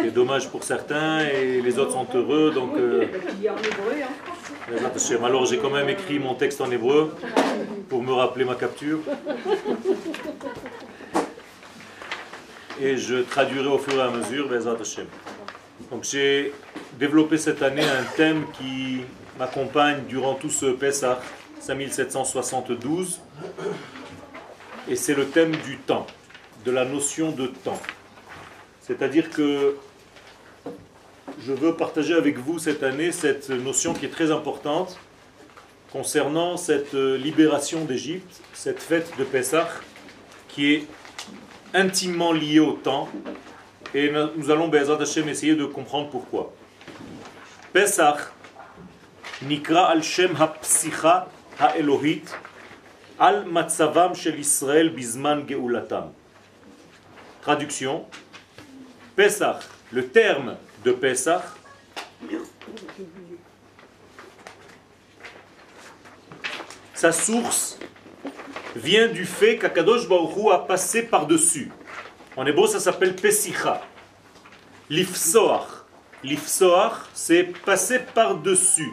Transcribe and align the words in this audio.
C'est 0.00 0.10
dommage 0.12 0.48
pour 0.48 0.62
certains 0.62 1.20
et 1.20 1.60
les 1.60 1.78
autres 1.78 1.92
sont 1.92 2.06
heureux. 2.14 2.52
Donc, 2.52 2.76
euh, 2.76 3.06
alors 5.24 5.46
j'ai 5.46 5.58
quand 5.58 5.70
même 5.70 5.88
écrit 5.88 6.18
mon 6.18 6.34
texte 6.34 6.60
en 6.60 6.70
hébreu 6.70 7.14
pour 7.88 8.02
me 8.02 8.12
rappeler 8.12 8.44
ma 8.44 8.54
capture. 8.54 9.00
Et 12.80 12.96
je 12.96 13.16
traduirai 13.16 13.66
au 13.66 13.78
fur 13.78 13.94
et 13.94 14.02
à 14.02 14.10
mesure, 14.10 14.48
Donc 15.90 16.04
j'ai 16.04 16.52
développé 16.98 17.36
cette 17.36 17.62
année 17.62 17.82
un 17.82 18.04
thème 18.16 18.44
qui 18.56 19.00
m'accompagne 19.38 20.04
durant 20.08 20.34
tout 20.34 20.50
ce 20.50 20.66
Pessah 20.66 21.20
5772. 21.60 23.20
Et 24.88 24.96
c'est 24.96 25.14
le 25.14 25.26
thème 25.26 25.52
du 25.64 25.78
temps, 25.78 26.06
de 26.64 26.70
la 26.70 26.84
notion 26.84 27.32
de 27.32 27.48
temps. 27.48 27.80
C'est-à-dire 28.80 29.28
que 29.30 29.76
je 31.44 31.52
veux 31.52 31.74
partager 31.74 32.14
avec 32.14 32.38
vous 32.38 32.58
cette 32.58 32.82
année 32.82 33.12
cette 33.12 33.50
notion 33.50 33.94
qui 33.94 34.06
est 34.06 34.10
très 34.10 34.30
importante 34.30 34.98
concernant 35.92 36.56
cette 36.56 36.92
libération 36.92 37.84
d'Égypte, 37.84 38.40
cette 38.52 38.80
fête 38.80 39.12
de 39.18 39.24
Pessah 39.24 39.68
qui 40.48 40.74
est 40.74 40.86
intimement 41.74 42.32
liée 42.32 42.60
au 42.60 42.72
temps. 42.72 43.08
Et 43.94 44.12
nous 44.36 44.50
allons, 44.50 44.68
Bezat 44.68 45.00
Hashem, 45.00 45.28
essayer 45.28 45.54
de 45.54 45.64
comprendre 45.64 46.10
pourquoi. 46.10 46.52
Pessah, 47.72 48.16
Nikra 49.42 49.88
al-Shem 49.90 50.34
ha-Psicha 50.38 51.28
ha-Elohit, 51.58 52.24
al-Matzavam 53.18 54.14
shel 54.14 54.38
Israël 54.38 54.90
bizman 54.90 55.46
geulatam. 55.48 56.12
Traduction 57.40 58.04
Pessah, 59.16 59.60
le 59.92 60.06
terme 60.08 60.56
de 60.84 60.92
Pessah, 60.92 61.42
sa 66.94 67.12
source 67.12 67.78
vient 68.74 69.08
du 69.08 69.24
fait 69.24 69.58
qu'Akadosh 69.58 70.08
Baruch 70.08 70.52
a 70.52 70.58
passé 70.58 71.02
par-dessus. 71.02 71.70
En 72.36 72.46
hébreu, 72.46 72.68
ça 72.68 72.80
s'appelle 72.80 73.16
Pesicha. 73.16 73.82
L'ifsoach. 74.90 75.84
L'ifsoach, 76.22 76.94
c'est 77.14 77.44
passer 77.44 78.00
par-dessus. 78.00 78.92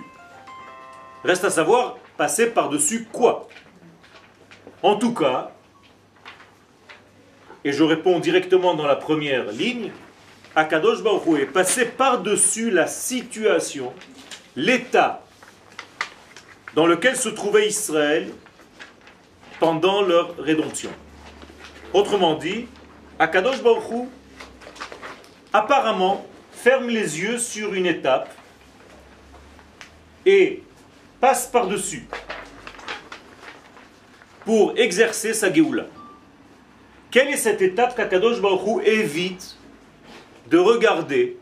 Reste 1.23 1.45
à 1.45 1.49
savoir, 1.49 1.97
passer 2.17 2.47
par-dessus 2.47 3.07
quoi? 3.11 3.47
En 4.83 4.97
tout 4.97 5.13
cas, 5.13 5.51
et 7.63 7.71
je 7.71 7.83
réponds 7.83 8.19
directement 8.19 8.75
dans 8.75 8.85
la 8.85 8.95
première 8.95 9.51
ligne, 9.51 9.91
Akadosh 10.55 11.03
Baruch 11.03 11.41
est 11.41 11.45
passé 11.47 11.83
par-dessus 11.83 12.71
la 12.71 12.87
situation, 12.87 13.91
l'état 14.55 15.21
dans 16.75 16.87
lequel 16.87 17.17
se 17.17 17.27
trouvait 17.27 17.67
Israël 17.67 18.29
pendant 19.59 20.01
leur 20.01 20.37
rédemption. 20.37 20.91
Autrement 21.93 22.35
dit, 22.35 22.67
Akadosh 23.19 23.61
Baruch 23.61 24.07
apparemment 25.51 26.25
ferme 26.53 26.87
les 26.87 27.19
yeux 27.19 27.37
sur 27.37 27.73
une 27.73 27.85
étape 27.85 28.33
et 30.25 30.63
passe 31.19 31.47
par-dessus 31.47 32.07
pour 34.45 34.77
exercer 34.77 35.33
sa 35.33 35.51
Géoula. 35.51 35.87
Quelle 37.11 37.27
est 37.27 37.37
cette 37.37 37.61
étape 37.61 37.95
qu'Akadosh 37.95 38.39
Baruch 38.39 38.85
évite 38.85 39.57
de 40.47 40.57
regarder. 40.57 41.37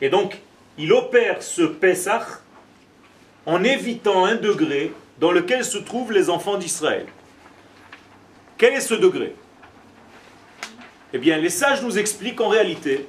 Et 0.00 0.10
donc, 0.10 0.38
il 0.76 0.92
opère 0.92 1.42
ce 1.42 1.62
Pessah 1.62 2.26
en 3.46 3.64
évitant 3.64 4.24
un 4.24 4.34
degré 4.34 4.92
dans 5.18 5.32
lequel 5.32 5.64
se 5.64 5.78
trouvent 5.78 6.12
les 6.12 6.30
enfants 6.30 6.58
d'Israël. 6.58 7.06
Quel 8.58 8.74
est 8.74 8.80
ce 8.80 8.94
degré? 8.94 9.34
Eh 11.12 11.18
bien, 11.18 11.38
les 11.38 11.48
sages 11.48 11.82
nous 11.82 11.96
expliquent 11.96 12.40
en 12.40 12.48
réalité, 12.48 13.08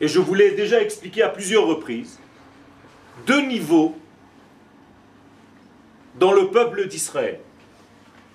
et 0.00 0.06
je 0.06 0.20
vous 0.20 0.34
l'ai 0.34 0.52
déjà 0.52 0.80
expliqué 0.80 1.22
à 1.22 1.28
plusieurs 1.28 1.66
reprises, 1.66 2.20
deux 3.26 3.40
niveaux 3.40 3.98
dans 6.14 6.32
le 6.32 6.50
peuple 6.50 6.86
d'Israël. 6.86 7.40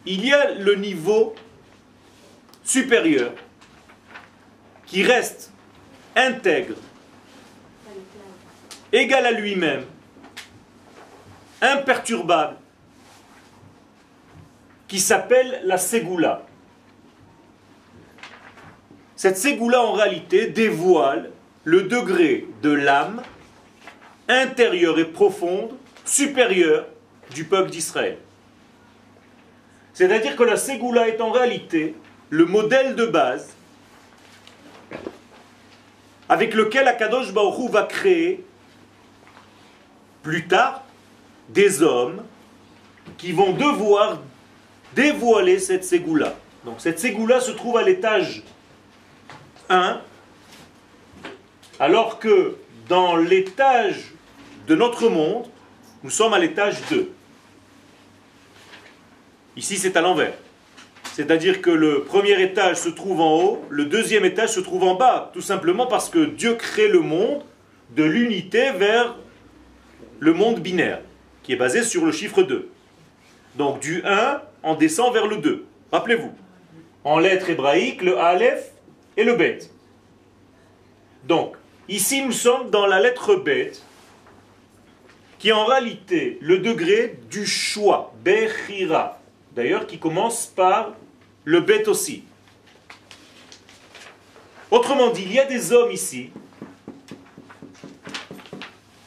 Il 0.05 0.25
y 0.25 0.33
a 0.33 0.53
le 0.55 0.75
niveau 0.75 1.33
supérieur 2.65 3.31
qui 4.85 5.03
reste 5.03 5.52
intègre, 6.15 6.75
égal 8.91 9.25
à 9.25 9.31
lui-même, 9.31 9.85
imperturbable, 11.61 12.57
qui 14.87 14.99
s'appelle 14.99 15.61
la 15.63 15.77
Ségoula. 15.77 16.43
Cette 19.15 19.37
Ségoula, 19.37 19.81
en 19.81 19.93
réalité, 19.93 20.47
dévoile 20.47 21.31
le 21.63 21.83
degré 21.83 22.47
de 22.61 22.71
l'âme 22.71 23.23
intérieure 24.27 24.99
et 24.99 25.05
profonde, 25.05 25.71
supérieure 26.05 26.85
du 27.33 27.45
peuple 27.45 27.71
d'Israël. 27.71 28.17
C'est-à-dire 29.93 30.35
que 30.35 30.43
la 30.43 30.57
Ségoula 30.57 31.07
est 31.07 31.21
en 31.21 31.31
réalité 31.31 31.95
le 32.29 32.45
modèle 32.45 32.95
de 32.95 33.05
base 33.05 33.55
avec 36.33 36.55
lequel 36.55 36.87
Akadosh 36.87 37.31
Baruch 37.31 37.69
va 37.69 37.83
créer 37.83 38.43
plus 40.23 40.47
tard 40.47 40.83
des 41.49 41.83
hommes 41.83 42.23
qui 43.19 43.31
vont 43.31 43.53
devoir 43.53 44.19
dévoiler 44.95 45.59
cette 45.59 45.83
ségoula. 45.83 46.33
Donc 46.65 46.77
cette 46.79 46.97
ségoula 46.97 47.39
se 47.39 47.51
trouve 47.51 47.77
à 47.77 47.83
l'étage 47.83 48.41
1, 49.69 50.01
alors 51.79 52.17
que 52.17 52.57
dans 52.89 53.15
l'étage 53.15 54.11
de 54.65 54.73
notre 54.73 55.09
monde, 55.09 55.45
nous 56.01 56.09
sommes 56.09 56.33
à 56.33 56.39
l'étage 56.39 56.77
2. 56.89 57.11
Ici, 59.55 59.77
c'est 59.77 59.95
à 59.95 60.01
l'envers. 60.01 60.33
C'est-à-dire 61.13 61.61
que 61.61 61.69
le 61.69 62.01
premier 62.05 62.41
étage 62.41 62.77
se 62.77 62.89
trouve 62.89 63.21
en 63.21 63.39
haut, 63.39 63.65
le 63.69 63.85
deuxième 63.85 64.25
étage 64.25 64.49
se 64.49 64.59
trouve 64.59 64.81
en 64.83 64.95
bas, 64.95 65.29
tout 65.31 65.41
simplement 65.41 65.85
parce 65.85 66.09
que 66.09 66.25
Dieu 66.25 66.55
crée 66.55 66.87
le 66.87 67.01
monde 67.01 67.43
de 67.95 68.03
l'unité 68.03 68.71
vers 68.71 69.15
le 70.19 70.33
monde 70.33 70.59
binaire, 70.59 71.01
qui 71.43 71.53
est 71.53 71.55
basé 71.55 71.83
sur 71.83 72.03
le 72.03 72.11
chiffre 72.11 72.41
2. 72.41 72.67
Donc 73.57 73.79
du 73.79 74.01
1, 74.03 74.41
on 74.63 74.73
descend 74.73 75.13
vers 75.13 75.27
le 75.27 75.37
2. 75.37 75.63
Rappelez-vous, 75.91 76.33
en 77.03 77.19
lettres 77.19 77.51
hébraïques, 77.51 78.01
le 78.01 78.17
Aleph 78.17 78.71
et 79.15 79.23
le 79.23 79.35
Bet. 79.35 79.59
Donc, 81.25 81.53
ici 81.89 82.23
nous 82.23 82.31
sommes 82.31 82.71
dans 82.71 82.87
la 82.87 82.99
lettre 82.99 83.35
Bet, 83.35 83.73
qui 85.37 85.49
est 85.49 85.51
en 85.51 85.65
réalité 85.65 86.39
le 86.41 86.57
degré 86.57 87.19
du 87.29 87.45
choix, 87.45 88.15
Bechira, 88.25 89.19
d'ailleurs 89.55 89.85
qui 89.85 89.99
commence 89.99 90.47
par 90.47 90.93
le 91.45 91.61
bête 91.61 91.87
aussi. 91.87 92.23
Autrement 94.71 95.11
dit, 95.11 95.23
il 95.25 95.33
y 95.33 95.39
a 95.39 95.45
des 95.45 95.71
hommes 95.71 95.91
ici 95.91 96.31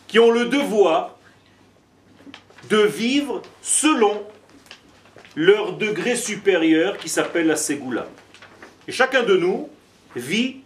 qui 0.07 0.19
ont 0.19 0.31
le 0.31 0.47
devoir 0.47 1.17
de 2.69 2.79
vivre 2.79 3.43
selon 3.63 4.25
leur 5.35 5.75
degré 5.75 6.17
supérieur 6.17 6.97
qui 6.99 7.09
s'appelle 7.09 7.47
la 7.47 7.57
Ségoula. 7.57 8.07
Et 8.89 8.93
chacun 8.93 9.23
de 9.23 9.37
nous 9.37 9.69
vit 10.15 10.59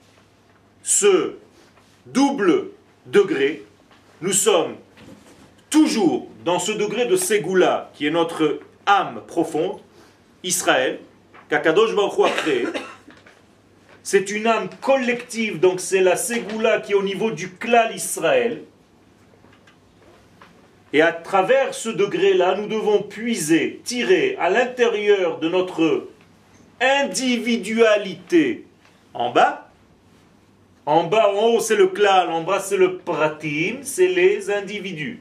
ce 0.83 1.35
double 2.07 2.69
degré. 3.07 3.65
Nous 4.21 4.33
sommes 4.33 4.77
toujours 5.71 6.29
dans 6.45 6.59
ce 6.59 6.73
degré 6.73 7.07
de 7.07 7.17
Ségoula 7.17 7.91
qui 7.95 8.07
est 8.07 8.11
notre 8.11 8.61
âme 8.87 9.23
profonde, 9.27 9.81
Israël, 10.43 11.01
c'est 14.03 14.31
une 14.31 14.47
âme 14.47 14.69
collective, 14.81 15.59
donc 15.59 15.81
c'est 15.81 16.01
la 16.01 16.17
Ségoula 16.17 16.81
qui 16.81 16.93
est 16.93 16.95
au 16.95 17.03
niveau 17.03 17.31
du 17.31 17.51
clan 17.51 17.91
Israël. 17.95 18.63
Et 20.93 21.03
à 21.03 21.13
travers 21.13 21.75
ce 21.75 21.89
degré-là, 21.89 22.57
nous 22.57 22.67
devons 22.67 23.03
puiser, 23.03 23.81
tirer 23.85 24.37
à 24.41 24.51
l'intérieur 24.51 25.39
de 25.39 25.49
notre 25.49 26.09
individualité 26.81 28.65
en 29.15 29.31
bas. 29.31 29.71
En 30.87 31.05
bas, 31.05 31.33
en 31.33 31.47
haut, 31.47 31.61
c'est 31.61 31.77
le 31.77 31.89
clan, 31.89 32.29
en 32.31 32.43
bas, 32.43 32.59
c'est 32.59 32.77
le 32.77 32.99
pratim, 32.99 33.79
c'est 33.83 34.09
les 34.09 34.51
individus. 34.51 35.21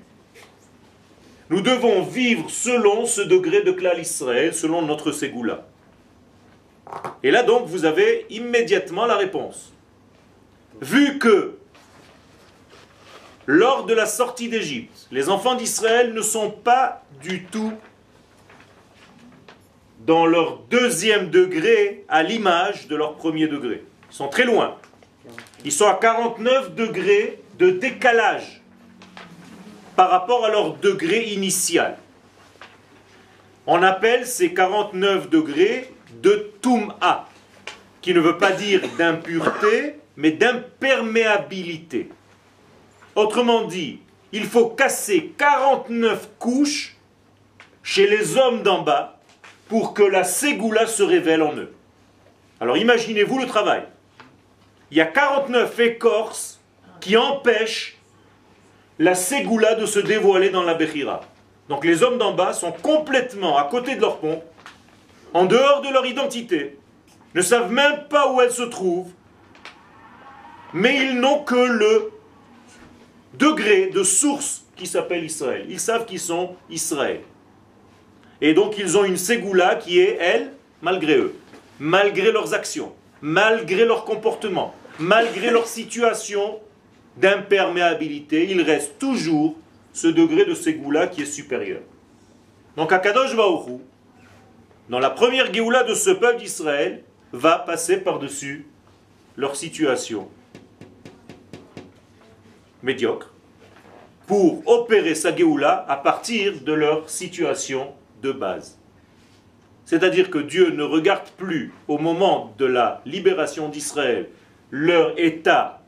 Nous 1.50 1.62
devons 1.62 2.04
vivre 2.04 2.50
selon 2.50 3.06
ce 3.06 3.22
degré 3.22 3.62
de 3.62 3.72
clan 3.72 3.98
Israël, 4.00 4.54
selon 4.54 4.81
notre 4.84 5.12
Ségoula. 5.12 5.66
Et 7.24 7.31
là 7.31 7.44
donc, 7.44 7.68
vous 7.68 7.86
avez 7.86 8.25
immédiatement 8.30 9.06
la 9.06 9.18
réponse. 9.18 9.74
vu 10.81 11.19
que 11.19 11.57
lors 13.45 13.86
de 13.86 13.94
la 13.94 14.06
sortie 14.06 14.47
d'Égypte, 14.47 15.07
les 15.12 15.27
enfants 15.27 15.56
d'Israël 15.56 16.13
ne 16.13 16.21
sont 16.21 16.51
pas 16.51 17.03
du 17.21 17.44
tout 17.45 17.74
dans 20.06 20.25
leur 20.25 20.59
deuxième 20.69 21.30
degré 21.30 22.06
à 22.09 22.24
l'image 22.24 22.88
de 22.88 22.95
leur 22.95 23.15
premier 23.15 23.47
degré. 23.47 23.83
Ils 24.12 24.15
sont 24.15 24.27
très 24.27 24.45
loin. 24.45 24.77
Ils 25.65 25.71
sont 25.71 25.88
à 25.88 25.95
49 25.95 26.75
degrés 26.75 27.42
de 27.57 27.71
décalage 27.71 28.62
par 29.95 30.09
rapport 30.09 30.45
à 30.45 30.50
leur 30.50 30.75
degré 30.75 31.25
initial. 31.33 31.97
On 33.68 33.83
appelle 33.83 34.25
ces 34.25 34.53
49 34.53 35.30
degrés 35.30 35.92
de 36.21 36.51
Tum'a, 36.61 37.27
qui 38.01 38.13
ne 38.13 38.19
veut 38.19 38.38
pas 38.38 38.51
dire 38.51 38.81
d'impureté, 38.97 39.95
mais 40.15 40.31
d'imperméabilité. 40.31 42.09
Autrement 43.15 43.63
dit, 43.63 44.00
il 44.31 44.45
faut 44.45 44.67
casser 44.67 45.33
49 45.38 46.29
couches 46.38 46.95
chez 47.83 48.07
les 48.07 48.38
hommes 48.38 48.63
d'en 48.63 48.81
bas 48.81 49.19
pour 49.67 49.94
que 49.94 50.03
la 50.03 50.23
ségoula 50.23 50.88
se 50.88 51.03
révèle 51.03 51.41
en 51.41 51.56
eux. 51.56 51.73
Alors 52.59 52.77
imaginez-vous 52.77 53.39
le 53.39 53.45
travail. 53.45 53.83
Il 54.91 54.97
y 54.97 55.01
a 55.01 55.06
49 55.06 55.79
écorces 55.79 56.59
qui 57.00 57.15
empêchent 57.15 57.97
la 58.97 59.15
ségoula 59.15 59.75
de 59.75 59.85
se 59.85 60.00
dévoiler 60.00 60.50
dans 60.50 60.63
la 60.63 60.73
Bechira. 60.73 61.21
Donc 61.69 61.85
les 61.85 62.03
hommes 62.03 62.17
d'en 62.17 62.33
bas 62.33 62.53
sont 62.53 62.71
complètement 62.71 63.57
à 63.57 63.65
côté 63.65 63.95
de 63.95 64.01
leur 64.01 64.17
pont, 64.17 64.44
en 65.34 65.46
dehors 65.46 65.81
de 65.81 65.90
leur 65.90 66.06
identité, 66.06 66.78
ne 67.36 67.42
savent 67.42 67.72
même 67.72 68.06
pas 68.10 68.31
où 68.31 68.42
elle 68.42 68.52
se 68.52 68.64
trouve, 68.64 69.12
mais 70.74 70.98
ils 70.98 71.20
n'ont 71.20 71.44
que 71.44 71.56
le 71.56 72.12
degré 73.36 73.88
de 73.88 74.04
source 74.04 74.66
qui 74.76 74.88
s'appelle 74.88 75.24
Israël. 75.24 75.66
Ils 75.70 75.80
savent 75.80 76.06
qu'ils 76.06 76.20
sont 76.20 76.56
Israël. 76.70 77.22
Et 78.42 78.54
donc 78.54 78.78
ils 78.78 78.98
ont 78.98 79.04
une 79.04 79.18
ségoula 79.18 79.76
qui 79.76 80.00
est, 80.00 80.18
elle, 80.20 80.54
malgré 80.81 81.18
eux, 81.18 81.36
malgré 81.80 82.31
leurs 82.31 82.54
actions, 82.54 82.94
malgré 83.22 83.86
leur 83.86 84.06
comportement, 84.06 84.74
malgré 84.98 85.52
leur 85.52 85.68
situation 85.68 86.60
d'imperméabilité, 87.18 88.50
il 88.50 88.62
reste 88.62 88.98
toujours 88.98 89.56
ce 89.92 90.08
degré 90.08 90.46
de 90.46 90.54
ségoula 90.54 91.08
qui 91.08 91.24
est 91.24 91.26
supérieur. 91.26 91.81
Donc 92.78 92.94
Akadosh 92.94 93.36
Baoru, 93.36 93.80
dans 94.89 95.00
la 95.00 95.12
première 95.12 95.53
Géoula 95.53 95.83
de 95.83 95.94
ce 95.94 96.09
peuple 96.09 96.39
d'Israël, 96.39 97.03
va 97.31 97.59
passer 97.59 97.97
par-dessus 97.97 98.68
leur 99.38 99.56
situation 99.56 100.27
médiocre 102.81 103.31
pour 104.25 104.68
opérer 104.68 105.13
sa 105.15 105.36
Géoula 105.36 105.86
à 105.88 105.95
partir 105.97 106.62
de 106.62 106.74
leur 106.74 107.09
situation 107.09 107.94
de 108.24 108.31
base. 108.31 108.80
C'est-à-dire 109.86 110.30
que 110.30 110.39
Dieu 110.39 110.71
ne 110.71 110.83
regarde 110.83 111.30
plus 111.38 111.71
au 111.88 111.97
moment 111.97 112.53
de 112.57 112.65
la 112.65 113.01
libération 113.06 113.69
d'Israël 113.69 114.30
leur 114.71 115.19
état 115.19 115.81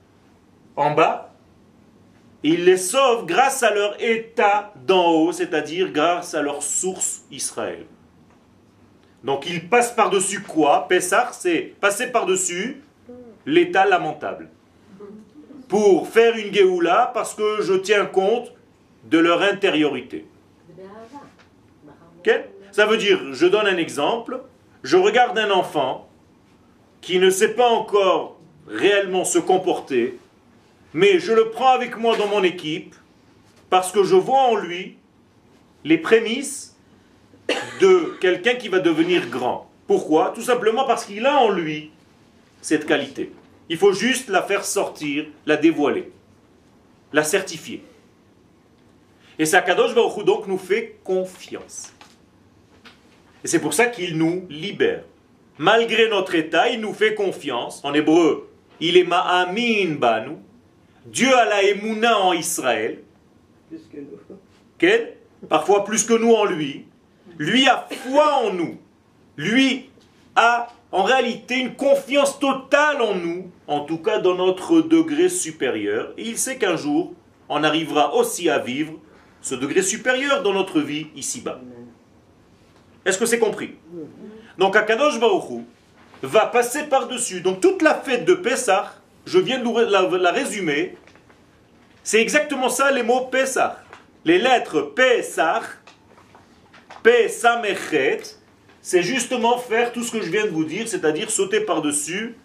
en 0.76 0.92
bas, 0.92 1.34
il 2.44 2.66
les 2.66 2.78
sauve 2.78 3.26
grâce 3.26 3.62
à 3.62 3.72
leur 3.72 4.02
état 4.02 4.74
d'en 4.88 5.12
haut, 5.12 5.32
c'est-à-dire 5.32 5.92
grâce 5.92 6.34
à 6.34 6.42
leur 6.42 6.64
source 6.64 7.24
Israël. 7.30 7.86
Donc 9.24 9.48
il 9.48 9.70
passe 9.70 9.92
par-dessus 9.92 10.42
quoi? 10.42 10.88
Pessah, 10.88 11.30
c'est 11.32 11.74
passer 11.80 12.08
par-dessus 12.08 12.82
l'état 13.46 13.86
lamentable. 13.86 14.50
Pour 15.68 16.08
faire 16.08 16.36
une 16.36 16.54
Géoula, 16.54 17.12
parce 17.14 17.34
que 17.34 17.62
je 17.62 17.74
tiens 17.74 18.06
compte 18.06 18.52
de 19.06 19.18
leur 19.18 19.42
intériorité. 19.42 20.26
Ça 22.72 22.86
veut 22.86 22.98
dire, 22.98 23.34
je 23.34 23.46
donne 23.46 23.68
un 23.68 23.78
exemple, 23.78 24.42
je 24.84 24.98
regarde 24.98 25.38
un 25.38 25.52
enfant 25.52 26.08
qui 27.02 27.20
ne 27.20 27.30
sait 27.30 27.54
pas 27.54 27.68
encore 27.68 28.40
réellement 28.68 29.26
se 29.26 29.40
comporter, 29.40 30.18
mais 30.94 31.20
je 31.20 31.34
le 31.34 31.50
prends 31.50 31.72
avec 31.72 31.98
moi 31.98 32.16
dans 32.16 32.28
mon 32.28 32.44
équipe 32.44 32.96
parce 33.70 33.92
que 33.92 34.04
je 34.04 34.16
vois 34.16 34.42
en 34.42 34.56
lui 34.56 34.98
les 35.84 35.98
prémices 35.98 36.71
de 37.80 38.18
quelqu'un 38.20 38.56
qui 38.56 38.68
va 38.70 38.80
devenir 38.80 39.30
grand. 39.30 39.70
Pourquoi? 39.88 40.32
Tout 40.34 40.42
simplement 40.42 40.86
parce 40.86 41.06
qu'il 41.06 41.26
a 41.26 41.38
en 41.38 41.50
lui 41.50 41.92
cette 42.62 42.86
qualité. 42.86 43.32
Il 43.70 43.78
faut 43.78 43.94
juste 43.94 44.30
la 44.30 44.42
faire 44.42 44.66
sortir, 44.66 45.26
la 45.46 45.58
dévoiler, 45.58 46.12
la 47.14 47.24
certifier. 47.24 47.84
Et 49.40 49.46
Sakadosh 49.46 49.96
Baruch 49.96 50.24
donc 50.26 50.48
nous 50.48 50.58
fait 50.58 51.00
confiance. 51.04 51.94
Et 53.44 53.48
c'est 53.48 53.60
pour 53.60 53.74
ça 53.74 53.88
qu'il 53.88 54.18
nous 54.18 54.46
libère. 54.50 55.04
Malgré 55.58 56.10
notre 56.10 56.36
état, 56.36 56.70
il 56.70 56.80
nous 56.80 56.94
fait 56.94 57.16
confiance. 57.16 57.84
En 57.84 57.94
hébreu, 57.94 58.50
il 58.80 58.98
est 58.98 59.04
ma'amin 59.04 59.96
banu. 59.96 60.38
Dieu 61.06 61.36
a 61.36 61.46
la 61.46 61.64
émouna 61.64 62.20
en 62.20 62.34
Israël. 62.34 63.00
Plus 63.70 63.82
que 63.90 63.98
nous. 63.98 65.48
Parfois 65.48 65.84
plus 65.84 66.04
que 66.04 66.14
nous 66.14 66.34
en 66.34 66.46
lui. 66.46 66.86
Lui 67.42 67.68
a 67.68 67.88
foi 67.90 68.46
en 68.46 68.54
nous. 68.54 68.78
Lui 69.36 69.90
a 70.36 70.68
en 70.92 71.02
réalité 71.02 71.58
une 71.58 71.74
confiance 71.74 72.38
totale 72.38 73.02
en 73.02 73.16
nous, 73.16 73.50
en 73.66 73.80
tout 73.80 73.98
cas 73.98 74.20
dans 74.20 74.36
notre 74.36 74.82
degré 74.82 75.28
supérieur. 75.28 76.14
Et 76.20 76.30
il 76.30 76.38
sait 76.38 76.58
qu'un 76.58 76.76
jour, 76.76 77.14
on 77.50 77.64
arrivera 77.64 78.14
aussi 78.14 78.48
à 78.48 78.60
vivre 78.60 78.94
ce 79.42 79.56
degré 79.56 79.82
supérieur 79.82 80.44
dans 80.44 80.54
notre 80.54 80.82
vie 80.82 81.08
ici-bas. 81.16 81.60
Est-ce 83.06 83.18
que 83.18 83.26
c'est 83.26 83.40
compris? 83.40 83.74
Donc 84.60 84.76
Akadosh 84.76 85.20
Baruch 85.20 85.64
va 86.22 86.46
passer 86.46 86.84
par-dessus. 86.84 87.42
Donc 87.42 87.60
toute 87.60 87.82
la 87.82 87.96
fête 87.96 88.24
de 88.24 88.36
Pessah, 88.36 88.94
je 89.26 89.40
viens 89.40 89.58
de 89.58 89.92
la, 89.92 90.04
la 90.04 90.32
résumer, 90.32 90.96
c'est 92.04 92.22
exactement 92.22 92.70
ça 92.70 92.92
les 92.92 93.02
mots 93.02 93.26
Pessah. 93.32 93.80
Les 94.26 94.38
lettres 94.38 94.82
Pessah, 94.82 95.62
Pessamechet, 97.04 98.22
c'est 98.82 99.04
justement 99.04 99.58
faire 99.58 99.92
tout 99.92 100.04
ce 100.04 100.12
que 100.12 100.22
je 100.22 100.30
viens 100.30 100.46
de 100.46 100.52
vous 100.52 100.66
dire, 100.66 100.88
c'est-à-dire 100.88 101.30
sauter 101.30 101.62
par-dessus, 101.62 102.36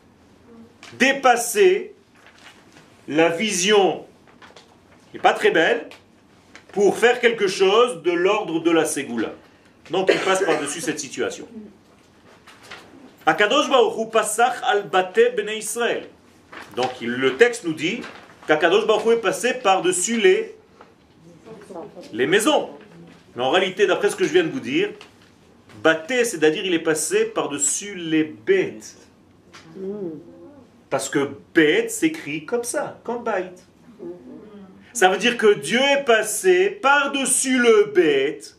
dépasser 0.98 1.94
la 3.08 3.28
vision 3.28 4.04
qui 5.10 5.16
n'est 5.16 5.22
pas 5.22 5.32
très 5.32 5.50
belle, 5.50 5.88
pour 6.72 6.96
faire 6.98 7.20
quelque 7.20 7.46
chose 7.46 8.02
de 8.02 8.12
l'ordre 8.12 8.60
de 8.60 8.70
la 8.70 8.84
Ségoula. 8.84 9.32
Donc 9.90 10.10
il 10.12 10.20
passe 10.20 10.44
par-dessus 10.44 10.80
cette 10.80 11.00
situation. 11.00 11.48
Akadosh 13.24 13.70
Passach 14.12 14.60
Bnei 15.36 15.58
Israël. 15.58 16.06
Donc 16.76 16.90
le 17.00 17.36
texte 17.36 17.64
nous 17.64 17.72
dit 17.72 18.02
qu'Akadosh 18.46 18.86
Baruch 18.86 19.18
est 19.18 19.20
passé 19.20 19.54
par-dessus 19.54 20.20
les 22.12 22.26
maisons. 22.26 22.70
Mais 23.36 23.42
en 23.42 23.50
réalité, 23.50 23.86
d'après 23.86 24.10
ce 24.10 24.16
que 24.16 24.24
je 24.24 24.32
viens 24.32 24.44
de 24.44 24.48
vous 24.48 24.60
dire, 24.60 24.88
Bate, 25.82 26.08
c'est-à-dire 26.08 26.64
il 26.64 26.74
est 26.74 26.80
passé 26.80 27.26
par-dessus 27.26 27.94
les 27.94 28.24
bêtes. 28.24 28.96
Parce 30.88 31.08
que 31.08 31.30
bête 31.54 31.90
s'écrit 31.90 32.46
comme 32.46 32.64
ça, 32.64 32.98
comme 33.04 33.22
bête. 33.22 33.66
Ça 34.94 35.10
veut 35.10 35.18
dire 35.18 35.36
que 35.36 35.52
Dieu 35.54 35.80
est 35.80 36.04
passé 36.04 36.70
par-dessus 36.70 37.58
le 37.58 37.92
bête 37.94 38.56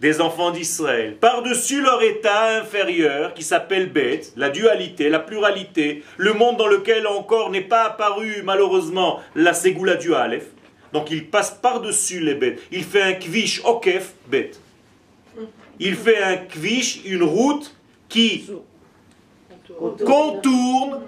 des 0.00 0.20
enfants 0.20 0.52
d'Israël, 0.52 1.16
par-dessus 1.16 1.82
leur 1.82 2.02
état 2.02 2.60
inférieur 2.60 3.34
qui 3.34 3.42
s'appelle 3.42 3.92
bête, 3.92 4.32
la 4.36 4.48
dualité, 4.48 5.10
la 5.10 5.18
pluralité, 5.18 6.04
le 6.16 6.32
monde 6.32 6.56
dans 6.56 6.68
lequel 6.68 7.06
encore 7.06 7.50
n'est 7.50 7.60
pas 7.60 7.82
apparu 7.82 8.42
malheureusement 8.44 9.20
la 9.34 9.52
ségoula 9.52 9.96
du 9.96 10.14
Aleph. 10.14 10.46
Donc 10.92 11.10
il 11.10 11.28
passe 11.28 11.50
par-dessus 11.50 12.20
les 12.20 12.34
bêtes. 12.34 12.60
Il 12.72 12.84
fait 12.84 13.02
un 13.02 13.12
kvish 13.14 13.62
okef 13.64 14.14
bête. 14.26 14.60
Il 15.78 15.94
fait 15.94 16.22
un 16.22 16.36
kvish, 16.36 17.04
une 17.04 17.22
route 17.22 17.74
qui 18.08 18.48
contourne 20.04 21.02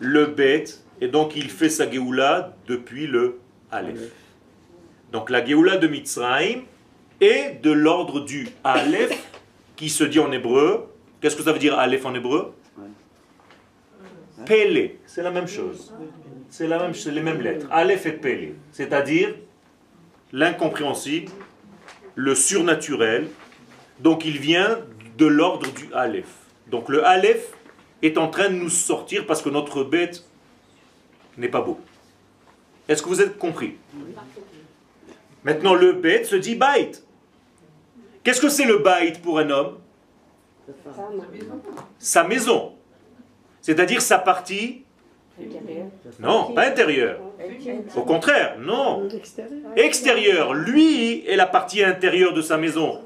le 0.00 0.26
bête 0.26 0.82
et 1.00 1.08
donc 1.08 1.36
il 1.36 1.50
fait 1.50 1.70
sa 1.70 1.90
geoula 1.90 2.54
depuis 2.66 3.06
le 3.06 3.38
Aleph. 3.70 4.12
Donc 5.12 5.30
la 5.30 5.44
geoula 5.44 5.76
de 5.76 5.86
Mitzrayim, 5.86 6.62
et 7.20 7.54
de 7.62 7.70
l'ordre 7.70 8.20
du 8.20 8.48
Aleph, 8.64 9.16
qui 9.76 9.88
se 9.88 10.04
dit 10.04 10.18
en 10.18 10.30
hébreu. 10.32 10.88
Qu'est-ce 11.20 11.36
que 11.36 11.42
ça 11.42 11.52
veut 11.52 11.58
dire 11.58 11.78
Aleph 11.78 12.04
en 12.04 12.14
hébreu? 12.14 12.52
Pélé, 14.44 14.98
c'est 15.06 15.22
la 15.22 15.30
même 15.30 15.46
chose. 15.46 15.94
C'est 16.56 16.68
la 16.68 16.78
même, 16.78 16.92
les 16.92 17.20
mêmes 17.20 17.40
lettres. 17.40 17.66
Aleph 17.72 18.06
et 18.06 18.12
Pélé, 18.12 18.54
c'est-à-dire 18.70 19.34
l'incompréhensible, 20.30 21.32
le 22.14 22.36
surnaturel. 22.36 23.26
Donc 23.98 24.24
il 24.24 24.38
vient 24.38 24.78
de 25.18 25.26
l'ordre 25.26 25.68
du 25.72 25.92
Aleph. 25.92 26.32
Donc 26.68 26.88
le 26.90 27.04
Aleph 27.04 27.52
est 28.02 28.18
en 28.18 28.28
train 28.28 28.50
de 28.50 28.54
nous 28.54 28.68
sortir 28.68 29.26
parce 29.26 29.42
que 29.42 29.48
notre 29.48 29.82
bête 29.82 30.24
n'est 31.36 31.48
pas 31.48 31.60
beau. 31.60 31.80
Est-ce 32.86 33.02
que 33.02 33.08
vous 33.08 33.20
êtes 33.20 33.36
compris? 33.36 33.74
Maintenant, 35.42 35.74
le 35.74 35.94
bête 35.94 36.26
se 36.26 36.36
dit 36.36 36.54
bait. 36.54 36.92
Qu'est-ce 38.22 38.40
que 38.40 38.48
c'est 38.48 38.64
le 38.64 38.78
bait 38.78 39.12
pour 39.20 39.40
un 39.40 39.50
homme? 39.50 39.78
Sa 41.98 42.22
maison. 42.22 42.76
C'est-à-dire 43.60 44.00
sa 44.00 44.18
partie 44.18 44.83
Non, 46.20 46.52
pas 46.52 46.66
intérieure. 46.66 47.18
Au 47.96 48.02
contraire, 48.02 48.56
non. 48.60 49.08
Extérieur. 49.76 50.54
Lui 50.54 51.26
est 51.26 51.36
la 51.36 51.46
partie 51.46 51.82
intérieure 51.82 52.32
de 52.32 52.42
sa 52.42 52.56
maison. 52.56 53.00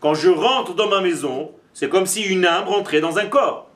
Quand 0.00 0.14
je 0.14 0.28
rentre 0.28 0.74
dans 0.74 0.88
ma 0.88 1.00
maison, 1.00 1.52
c'est 1.72 1.88
comme 1.88 2.06
si 2.06 2.22
une 2.22 2.44
âme 2.44 2.68
rentrait 2.68 3.00
dans 3.00 3.18
un 3.18 3.26
corps. 3.26 3.70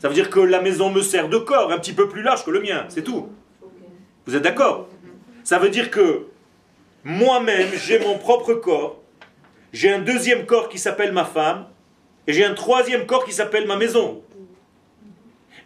Ça 0.00 0.08
veut 0.08 0.14
dire 0.14 0.30
que 0.30 0.40
la 0.40 0.60
maison 0.60 0.90
me 0.90 1.00
sert 1.00 1.28
de 1.28 1.38
corps, 1.38 1.72
un 1.72 1.78
petit 1.78 1.92
peu 1.92 2.08
plus 2.08 2.22
large 2.22 2.44
que 2.44 2.50
le 2.50 2.60
mien, 2.60 2.84
c'est 2.88 3.04
tout. 3.04 3.28
Vous 4.26 4.36
êtes 4.36 4.42
d'accord? 4.42 4.88
Ça 5.44 5.58
veut 5.58 5.70
dire 5.70 5.90
que 5.90 6.26
moi-même, 7.04 7.68
j'ai 7.86 7.98
mon 7.98 8.18
propre 8.18 8.54
corps, 8.54 9.00
j'ai 9.72 9.92
un 9.92 10.00
deuxième 10.00 10.44
corps 10.44 10.68
qui 10.68 10.78
s'appelle 10.78 11.12
ma 11.12 11.24
femme, 11.24 11.66
et 12.26 12.32
j'ai 12.32 12.44
un 12.44 12.54
troisième 12.54 13.06
corps 13.06 13.24
qui 13.24 13.32
s'appelle 13.32 13.66
ma 13.66 13.76
maison. 13.76 14.22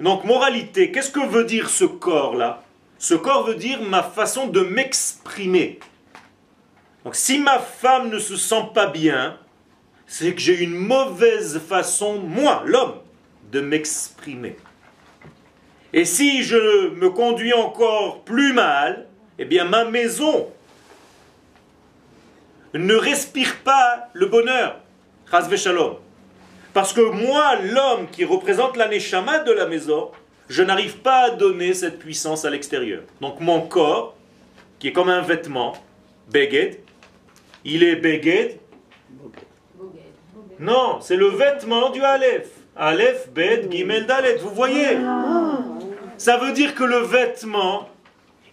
Donc, 0.00 0.24
moralité, 0.24 0.92
qu'est-ce 0.92 1.10
que 1.10 1.26
veut 1.26 1.44
dire 1.44 1.70
ce 1.70 1.84
corps-là? 1.84 2.62
Ce 2.98 3.14
corps 3.14 3.46
veut 3.46 3.54
dire 3.54 3.82
ma 3.82 4.02
façon 4.02 4.46
de 4.46 4.60
m'exprimer. 4.60 5.78
Donc, 7.04 7.14
si 7.14 7.38
ma 7.38 7.58
femme 7.58 8.10
ne 8.10 8.18
se 8.18 8.36
sent 8.36 8.70
pas 8.74 8.86
bien, 8.86 9.38
c'est 10.06 10.34
que 10.34 10.40
j'ai 10.40 10.62
une 10.62 10.76
mauvaise 10.76 11.60
façon, 11.60 12.18
moi, 12.18 12.62
l'homme, 12.66 13.00
de 13.50 13.60
m'exprimer. 13.60 14.56
Et 15.92 16.04
si 16.04 16.42
je 16.42 16.90
me 16.90 17.10
conduis 17.10 17.54
encore 17.54 18.22
plus 18.24 18.52
mal, 18.52 19.06
eh 19.38 19.44
bien 19.44 19.64
ma 19.64 19.84
maison 19.84 20.48
ne 22.74 22.94
respire 22.94 23.56
pas 23.64 24.08
le 24.12 24.26
bonheur. 24.26 24.80
Shalom. 25.56 25.96
Parce 26.76 26.92
que 26.92 27.00
moi, 27.00 27.56
l'homme 27.56 28.06
qui 28.12 28.26
représente 28.26 28.76
l'aneshama 28.76 29.38
de 29.38 29.50
la 29.50 29.64
maison, 29.64 30.10
je 30.50 30.62
n'arrive 30.62 30.98
pas 30.98 31.20
à 31.20 31.30
donner 31.30 31.72
cette 31.72 31.98
puissance 31.98 32.44
à 32.44 32.50
l'extérieur. 32.50 33.00
Donc 33.22 33.40
mon 33.40 33.62
corps, 33.62 34.14
qui 34.78 34.88
est 34.88 34.92
comme 34.92 35.08
un 35.08 35.22
vêtement, 35.22 35.72
beged, 36.28 36.80
il 37.64 37.82
est 37.82 37.96
beged. 37.96 38.58
Non, 40.58 41.00
c'est 41.00 41.16
le 41.16 41.28
vêtement 41.28 41.88
du 41.88 42.02
Aleph. 42.02 42.50
Aleph, 42.76 43.30
Bet, 43.30 43.68
Gimel, 43.70 44.04
Dalet. 44.04 44.36
Vous 44.36 44.50
voyez? 44.50 44.98
Ça 46.18 46.36
veut 46.36 46.52
dire 46.52 46.74
que 46.74 46.84
le 46.84 46.98
vêtement, 46.98 47.88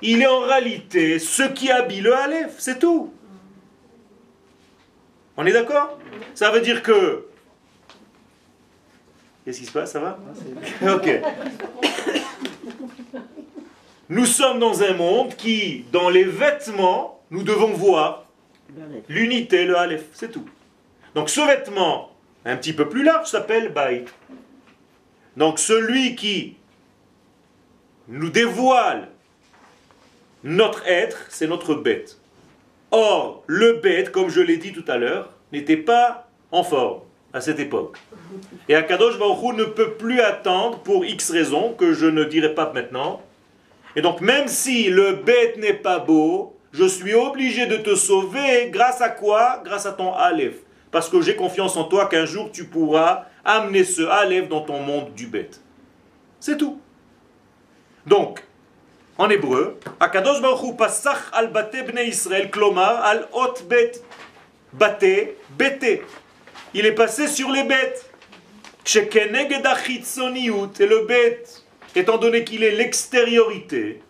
il 0.01 0.21
est 0.21 0.27
en 0.27 0.39
réalité 0.39 1.19
ce 1.19 1.43
qui 1.43 1.69
habille 1.69 1.99
le 1.99 2.15
Aleph. 2.15 2.55
C'est 2.57 2.79
tout. 2.79 3.13
On 5.35 5.45
est 5.45 5.51
d'accord? 5.51 5.99
Ça 6.35 6.51
veut 6.51 6.61
dire 6.61 6.81
que. 6.83 7.25
Qu'est-ce 9.43 9.59
qui 9.59 9.65
se 9.65 9.71
passe 9.71 9.91
Ça 9.91 9.99
va 9.99 10.17
Ok. 10.95 11.09
Nous 14.09 14.25
sommes 14.25 14.59
dans 14.59 14.83
un 14.83 14.93
monde 14.93 15.35
qui, 15.35 15.85
dans 15.91 16.09
les 16.09 16.23
vêtements, 16.23 17.21
nous 17.31 17.43
devons 17.43 17.73
voir 17.73 18.25
l'unité, 19.09 19.65
le 19.65 19.77
Aleph. 19.77 20.05
C'est 20.13 20.31
tout. 20.31 20.45
Donc 21.15 21.29
ce 21.29 21.41
vêtement, 21.41 22.11
un 22.45 22.55
petit 22.57 22.73
peu 22.73 22.87
plus 22.89 23.03
large, 23.03 23.27
s'appelle 23.27 23.69
Baït. 23.69 24.07
Donc 25.35 25.59
celui 25.59 26.15
qui 26.15 26.57
nous 28.07 28.29
dévoile 28.29 29.09
notre 30.43 30.85
être, 30.87 31.25
c'est 31.29 31.47
notre 31.47 31.75
bête. 31.75 32.17
Or, 32.91 33.43
le 33.47 33.73
bête, 33.73 34.11
comme 34.11 34.29
je 34.29 34.41
l'ai 34.41 34.57
dit 34.57 34.71
tout 34.73 34.85
à 34.87 34.97
l'heure, 34.97 35.31
n'était 35.51 35.77
pas 35.77 36.27
en 36.51 36.63
forme 36.63 37.01
à 37.33 37.41
cette 37.41 37.59
époque. 37.59 37.97
Et 38.69 38.75
Akadosh 38.75 39.17
Baruch 39.17 39.55
ne 39.55 39.65
peut 39.65 39.93
plus 39.93 40.21
attendre 40.21 40.79
pour 40.79 41.05
X 41.05 41.31
raisons 41.31 41.73
que 41.73 41.93
je 41.93 42.05
ne 42.05 42.23
dirai 42.23 42.53
pas 42.53 42.71
maintenant. 42.73 43.21
Et 43.95 44.01
donc, 44.01 44.21
même 44.21 44.47
si 44.47 44.89
le 44.89 45.13
bête 45.13 45.57
n'est 45.57 45.73
pas 45.73 45.99
beau, 45.99 46.55
je 46.71 46.85
suis 46.85 47.13
obligé 47.13 47.65
de 47.65 47.77
te 47.77 47.95
sauver 47.95 48.69
grâce 48.71 49.01
à 49.01 49.09
quoi? 49.09 49.61
Grâce 49.63 49.85
à 49.85 49.91
ton 49.91 50.13
Aleph 50.13 50.55
parce 50.93 51.09
que 51.09 51.21
j'ai 51.21 51.35
confiance 51.35 51.75
en 51.75 51.85
toi 51.85 52.05
qu'un 52.05 52.25
jour 52.25 52.51
tu 52.51 52.65
pourras 52.65 53.25
amener 53.43 53.83
ce 53.83 54.03
Aleph 54.03 54.47
dans 54.47 54.61
ton 54.61 54.79
monde 54.79 55.13
du 55.15 55.25
bête. 55.25 55.59
C'est 56.39 56.55
tout. 56.55 56.79
Donc, 58.05 58.43
en 59.17 59.27
hébreu, 59.29 59.79
Akadosh 59.99 60.39
Baruch 60.39 60.77
Pasach 60.77 61.31
al 61.33 61.51
bate 61.51 61.83
bnei 61.87 62.09
Israël, 62.09 62.51
klomar 62.51 63.03
al 63.03 63.27
ot 63.33 63.63
bet, 63.67 64.03
bate, 64.71 65.35
bete. 65.57 66.03
Il 66.73 66.85
est 66.85 66.93
passé 66.93 67.27
sur 67.27 67.51
les 67.51 67.63
bêtes. 67.63 68.09
Et 68.85 69.19
le 70.85 71.05
bête, 71.05 71.63
étant 71.95 72.17
donné 72.17 72.43
qu'il 72.43 72.63
est 72.63 72.71
l'extériorité, 72.71 74.01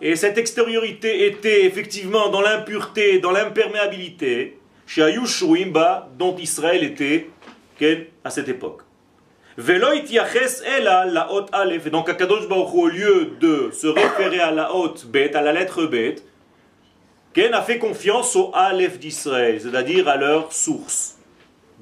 et 0.00 0.16
cette 0.16 0.38
extériorité 0.38 1.26
était 1.26 1.64
effectivement 1.64 2.28
dans 2.28 2.40
l'impureté, 2.40 3.18
dans 3.18 3.30
l'imperméabilité, 3.30 4.58
dont 6.18 6.36
Israël 6.38 6.84
était 6.84 7.28
à 8.24 8.30
cette 8.30 8.48
époque. 8.48 8.82
donc 11.90 12.08
Akadosh 12.08 12.48
Baruch 12.48 12.74
au 12.74 12.88
lieu 12.88 13.32
de 13.40 13.70
se 13.72 13.86
référer 13.86 14.40
à 14.40 14.50
la 14.50 14.74
haute 14.74 15.06
bête, 15.06 15.34
à 15.34 15.40
la 15.40 15.52
lettre 15.52 15.86
bête, 15.86 16.24
Ken 17.36 17.52
a 17.52 17.60
fait 17.60 17.78
confiance 17.78 18.34
au 18.34 18.50
Aleph 18.54 18.98
d'Israël, 18.98 19.60
c'est-à-dire 19.60 20.08
à 20.08 20.16
leur 20.16 20.54
source 20.54 21.18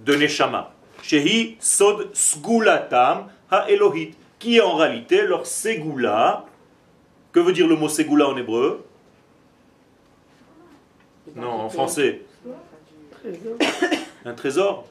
de 0.04 0.16
Neshama. 0.16 0.73
Shehi 1.00 1.56
Sod 1.61 2.08
Sgulatam 2.12 3.28
Ha 3.52 3.70
Elohit, 3.70 4.14
qui 4.40 4.56
est 4.56 4.61
en 4.61 4.75
réalité 4.75 5.23
leur 5.23 5.46
Segula, 5.46 6.44
que 7.30 7.38
veut 7.38 7.52
dire 7.52 7.68
le 7.68 7.76
mot 7.76 7.88
Ségoula 7.88 8.28
en 8.28 8.37
hébreu? 8.37 8.84
Non, 11.37 11.52
en 11.52 11.68
français. 11.68 12.23
Un 14.25 14.32
trésor? 14.34 14.88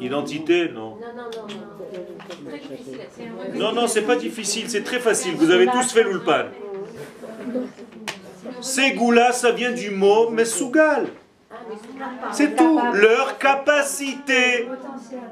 Identité, 0.00 0.70
non. 0.70 0.96
Non, 3.54 3.72
non, 3.74 3.86
c'est 3.86 4.06
pas 4.06 4.16
difficile, 4.16 4.70
c'est 4.70 4.82
très 4.82 5.00
facile. 5.00 5.34
Vous 5.34 5.50
avez 5.50 5.66
tous 5.66 5.92
fait 5.92 6.04
l'ulpan. 6.04 6.46
Ségoula, 8.60 9.32
ça 9.32 9.52
vient 9.52 9.72
du 9.72 9.90
mot 9.90 10.30
Mesougal. 10.30 11.06
C'est 12.32 12.56
tout. 12.56 12.80
Leur 12.94 13.38
capacité, 13.38 14.68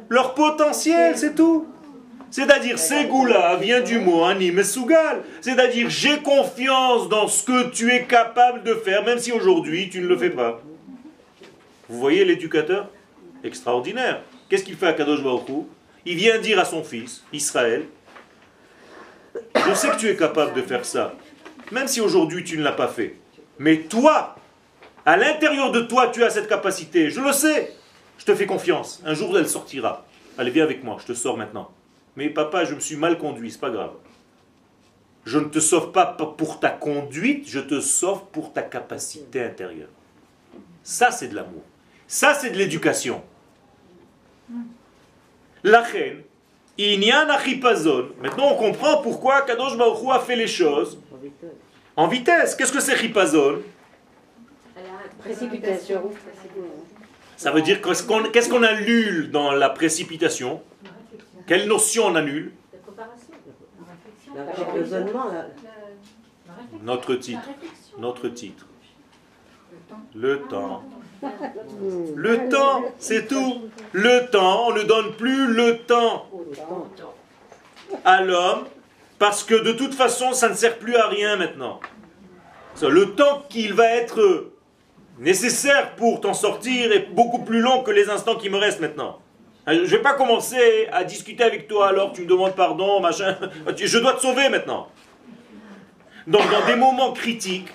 leur 0.09 0.35
potentiel, 0.35 1.17
c'est 1.17 1.35
tout. 1.35 1.67
C'est-à-dire, 2.31 2.81
Ségoula 2.81 3.57
vient 3.57 3.81
du 3.81 4.01
mot 4.01 4.25
anim 4.25 4.61
sougal. 4.65 5.23
C'est-à-dire, 5.41 5.89
j'ai 5.89 6.19
confiance 6.19 7.09
dans 7.09 7.29
ce 7.29 7.45
que 7.45 7.71
tu 7.71 7.93
es 7.93 8.07
capable 8.07 8.65
de 8.65 8.75
faire, 8.75 9.05
même 9.05 9.19
si 9.19 9.31
aujourd'hui 9.31 9.89
tu 9.89 10.01
ne 10.01 10.09
le 10.09 10.17
fais 10.17 10.31
pas. 10.31 10.61
Vous 11.89 12.01
voyez 12.01 12.25
l'éducateur 12.25 12.89
Extraordinaire. 13.45 14.23
Qu'est-ce 14.49 14.65
qu'il 14.65 14.75
fait 14.75 14.87
à 14.87 14.95
Kadosh 14.95 15.21
Il 16.05 16.17
vient 16.17 16.39
dire 16.39 16.59
à 16.59 16.65
son 16.65 16.83
fils, 16.83 17.23
Israël, 17.33 17.85
je 19.55 19.75
sais 19.75 19.91
que 19.91 19.97
tu 19.97 20.09
es 20.09 20.17
capable 20.17 20.55
de 20.55 20.63
faire 20.63 20.85
ça, 20.85 21.15
même 21.73 21.89
si 21.89 22.01
aujourd'hui 22.01 22.45
tu 22.45 22.59
ne 22.59 22.63
l'as 22.63 22.73
pas 22.73 22.89
fait. 22.89 23.17
Mais 23.59 23.81
toi, 23.83 24.37
à 25.07 25.17
l'intérieur 25.17 25.71
de 25.73 25.81
toi, 25.81 26.09
tu 26.09 26.25
as 26.25 26.31
cette 26.31 26.49
capacité. 26.49 27.11
Je 27.11 27.21
le 27.21 27.33
sais. 27.33 27.75
Je 28.19 28.25
te 28.25 28.35
fais 28.35 28.47
confiance. 28.47 29.03
Un 29.05 29.15
jour, 29.15 29.37
elle 29.39 29.49
sortira. 29.49 30.05
Allez, 30.39 30.51
viens 30.51 30.65
avec 30.65 30.83
moi. 30.83 30.97
Je 31.01 31.07
te 31.07 31.15
sors 31.15 31.37
maintenant. 31.37 31.71
Mais 32.17 32.29
papa, 32.31 32.65
je 32.65 32.75
me 32.75 32.81
suis 32.81 32.97
mal 32.97 33.19
conduit, 33.19 33.51
c'est 33.51 33.61
pas 33.61 33.71
grave. 33.71 33.93
Je 35.25 35.39
ne 35.39 35.47
te 35.47 35.59
sauve 35.59 35.91
pas 35.91 36.07
pour 36.07 36.61
ta 36.61 36.71
conduite, 36.71 37.49
je 37.49 37.61
te 37.61 37.81
sauve 37.81 38.25
pour 38.31 38.53
ta 38.53 38.63
capacité 38.63 39.43
intérieure. 39.43 39.89
Ça, 40.83 41.11
c'est 41.11 41.29
de 41.29 41.35
l'amour. 41.35 41.63
Ça, 42.07 42.35
c'est 42.35 42.51
de 42.51 42.59
l'éducation. 42.59 43.23
La 45.63 45.81
reine, 45.81 46.23
Maintenant, 46.79 48.51
on 48.51 48.57
comprend 48.57 48.99
pourquoi 49.03 49.43
Kadosh 49.43 49.79
Baruch 49.79 49.99
a 50.11 50.19
fait 50.21 50.37
les 50.37 50.47
choses 50.47 50.99
en 51.97 52.09
vitesse. 52.09 52.55
Qu'est-ce 52.55 52.73
que 52.73 52.81
c'est 52.81 52.97
Précipitation. 55.19 56.11
Ça 57.37 57.51
veut 57.51 57.63
dire 57.63 57.81
qu'est-ce 57.83 58.49
qu'on 58.49 58.63
annule 58.63 59.31
dans 59.31 59.53
la 59.53 59.71
précipitation? 59.71 60.63
Quelle 61.47 61.67
notion 61.67 62.07
on 62.07 62.15
annule? 62.15 62.53
Notre 66.83 67.15
titre. 67.15 67.49
Notre 67.99 68.29
titre. 68.29 68.67
Le 70.15 70.43
temps. 70.43 70.83
Le 72.17 72.49
temps, 72.49 72.83
c'est 72.99 73.27
tout. 73.27 73.71
Le 73.93 74.31
temps, 74.31 74.69
on 74.69 74.75
ne 74.75 74.83
donne 74.83 75.15
plus 75.17 75.47
le 75.53 75.79
temps 75.79 76.27
à 78.05 78.23
l'homme 78.23 78.65
parce 79.19 79.45
que 79.45 79.55
de 79.55 79.73
toute 79.73 79.95
façon, 79.95 80.33
ça 80.33 80.49
ne 80.49 80.55
sert 80.55 80.79
plus 80.79 80.97
à 80.97 81.09
rien 81.09 81.37
maintenant. 81.37 81.81
Le 82.83 83.15
temps 83.15 83.45
qu'il 83.49 83.73
va 83.73 83.87
être 83.87 84.51
nécessaire 85.19 85.95
pour 85.95 86.21
t'en 86.21 86.35
sortir 86.35 86.93
est 86.93 87.13
beaucoup 87.13 87.45
plus 87.45 87.61
long 87.61 87.83
que 87.83 87.91
les 87.91 88.11
instants 88.11 88.37
qui 88.37 88.51
me 88.51 88.59
restent 88.59 88.81
maintenant. 88.81 89.21
Je 89.67 89.73
ne 89.73 89.87
vais 89.87 90.03
pas 90.03 90.15
commencer 90.15 90.89
à 90.93 91.05
discuter 91.05 91.43
avec 91.43 91.69
toi 91.69 91.89
alors 91.89 92.13
tu 92.13 92.23
me 92.23 92.27
demandes 92.27 92.55
pardon, 92.55 93.01
machin. 93.01 93.37
Je 93.77 93.99
dois 93.99 94.15
te 94.15 94.21
sauver 94.21 94.49
maintenant. 94.49 94.89
Donc 96.27 96.43
dans 96.51 96.67
des 96.67 96.77
moments 96.77 97.13
critiques, 97.13 97.69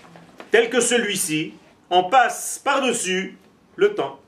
tels 0.52 0.70
que 0.70 0.82
celui-ci, 0.82 1.54
on 1.90 2.04
passe 2.04 2.62
par-dessus 2.64 3.38
le 3.76 3.96
temps. 3.96 4.20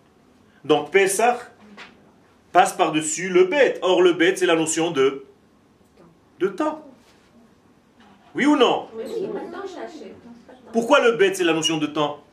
Donc 0.64 0.92
Pessah 0.92 1.40
passe 2.52 2.74
par-dessus 2.74 3.30
le 3.30 3.46
bête. 3.46 3.80
Or 3.82 4.02
le 4.02 4.14
bête, 4.14 4.38
c'est 4.38 4.46
la 4.46 4.56
notion 4.56 4.92
de, 4.92 5.26
de 6.40 6.48
temps. 6.48 6.84
Oui 8.34 8.46
ou 8.46 8.56
non? 8.56 8.88
Pourquoi 10.72 11.02
le 11.02 11.14
bête, 11.14 11.36
c'est 11.36 11.44
la 11.44 11.54
notion 11.54 11.78
de 11.78 11.88
temps? 11.88 12.24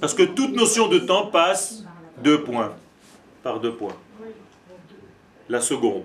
Parce 0.00 0.14
que 0.14 0.22
toute 0.22 0.54
notion 0.54 0.88
de 0.88 0.98
temps 0.98 1.26
passe 1.26 1.84
deux 2.18 2.42
points, 2.42 2.74
par 3.42 3.60
deux 3.60 3.74
points. 3.74 3.96
La 5.48 5.60
seconde. 5.60 6.04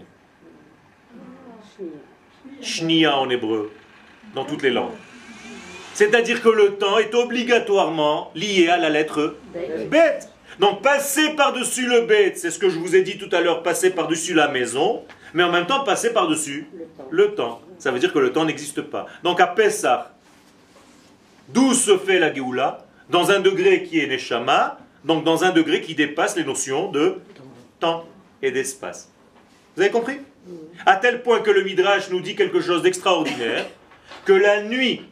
Shnia 2.62 3.18
en 3.18 3.30
hébreu, 3.30 3.72
dans 4.34 4.46
toutes 4.46 4.64
les 4.64 4.72
langues. 4.72 4.92
C'est-à-dire 5.94 6.42
que 6.42 6.50
le 6.50 6.76
temps 6.76 6.98
est 6.98 7.14
obligatoirement 7.16 8.32
lié 8.36 8.68
à 8.70 8.78
la 8.78 8.90
lettre 8.90 9.36
bête. 9.90 10.30
Donc 10.60 10.82
passer 10.82 11.32
par-dessus 11.32 11.88
le 11.88 12.02
bête, 12.02 12.38
c'est 12.38 12.50
ce 12.50 12.58
que 12.58 12.70
je 12.70 12.80
vous 12.80 12.96
ai 12.96 13.04
dit 13.04 13.18
tout 13.18 13.30
à 13.36 13.42
l'heure, 13.42 13.62
passer 13.62 13.92
par-dessus 13.92 14.34
la 14.34 14.48
maison, 14.48 15.04
mais 15.34 15.44
en 15.44 15.52
même 15.52 15.68
temps 15.68 15.84
passer 15.84 16.14
par-dessus 16.14 16.68
le 17.12 17.36
temps. 17.36 17.62
Ça 17.80 17.92
veut 17.92 18.00
dire 18.00 18.14
que 18.14 18.20
le 18.20 18.32
temps 18.32 18.46
n'existe 18.46 18.82
pas. 18.82 19.06
Donc 19.24 19.40
à 19.40 19.48
Pessah, 19.48 20.14
d'où 21.50 21.74
se 21.74 21.98
fait 21.98 22.20
la 22.20 22.34
Géoula? 22.34 22.86
Dans 23.10 23.32
un 23.32 23.40
degré 23.40 23.84
qui 23.84 24.00
est 24.00 24.08
Neshama, 24.08 24.80
donc 25.06 25.24
dans 25.24 25.44
un 25.44 25.52
degré 25.52 25.82
qui 25.82 25.96
dépasse 25.96 26.36
les 26.36 26.44
notions 26.44 26.92
de 26.92 27.22
temps 27.80 28.06
et 28.42 28.52
d'espace. 28.52 29.10
Vous 29.76 29.82
avez 29.82 29.92
compris? 29.92 30.18
À 30.86 30.96
tel 30.96 31.24
point 31.24 31.40
que 31.40 31.52
le 31.52 31.64
Midrash 31.64 32.10
nous 32.10 32.20
dit 32.20 32.36
quelque 32.36 32.60
chose 32.60 32.82
d'extraordinaire, 32.82 33.66
que 34.26 34.34
la 34.34 34.64
nuit 34.64 35.04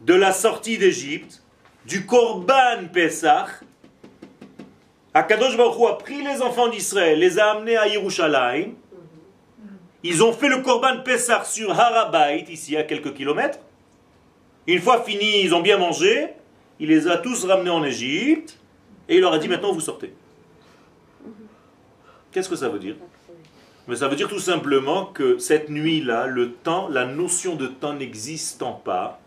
de 0.00 0.14
la 0.14 0.32
sortie 0.32 0.78
d'Égypte, 0.78 1.42
du 1.86 2.06
Korban 2.06 2.86
Pesach, 2.92 3.48
Akadosh 5.12 5.56
Baruch 5.56 5.78
Hu 5.78 5.86
a 5.86 5.92
pris 5.94 6.22
les 6.22 6.42
enfants 6.42 6.68
d'Israël, 6.68 7.18
les 7.18 7.38
a 7.38 7.52
amenés 7.52 7.76
à 7.76 7.86
Yerushalayim. 7.86 8.72
Ils 10.06 10.22
ont 10.22 10.34
fait 10.34 10.50
le 10.50 10.60
Korban 10.60 11.00
Pesach 11.02 11.46
sur 11.46 11.70
Harabait, 11.70 12.44
ici 12.50 12.76
à 12.76 12.82
quelques 12.82 13.14
kilomètres. 13.14 13.58
Une 14.66 14.80
fois 14.80 15.02
fini, 15.02 15.40
ils 15.42 15.54
ont 15.54 15.62
bien 15.62 15.78
mangé. 15.78 16.28
Il 16.78 16.90
les 16.90 17.08
a 17.08 17.16
tous 17.16 17.46
ramenés 17.46 17.70
en 17.70 17.82
Égypte. 17.82 18.58
Et 19.08 19.16
il 19.16 19.22
leur 19.22 19.32
a 19.32 19.38
dit 19.38 19.48
maintenant 19.48 19.72
vous 19.72 19.80
sortez. 19.80 20.12
Qu'est-ce 22.30 22.50
que 22.50 22.56
ça 22.56 22.68
veut 22.68 22.78
dire? 22.78 22.96
Mais 23.88 23.96
ça 23.96 24.08
veut 24.08 24.16
dire 24.16 24.28
tout 24.28 24.40
simplement 24.40 25.06
que 25.06 25.38
cette 25.38 25.70
nuit-là, 25.70 26.26
le 26.26 26.52
temps, 26.52 26.88
la 26.88 27.06
notion 27.06 27.54
de 27.54 27.66
temps 27.66 27.94
n'existant 27.94 28.72
pas, 28.72 29.20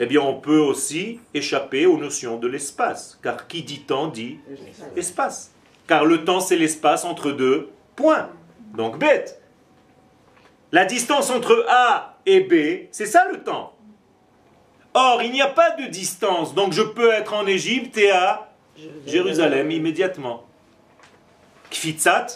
eh 0.00 0.06
bien 0.06 0.22
on 0.22 0.34
peut 0.34 0.58
aussi 0.58 1.20
échapper 1.34 1.86
aux 1.86 1.98
notions 1.98 2.36
de 2.36 2.48
l'espace. 2.48 3.16
Car 3.22 3.46
qui 3.46 3.62
dit 3.62 3.82
temps 3.82 4.08
dit 4.08 4.38
espace. 4.96 5.52
Car 5.86 6.04
le 6.04 6.24
temps 6.24 6.40
c'est 6.40 6.56
l'espace 6.56 7.04
entre 7.04 7.30
deux 7.30 7.68
points. 7.94 8.28
Donc 8.74 8.98
bête. 8.98 9.39
La 10.72 10.84
distance 10.84 11.30
entre 11.30 11.66
A 11.68 12.18
et 12.26 12.40
B, 12.40 12.86
c'est 12.92 13.06
ça 13.06 13.26
le 13.30 13.42
temps. 13.42 13.74
Or, 14.94 15.22
il 15.22 15.32
n'y 15.32 15.42
a 15.42 15.48
pas 15.48 15.70
de 15.70 15.86
distance, 15.86 16.54
donc 16.54 16.72
je 16.72 16.82
peux 16.82 17.12
être 17.12 17.34
en 17.34 17.46
Égypte 17.46 17.96
et 17.96 18.10
à 18.10 18.52
Jérusalem 19.06 19.70
immédiatement. 19.70 20.44
Kfitzat, 21.70 22.26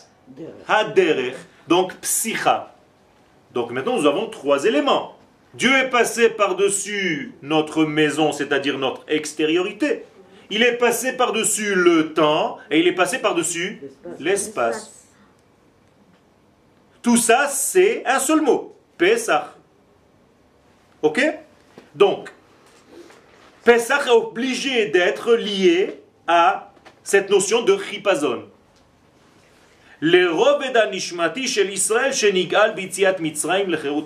Haderer, 0.68 1.34
donc 1.68 1.94
psicha. 2.00 2.74
Donc 3.52 3.70
maintenant 3.70 3.96
nous 3.96 4.06
avons 4.06 4.28
trois 4.28 4.64
éléments. 4.64 5.16
Dieu 5.54 5.72
est 5.76 5.90
passé 5.90 6.30
par-dessus 6.30 7.34
notre 7.42 7.84
maison, 7.84 8.32
c'est-à-dire 8.32 8.78
notre 8.78 9.04
extériorité. 9.06 10.04
Il 10.50 10.62
est 10.62 10.76
passé 10.76 11.16
par-dessus 11.16 11.74
le 11.74 12.12
temps 12.12 12.58
et 12.70 12.80
il 12.80 12.86
est 12.88 12.94
passé 12.94 13.18
par-dessus 13.18 13.80
l'espace. 14.18 14.93
Tout 17.04 17.18
ça, 17.18 17.48
c'est 17.48 18.02
un 18.06 18.18
seul 18.18 18.40
mot. 18.40 18.74
Pesach. 18.96 19.44
Ok? 21.02 21.20
Donc, 21.94 22.30
Pesach 23.62 24.06
est 24.06 24.10
obligé 24.10 24.86
d'être 24.86 25.34
lié 25.34 26.00
à 26.26 26.72
cette 27.02 27.28
notion 27.28 27.60
de 27.60 27.76
chipazon. 27.76 28.48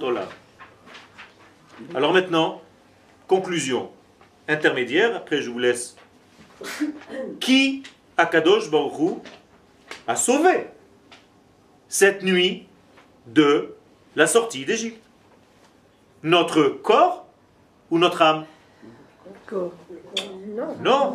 Olam. 0.02 0.26
Alors 1.94 2.12
maintenant, 2.12 2.60
conclusion 3.28 3.92
intermédiaire, 4.48 5.14
après 5.16 5.40
je 5.40 5.50
vous 5.50 5.60
laisse. 5.60 5.96
Qui, 7.38 7.84
Akadosh 8.16 8.68
Baruch 8.68 9.18
a 10.08 10.16
sauvé 10.16 10.66
cette 11.88 12.24
nuit 12.24 12.67
de 13.34 13.74
la 14.16 14.26
sortie 14.26 14.64
d'Égypte 14.64 15.02
Notre 16.22 16.64
corps 16.64 17.26
ou 17.90 17.98
notre 17.98 18.22
âme? 18.22 18.44
Non. 20.80 21.14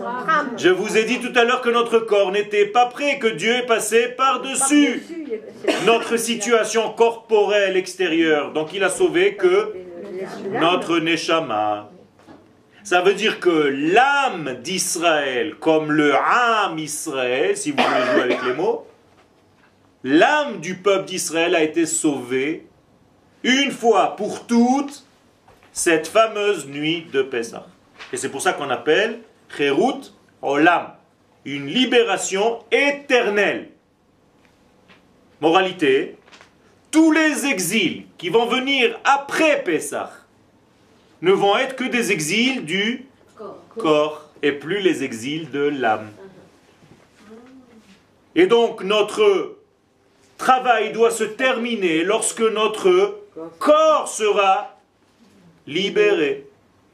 Je 0.57 0.69
vous 0.69 0.97
ai 0.97 1.03
dit 1.03 1.19
tout 1.19 1.37
à 1.37 1.43
l'heure 1.43 1.61
que 1.61 1.69
notre 1.69 1.99
corps 1.99 2.31
n'était 2.31 2.65
pas 2.65 2.87
prêt, 2.87 3.19
que 3.19 3.27
Dieu 3.27 3.53
est 3.53 3.65
passé 3.65 4.07
par-dessus 4.09 5.03
notre 5.85 6.17
situation 6.17 6.91
corporelle 6.93 7.77
extérieure. 7.77 8.53
Donc 8.53 8.73
il 8.73 8.83
a 8.83 8.89
sauvé 8.89 9.35
que 9.35 9.73
notre 10.51 10.99
Neshama. 10.99 11.89
Ça 12.83 13.01
veut 13.01 13.13
dire 13.13 13.39
que 13.39 13.49
l'âme 13.49 14.57
d'Israël, 14.61 15.55
comme 15.59 15.91
le 15.91 16.13
âme 16.15 16.77
Israël, 16.79 17.55
si 17.55 17.71
vous 17.71 17.77
voulez 17.77 18.05
jouer 18.11 18.21
avec 18.21 18.43
les 18.45 18.53
mots, 18.53 18.85
l'âme 20.03 20.59
du 20.59 20.75
peuple 20.75 21.05
d'Israël 21.05 21.55
a 21.55 21.63
été 21.63 21.85
sauvée 21.85 22.67
une 23.43 23.71
fois 23.71 24.15
pour 24.15 24.45
toutes 24.45 25.05
cette 25.71 26.07
fameuse 26.07 26.67
nuit 26.67 27.07
de 27.11 27.21
Pessah. 27.21 27.65
Et 28.11 28.17
c'est 28.17 28.29
pour 28.29 28.41
ça 28.41 28.53
qu'on 28.53 28.69
appelle 28.69 29.19
Cherut 29.55 30.01
Olam, 30.41 30.93
une 31.45 31.67
libération 31.67 32.59
éternelle. 32.71 33.69
Moralité, 35.41 36.17
tous 36.91 37.11
les 37.11 37.45
exils 37.45 38.05
qui 38.17 38.29
vont 38.29 38.45
venir 38.45 38.99
après 39.03 39.63
Pessah 39.63 40.11
ne 41.21 41.31
vont 41.31 41.57
être 41.57 41.75
que 41.75 41.85
des 41.85 42.11
exils 42.11 42.65
du 42.65 43.05
corps, 43.77 44.29
et 44.41 44.51
plus 44.51 44.79
les 44.79 45.03
exils 45.03 45.49
de 45.49 45.61
l'âme. 45.61 46.11
Et 48.35 48.45
donc 48.45 48.83
notre 48.83 49.57
travail 50.37 50.91
doit 50.91 51.11
se 51.11 51.23
terminer 51.23 52.03
lorsque 52.03 52.41
notre 52.41 53.19
corps 53.59 54.07
sera 54.07 54.77
libéré. 55.67 56.47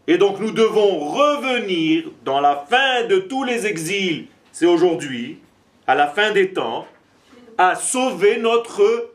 Et 0.08 0.18
donc 0.18 0.40
nous 0.40 0.52
devons 0.52 1.00
revenir 1.00 2.06
dans 2.26 2.40
la 2.40 2.66
fin 2.70 3.06
de 3.08 3.20
tous 3.20 3.44
les 3.44 3.68
exils, 3.68 4.28
c'est 4.52 4.66
aujourd'hui, 4.66 5.40
à 5.86 5.96
la 5.96 6.08
fin 6.08 6.32
des 6.32 6.52
temps, 6.52 6.88
à 7.58 7.76
sauver 7.76 8.38
notre 8.38 9.12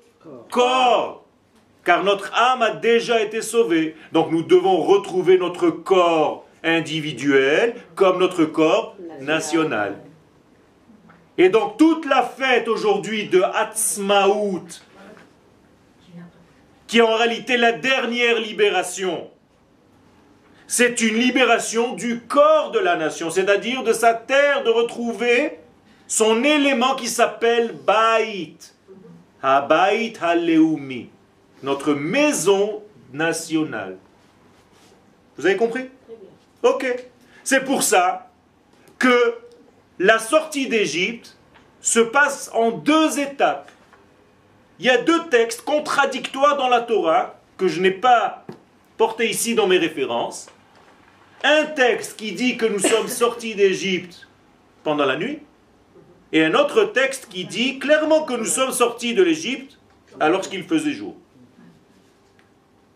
corps. 0.51 1.25
Car 1.85 2.03
notre 2.03 2.33
âme 2.35 2.63
a 2.63 2.71
déjà 2.71 3.21
été 3.21 3.43
sauvée. 3.43 3.95
Donc 4.13 4.31
nous 4.31 4.43
devons 4.43 4.83
retrouver 4.83 5.37
notre 5.37 5.69
corps 5.69 6.47
individuel 6.63 7.75
comme 7.95 8.19
notre 8.19 8.45
corps 8.45 8.97
national. 9.21 9.99
Et 11.37 11.49
donc 11.49 11.77
toute 11.79 12.07
la 12.07 12.23
fête 12.23 12.69
aujourd'hui 12.69 13.29
de 13.29 13.43
Hatzmaout, 13.43 14.67
qui 16.87 16.99
est 16.99 17.03
en 17.03 17.17
réalité 17.17 17.57
la 17.57 17.73
dernière 17.73 18.39
libération, 18.39 19.29
c'est 20.67 21.01
une 21.01 21.17
libération 21.17 21.95
du 21.95 22.21
corps 22.21 22.71
de 22.71 22.79
la 22.79 22.97
nation, 22.97 23.31
c'est-à-dire 23.31 23.83
de 23.83 23.93
sa 23.93 24.15
terre, 24.15 24.63
de 24.65 24.71
retrouver 24.71 25.59
son 26.07 26.43
élément 26.45 26.95
qui 26.95 27.09
s'appelle 27.09 27.73
Baït. 27.73 28.75
Habayit 29.43 30.15
Haleumi, 30.23 31.11
notre 31.63 31.93
maison 31.93 32.83
nationale. 33.13 33.99
Vous 35.37 35.45
avez 35.45 35.57
compris? 35.57 35.91
Ok. 36.63 36.87
C'est 37.43 37.63
pour 37.63 37.83
ça 37.83 38.31
que 38.99 39.37
la 39.99 40.19
sortie 40.19 40.69
d'Égypte 40.69 41.37
se 41.81 42.01
passe 42.01 42.51
en 42.53 42.71
deux 42.71 43.19
étapes. 43.19 43.71
Il 44.79 44.87
y 44.87 44.91
a 44.91 44.99
deux 44.99 45.29
textes 45.29 45.63
contradictoires 45.63 46.57
dans 46.57 46.69
la 46.69 46.81
Torah 46.81 47.39
que 47.57 47.69
je 47.69 47.81
n'ai 47.81 47.91
pas 47.91 48.45
porté 48.97 49.29
ici 49.29 49.55
dans 49.55 49.67
mes 49.67 49.79
références. 49.79 50.49
Un 51.45 51.67
texte 51.67 52.17
qui 52.17 52.33
dit 52.33 52.57
que 52.57 52.67
nous 52.67 52.79
sommes 52.79 53.09
sortis 53.09 53.55
d'Égypte 53.55 54.27
pendant 54.83 55.05
la 55.05 55.17
nuit, 55.17 55.41
et 56.33 56.45
un 56.45 56.55
autre 56.55 56.85
texte 56.85 57.29
qui 57.29 57.45
dit 57.45 57.79
clairement 57.79 58.25
que 58.25 58.35
nous 58.35 58.45
sommes 58.45 58.73
sortis 58.73 59.15
de 59.15 59.23
l'Égypte 59.23 59.79
alors 60.19 60.41
qu'il 60.41 60.65
faisait 60.65 60.93
jour. 60.93 61.15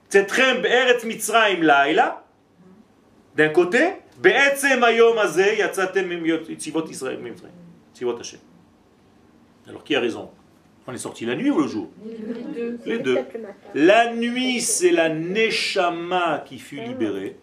C'est 0.09 0.27
Eretz 0.39 1.05
Mitzrayim 1.05 1.63
Laila, 1.63 2.25
d'un 3.37 3.51
côté, 3.51 3.93
alors 9.69 9.85
qui 9.85 9.95
a 9.95 10.01
raison? 10.01 10.31
On 10.87 10.95
est 10.95 10.99
sorti 10.99 11.27
la 11.27 11.37
nuit 11.37 11.51
ou 11.51 11.61
le 11.61 11.67
jour? 11.67 11.91
Les 12.87 12.99
deux. 12.99 13.19
La 13.75 14.15
nuit, 14.15 14.61
c'est 14.61 14.91
la 14.91 15.11
Neshama 15.11 16.43
qui 16.47 16.59
fut 16.59 16.81
libérée. 16.81 17.37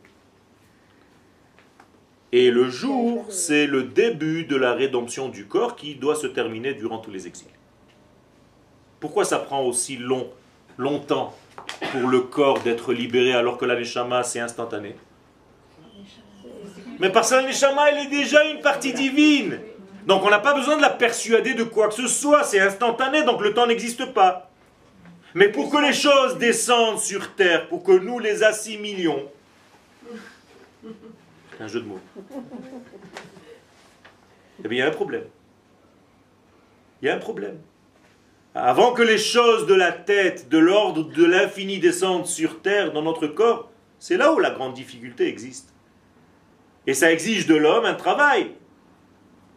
Et 2.32 2.50
le 2.50 2.70
jour, 2.70 3.28
c'est 3.30 3.68
le 3.68 3.84
début 3.84 4.46
de 4.46 4.56
la 4.56 4.74
rédemption 4.74 5.30
du 5.30 5.46
corps 5.46 5.76
qui 5.76 5.96
doit 5.96 6.16
se 6.16 6.28
terminer 6.28 6.74
durant 6.74 6.98
tous 6.98 7.12
les 7.12 7.28
exils. 7.28 7.48
Pourquoi 9.00 9.24
ça 9.24 9.38
prend 9.38 9.62
aussi 9.62 9.98
long, 9.98 10.28
longtemps 10.78 11.36
pour 11.92 12.10
le 12.10 12.22
corps 12.22 12.60
d'être 12.62 12.92
libéré 12.92 13.34
alors 13.34 13.58
que 13.58 13.66
la 13.66 13.80
Neshama, 13.80 14.24
c'est 14.24 14.40
instantané? 14.40 14.96
Mais 17.00 17.10
parce 17.10 17.30
que 17.30 17.36
l'Aneshama, 17.36 17.90
elle 17.92 18.06
est 18.06 18.10
déjà 18.10 18.44
une 18.46 18.62
partie 18.62 18.94
divine. 18.94 19.60
Donc 20.06 20.24
on 20.24 20.30
n'a 20.30 20.40
pas 20.40 20.54
besoin 20.54 20.78
de 20.78 20.82
la 20.82 20.90
persuader 20.90 21.54
de 21.54 21.64
quoi 21.64 21.88
que 21.88 21.96
ce 21.96 22.08
soit, 22.08 22.44
c'est 22.44 22.60
instantané, 22.60 23.24
donc 23.24 23.42
le 23.42 23.54
temps 23.54 23.68
n'existe 23.68 24.06
pas. 24.14 24.52
Mais 25.34 25.50
pour 25.50 25.70
que 25.70 25.78
les 25.78 25.94
choses 25.94 26.38
descendent 26.38 27.00
sur 27.00 27.34
terre, 27.36 27.68
pour 27.68 27.84
que 27.84 27.92
nous 27.92 28.20
les 28.20 28.44
assimilions, 28.44 29.30
un 31.60 31.68
jeu 31.68 31.82
de 31.82 31.86
mots, 31.86 32.00
eh 34.64 34.68
bien 34.68 34.78
il 34.78 34.80
y 34.80 34.82
a 34.82 34.88
un 34.88 34.92
problème. 34.92 35.26
Il 37.02 37.08
y 37.08 37.12
a 37.12 37.16
un 37.16 37.20
problème. 37.20 37.58
Avant 38.54 38.94
que 38.94 39.02
les 39.02 39.18
choses 39.18 39.66
de 39.66 39.74
la 39.74 39.92
tête, 39.92 40.48
de 40.48 40.58
l'ordre 40.58 41.04
de 41.04 41.26
l'infini 41.26 41.80
descendent 41.80 42.26
sur 42.26 42.62
terre 42.62 42.94
dans 42.94 43.02
notre 43.02 43.28
corps, 43.28 43.70
c'est 44.00 44.16
là 44.16 44.32
où 44.32 44.40
la 44.40 44.52
grande 44.52 44.74
difficulté 44.74 45.28
existe. 45.28 45.75
Et 46.88 46.94
ça 46.94 47.12
exige 47.12 47.48
de 47.48 47.56
l'homme 47.56 47.86
un 47.86 47.94
travail. 47.94 48.52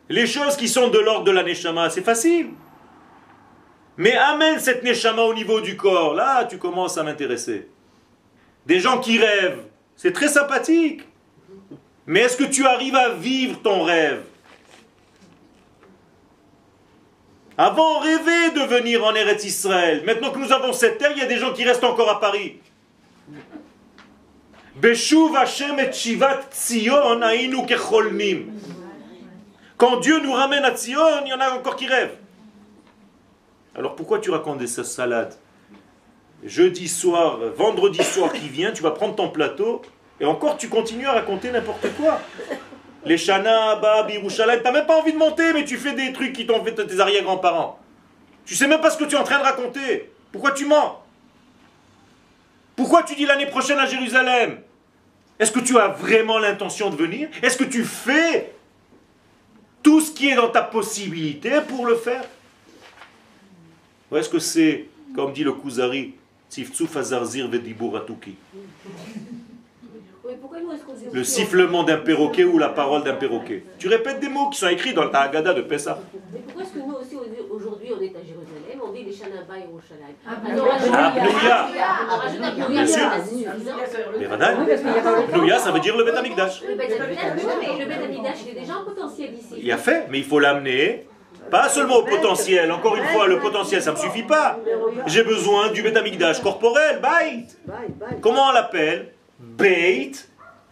Les 0.08 0.26
choses 0.26 0.56
qui 0.56 0.68
sont 0.68 0.88
de 0.88 0.98
l'ordre 0.98 1.24
de 1.24 1.30
la 1.30 1.42
neshama, 1.42 1.90
c'est 1.90 2.02
facile. 2.02 2.48
Mais 3.96 4.14
amène 4.16 4.58
cette 4.58 4.82
neshama 4.82 5.22
au 5.22 5.34
niveau 5.34 5.60
du 5.60 5.76
corps. 5.76 6.14
Là, 6.14 6.44
tu 6.44 6.56
commences 6.56 6.96
à 6.96 7.02
m'intéresser. 7.02 7.68
Des 8.64 8.80
gens 8.80 9.00
qui 9.00 9.18
rêvent, 9.18 9.64
c'est 9.96 10.12
très 10.12 10.28
sympathique. 10.28 11.02
Mais 12.06 12.20
est-ce 12.20 12.36
que 12.36 12.44
tu 12.44 12.66
arrives 12.66 12.96
à 12.96 13.10
vivre 13.10 13.60
ton 13.60 13.82
rêve? 13.82 14.22
Avant, 17.58 17.96
on 17.96 17.98
rêvait 17.98 18.52
de 18.52 18.60
venir 18.60 19.04
en 19.04 19.14
Eretz 19.14 19.44
Israël. 19.44 20.04
Maintenant 20.06 20.30
que 20.30 20.38
nous 20.38 20.52
avons 20.52 20.72
cette 20.72 20.98
terre, 20.98 21.10
il 21.10 21.18
y 21.18 21.22
a 21.22 21.26
des 21.26 21.38
gens 21.38 21.52
qui 21.52 21.64
restent 21.64 21.84
encore 21.84 22.08
à 22.08 22.20
Paris. 22.20 22.60
Quand 29.76 29.96
Dieu 29.96 30.20
nous 30.20 30.32
ramène 30.32 30.64
à 30.64 30.70
Tzion, 30.70 31.24
il 31.24 31.30
y 31.30 31.32
en 31.32 31.40
a 31.40 31.50
encore 31.50 31.74
qui 31.74 31.88
rêvent. 31.88 32.16
Alors 33.74 33.96
pourquoi 33.96 34.20
tu 34.20 34.30
racontes 34.30 34.58
des 34.58 34.68
salades 34.68 35.34
Jeudi 36.44 36.86
soir, 36.86 37.38
vendredi 37.56 38.04
soir 38.04 38.32
qui 38.32 38.48
vient, 38.48 38.70
tu 38.70 38.84
vas 38.84 38.92
prendre 38.92 39.16
ton 39.16 39.28
plateau 39.30 39.82
et 40.20 40.24
encore 40.24 40.56
tu 40.56 40.68
continues 40.68 41.06
à 41.06 41.12
raconter 41.12 41.50
n'importe 41.50 41.88
quoi. 41.96 42.20
Les 43.04 43.18
Shana, 43.18 43.76
Bab, 43.76 44.10
Yerushalayim, 44.10 44.60
t'as 44.62 44.70
même 44.70 44.86
pas 44.86 45.00
envie 45.00 45.12
de 45.12 45.18
monter, 45.18 45.52
mais 45.52 45.64
tu 45.64 45.76
fais 45.76 45.94
des 45.94 46.12
trucs 46.12 46.32
qui 46.32 46.46
t'ont 46.46 46.64
fait 46.64 46.74
tes 46.74 47.00
arrière-grands-parents. 47.00 47.80
Tu 48.44 48.54
sais 48.54 48.68
même 48.68 48.80
pas 48.80 48.90
ce 48.90 48.98
que 48.98 49.04
tu 49.04 49.16
es 49.16 49.18
en 49.18 49.24
train 49.24 49.38
de 49.38 49.44
raconter. 49.44 50.12
Pourquoi 50.30 50.52
tu 50.52 50.66
mens? 50.66 51.02
Pourquoi 52.76 53.02
tu 53.02 53.16
dis 53.16 53.26
l'année 53.26 53.46
prochaine 53.46 53.78
à 53.78 53.86
Jérusalem? 53.86 54.60
Est-ce 55.38 55.52
que 55.52 55.60
tu 55.60 55.78
as 55.78 55.88
vraiment 55.88 56.38
l'intention 56.38 56.90
de 56.90 56.96
venir? 56.96 57.28
Est-ce 57.42 57.56
que 57.56 57.64
tu 57.64 57.84
fais 57.84 58.52
tout 59.82 60.00
ce 60.00 60.10
qui 60.10 60.28
est 60.28 60.34
dans 60.34 60.50
ta 60.50 60.62
possibilité 60.62 61.50
pour 61.66 61.86
le 61.86 61.96
faire? 61.96 62.24
Ou 64.10 64.16
est-ce 64.16 64.28
que 64.28 64.38
c'est, 64.38 64.86
comme 65.14 65.32
dit 65.32 65.44
le 65.44 65.52
Kuzari, 65.52 66.14
le 71.12 71.24
sifflement 71.24 71.84
d'un 71.84 71.98
perroquet 71.98 72.44
ou 72.44 72.58
la 72.58 72.68
parole 72.68 73.02
d'un 73.04 73.14
perroquet. 73.14 73.64
Tu 73.78 73.88
répètes 73.88 74.20
des 74.20 74.28
mots 74.28 74.50
qui 74.50 74.58
sont 74.58 74.68
écrits 74.68 74.94
dans 74.94 75.04
le 75.04 75.14
Haggadah 75.14 75.54
de 75.54 75.62
Pessah. 75.62 75.98
Mais 76.32 76.40
pourquoi 76.40 76.62
est-ce 76.62 76.72
que 76.72 76.78
nous 76.78 76.94
aussi 76.94 77.16
aujourd'hui 77.50 77.88
on 77.96 78.00
est 78.00 78.14
à 78.16 78.22
Jérusalem, 78.24 78.57
Roshalayim 79.04 80.18
Abnouya. 80.94 81.68
Bien 82.68 82.86
sûr. 82.86 83.10
Mais 84.18 84.26
Abnouya, 84.26 85.58
ça 85.58 85.70
veut 85.70 85.80
dire 85.80 85.96
le 85.96 86.04
Bet 86.04 86.16
Amikdash. 86.16 86.62
Le 86.62 86.74
Bet 86.74 86.88
mais 86.88 87.78
le 87.78 87.86
Bet 87.86 88.04
Amikdash, 88.04 88.38
il 88.44 88.50
est 88.56 88.60
déjà 88.60 88.76
en 88.78 88.84
potentiel 88.84 89.34
ici. 89.34 89.54
Il 89.58 89.72
a 89.72 89.78
fait, 89.78 90.06
mais 90.10 90.18
il 90.18 90.24
faut 90.24 90.38
l'amener. 90.38 91.06
Pas 91.50 91.68
seulement 91.70 91.96
au 91.96 92.04
potentiel, 92.04 92.70
encore 92.72 92.96
une 92.96 93.04
fois, 93.04 93.26
le 93.26 93.38
potentiel, 93.38 93.80
ça 93.80 93.92
ne 93.92 93.96
me 93.96 94.00
suffit 94.02 94.24
pas. 94.24 94.58
J'ai 95.06 95.22
besoin 95.22 95.70
du 95.70 95.82
Betamikdash 95.82 96.40
corporel, 96.42 97.00
Bait. 97.00 97.46
Comment 98.20 98.48
on 98.48 98.52
l'appelle? 98.52 99.14
Beit 99.38 100.12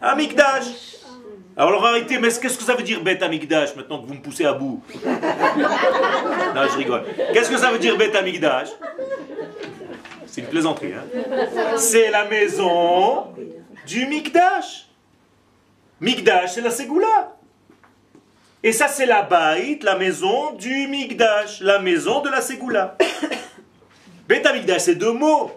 Amikdash. 0.01 0.96
Alors 1.57 1.83
arrêtez, 1.83 2.19
mais 2.19 2.27
qu'est-ce 2.29 2.57
que 2.57 2.63
ça 2.63 2.75
veut 2.75 2.83
dire 2.83 3.01
Beit 3.01 3.23
Amikdash 3.23 3.75
maintenant 3.75 3.99
que 3.99 4.07
vous 4.07 4.13
me 4.13 4.19
poussez 4.21 4.45
à 4.45 4.53
bout 4.53 4.83
Non, 5.05 6.61
je 6.71 6.77
rigole. 6.77 7.03
Qu'est-ce 7.33 7.49
que 7.49 7.57
ça 7.57 7.71
veut 7.71 7.79
dire 7.79 7.97
Beit 7.97 8.15
Amikdash 8.15 8.69
C'est 10.27 10.41
une 10.41 10.47
plaisanterie, 10.47 10.93
hein 10.93 11.03
C'est 11.77 12.11
la 12.11 12.25
maison 12.25 13.33
du 13.87 14.05
Mikdash. 14.05 14.87
Mikdash, 15.99 16.51
c'est 16.53 16.61
la 16.61 16.69
Ségoula. 16.69 17.35
Et 18.61 18.71
ça, 18.71 18.87
c'est 18.87 19.07
la 19.07 19.23
Baït, 19.23 19.83
la 19.83 19.97
maison 19.97 20.51
du 20.53 20.87
Mikdash, 20.87 21.61
la 21.61 21.79
maison 21.79 22.21
de 22.21 22.29
la 22.29 22.41
Ségoula. 22.41 22.97
Beit 24.29 24.45
Amikdash, 24.45 24.81
c'est 24.81 24.95
deux 24.95 25.13
mots. 25.13 25.49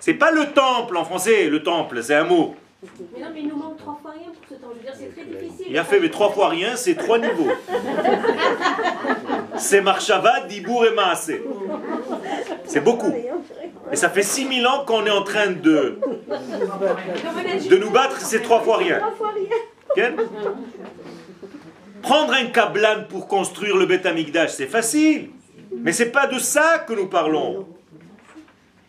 C'est 0.00 0.14
pas 0.14 0.32
le 0.32 0.46
temple 0.46 0.96
en 0.96 1.04
français, 1.04 1.44
le 1.44 1.62
temple, 1.62 2.02
c'est 2.02 2.16
un 2.16 2.24
mot. 2.24 2.56
Mais 2.80 3.20
non, 3.20 3.26
mais 3.34 3.40
il 3.40 3.48
nous 3.48 3.56
manque 3.56 3.76
trois 3.76 3.98
fois 4.00 4.12
rien 4.12 4.28
pour 4.28 4.48
ce 4.48 4.54
temps. 4.54 4.68
Je 4.72 4.78
veux 4.78 4.84
dire, 4.84 4.92
c'est 4.96 5.12
très 5.12 5.24
difficile. 5.24 5.66
Il 5.68 5.78
a 5.78 5.84
fait, 5.84 5.98
mais 5.98 6.10
trois 6.10 6.30
fois 6.30 6.48
rien, 6.48 6.76
c'est 6.76 6.94
trois 6.94 7.18
niveaux. 7.18 7.50
c'est 9.56 9.80
Marshava, 9.80 10.42
Dibour 10.42 10.86
et 10.86 10.92
Maasé. 10.92 11.42
C'est 12.64 12.80
beaucoup. 12.80 13.12
Et 13.90 13.96
ça 13.96 14.08
fait 14.10 14.22
6000 14.22 14.64
ans 14.66 14.84
qu'on 14.86 15.04
est 15.06 15.10
en 15.10 15.22
train 15.22 15.50
de, 15.50 15.98
de 17.68 17.76
nous 17.76 17.90
battre, 17.90 18.20
c'est 18.20 18.42
trois 18.42 18.60
fois 18.60 18.76
rien. 18.76 19.00
Prendre 22.02 22.32
un 22.34 22.46
kablan 22.46 23.04
pour 23.08 23.26
construire 23.26 23.76
le 23.76 23.86
Beth 23.86 24.06
c'est 24.48 24.66
facile. 24.66 25.30
Mais 25.72 25.92
c'est 25.92 26.12
pas 26.12 26.28
de 26.28 26.38
ça 26.38 26.78
que 26.86 26.92
nous 26.92 27.08
parlons. 27.08 27.66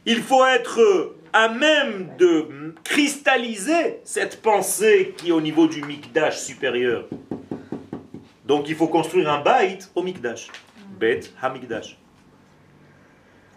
Il 0.05 0.21
faut 0.21 0.45
être 0.45 1.15
à 1.33 1.49
même 1.49 2.15
de 2.17 2.73
cristalliser 2.83 3.99
cette 4.03 4.41
pensée 4.41 5.13
qui 5.17 5.29
est 5.29 5.31
au 5.31 5.41
niveau 5.41 5.67
du 5.67 5.83
Mikdash 5.83 6.39
supérieur. 6.39 7.05
Donc 8.45 8.67
il 8.69 8.75
faut 8.75 8.87
construire 8.87 9.29
un 9.31 9.41
bait 9.41 9.79
au 9.95 10.03
Mikdash. 10.03 10.47
Bet 10.99 11.21
Hamikdash. 11.41 11.97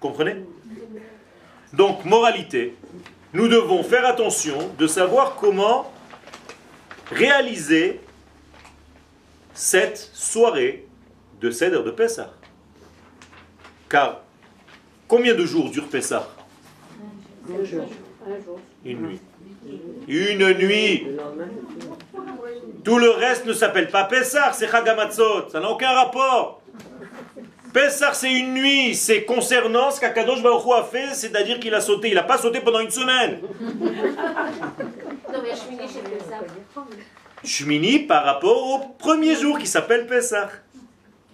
Comprenez? 0.00 0.44
Donc, 1.72 2.04
moralité, 2.04 2.76
nous 3.32 3.48
devons 3.48 3.82
faire 3.82 4.04
attention 4.04 4.74
de 4.78 4.86
savoir 4.86 5.36
comment 5.36 5.90
réaliser 7.10 8.00
cette 9.54 9.98
soirée 9.98 10.86
de 11.40 11.50
Seder 11.50 11.82
de 11.82 11.90
Pessah. 11.90 12.30
Car 13.88 14.20
combien 15.08 15.34
de 15.34 15.46
jours 15.46 15.70
dure 15.70 15.88
Pessah? 15.88 16.28
Une 18.84 19.06
nuit. 19.06 19.20
Une 20.08 20.52
nuit. 20.54 21.06
Tout 22.84 22.98
le 22.98 23.10
reste 23.10 23.46
ne 23.46 23.52
s'appelle 23.52 23.88
pas 23.88 24.04
Pessah, 24.04 24.52
c'est 24.52 24.68
Chagamatzot. 24.68 25.48
Ça 25.50 25.60
n'a 25.60 25.70
aucun 25.70 25.90
rapport. 25.90 26.60
Pessah, 27.72 28.12
c'est 28.12 28.32
une 28.32 28.54
nuit. 28.54 28.94
C'est 28.94 29.24
concernant 29.24 29.90
ce 29.90 30.00
qu'Akadosh 30.00 30.42
Baruch 30.42 30.62
a 30.76 30.82
fait, 30.82 31.14
c'est-à-dire 31.14 31.58
qu'il 31.58 31.74
a 31.74 31.80
sauté. 31.80 32.08
Il 32.08 32.14
n'a 32.14 32.22
pas 32.22 32.38
sauté 32.38 32.60
pendant 32.60 32.80
une 32.80 32.90
semaine. 32.90 33.40
Shmini 37.44 38.00
par 38.00 38.24
rapport 38.24 38.66
au 38.74 38.78
premier 38.98 39.34
jour 39.34 39.58
qui 39.58 39.66
s'appelle 39.66 40.06
Pesach. 40.06 40.50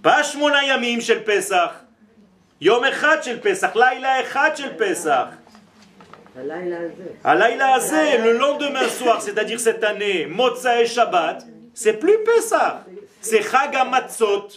Pas 0.03 0.23
Shmona 0.23 0.65
Yamim 0.65 1.01
shel 1.01 1.25
Pesach. 1.25 1.73
Yom 2.61 2.85
Echad 2.85 3.25
shel 3.25 3.41
Pesach. 3.41 3.75
Laila 3.75 4.23
Echad 4.23 4.57
shel 4.57 4.77
Pesach. 4.77 5.31
Alayla 7.25 7.75
Azeh, 7.75 8.19
le 8.19 8.39
lendemain 8.39 8.89
soir, 8.89 9.21
c'est-à-dire 9.21 9.59
cette 9.59 9.83
année, 9.83 10.27
Motza 10.27 10.81
et 10.81 10.87
Shabbat, 10.87 11.45
c'est 11.75 11.95
plus 11.95 12.19
Pesach. 12.25 12.85
C'est 13.21 13.43
Chag 13.43 13.77
Matzot. 13.91 14.49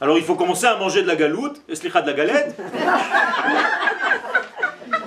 Alors 0.00 0.18
il 0.18 0.24
faut 0.24 0.34
commencer 0.34 0.66
à 0.66 0.76
manger 0.76 1.02
de 1.02 1.06
la 1.06 1.16
galoute, 1.16 1.62
slicha 1.72 2.02
de 2.02 2.08
la 2.08 2.12
galette, 2.12 2.54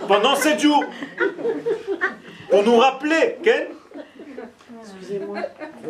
pendant 0.08 0.36
7 0.36 0.60
jours. 0.60 0.84
Pour 2.50 2.64
nous 2.64 2.78
rappeler, 2.78 3.38
Ken 3.44 3.68
Excusez-moi, 4.82 5.40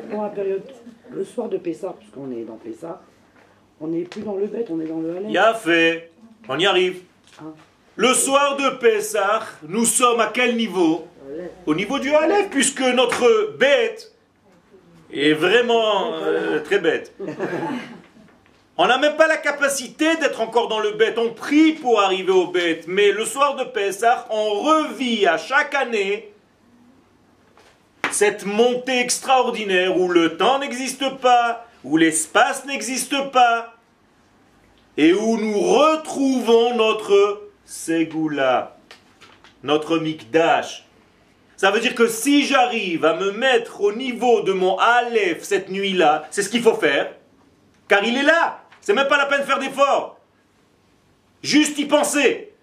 pour 0.10 0.24
la 0.24 0.30
période, 0.30 0.64
le 1.12 1.24
soir 1.24 1.48
de 1.48 1.58
Pessah, 1.58 1.94
puisqu'on 1.98 2.32
est 2.32 2.44
dans 2.44 2.56
Pessah, 2.56 3.02
on 3.80 3.88
n'est 3.88 4.02
plus 4.02 4.22
dans 4.22 4.36
le 4.36 4.48
bête, 4.48 4.68
on 4.72 4.82
est 4.82 4.88
dans 4.88 5.00
le 5.00 5.12
halal. 5.12 5.30
Il 5.30 5.38
a 5.38 5.54
fait, 5.54 6.12
on 6.50 6.58
y 6.58 6.66
arrive. 6.66 7.04
Ah. 7.40 7.44
Le 7.98 8.14
soir 8.14 8.58
de 8.58 8.78
Pessah, 8.78 9.42
nous 9.68 9.84
sommes 9.84 10.20
à 10.20 10.28
quel 10.28 10.56
niveau 10.56 11.08
Au 11.66 11.74
niveau 11.74 11.98
du 11.98 12.14
Aleph, 12.14 12.52
puisque 12.52 12.82
notre 12.82 13.58
bête 13.58 14.14
est 15.12 15.34
vraiment 15.34 16.14
euh, 16.14 16.60
très 16.60 16.78
bête. 16.78 17.12
On 18.78 18.86
n'a 18.86 19.00
même 19.00 19.16
pas 19.16 19.26
la 19.26 19.38
capacité 19.38 20.16
d'être 20.18 20.42
encore 20.42 20.68
dans 20.68 20.80
le 20.80 20.92
bête. 20.92 21.18
On 21.18 21.34
prie 21.34 21.72
pour 21.72 22.00
arriver 22.00 22.32
au 22.32 22.46
bête. 22.46 22.86
Mais 22.88 23.12
le 23.12 23.26
soir 23.26 23.56
de 23.56 23.64
Pessah, 23.64 24.28
on 24.30 24.52
revit 24.62 25.26
à 25.26 25.40
chaque 25.40 25.74
année 25.74 26.32
cette 28.12 28.46
montée 28.46 29.00
extraordinaire 29.00 30.00
où 30.00 30.08
le 30.08 30.38
temps 30.38 30.60
n'existe 30.60 31.18
pas, 31.18 31.66
où 31.84 31.98
l'espace 31.98 32.64
n'existe 32.66 33.32
pas, 33.32 33.74
et 34.98 35.14
où 35.14 35.38
nous 35.38 35.60
retrouvons 35.60 36.76
notre 36.76 37.47
Ségoula, 37.68 38.78
notre 39.62 39.98
Mikdash. 39.98 40.86
Ça 41.58 41.70
veut 41.70 41.82
dire 41.82 41.96
que 41.96 42.08
si 42.08 42.46
j'arrive 42.46 43.04
à 43.04 43.14
me 43.14 43.32
mettre 43.32 43.82
au 43.82 43.92
niveau 43.92 44.42
de 44.42 44.54
mon 44.54 44.78
Aleph 44.78 45.44
cette 45.44 45.70
nuit-là, 45.70 46.26
c'est 46.32 46.44
ce 46.44 46.50
qu'il 46.50 46.62
faut 46.62 46.76
faire, 46.76 47.14
car 47.90 48.06
il 48.06 48.16
est 48.16 48.24
là. 48.24 48.62
C'est 48.80 48.94
même 48.94 49.10
pas 49.10 49.18
la 49.18 49.26
peine 49.26 49.42
de 49.42 49.46
faire 49.46 49.60
d'efforts. 49.60 50.18
Juste 51.44 51.78
y 51.78 51.84
penser. 51.84 52.54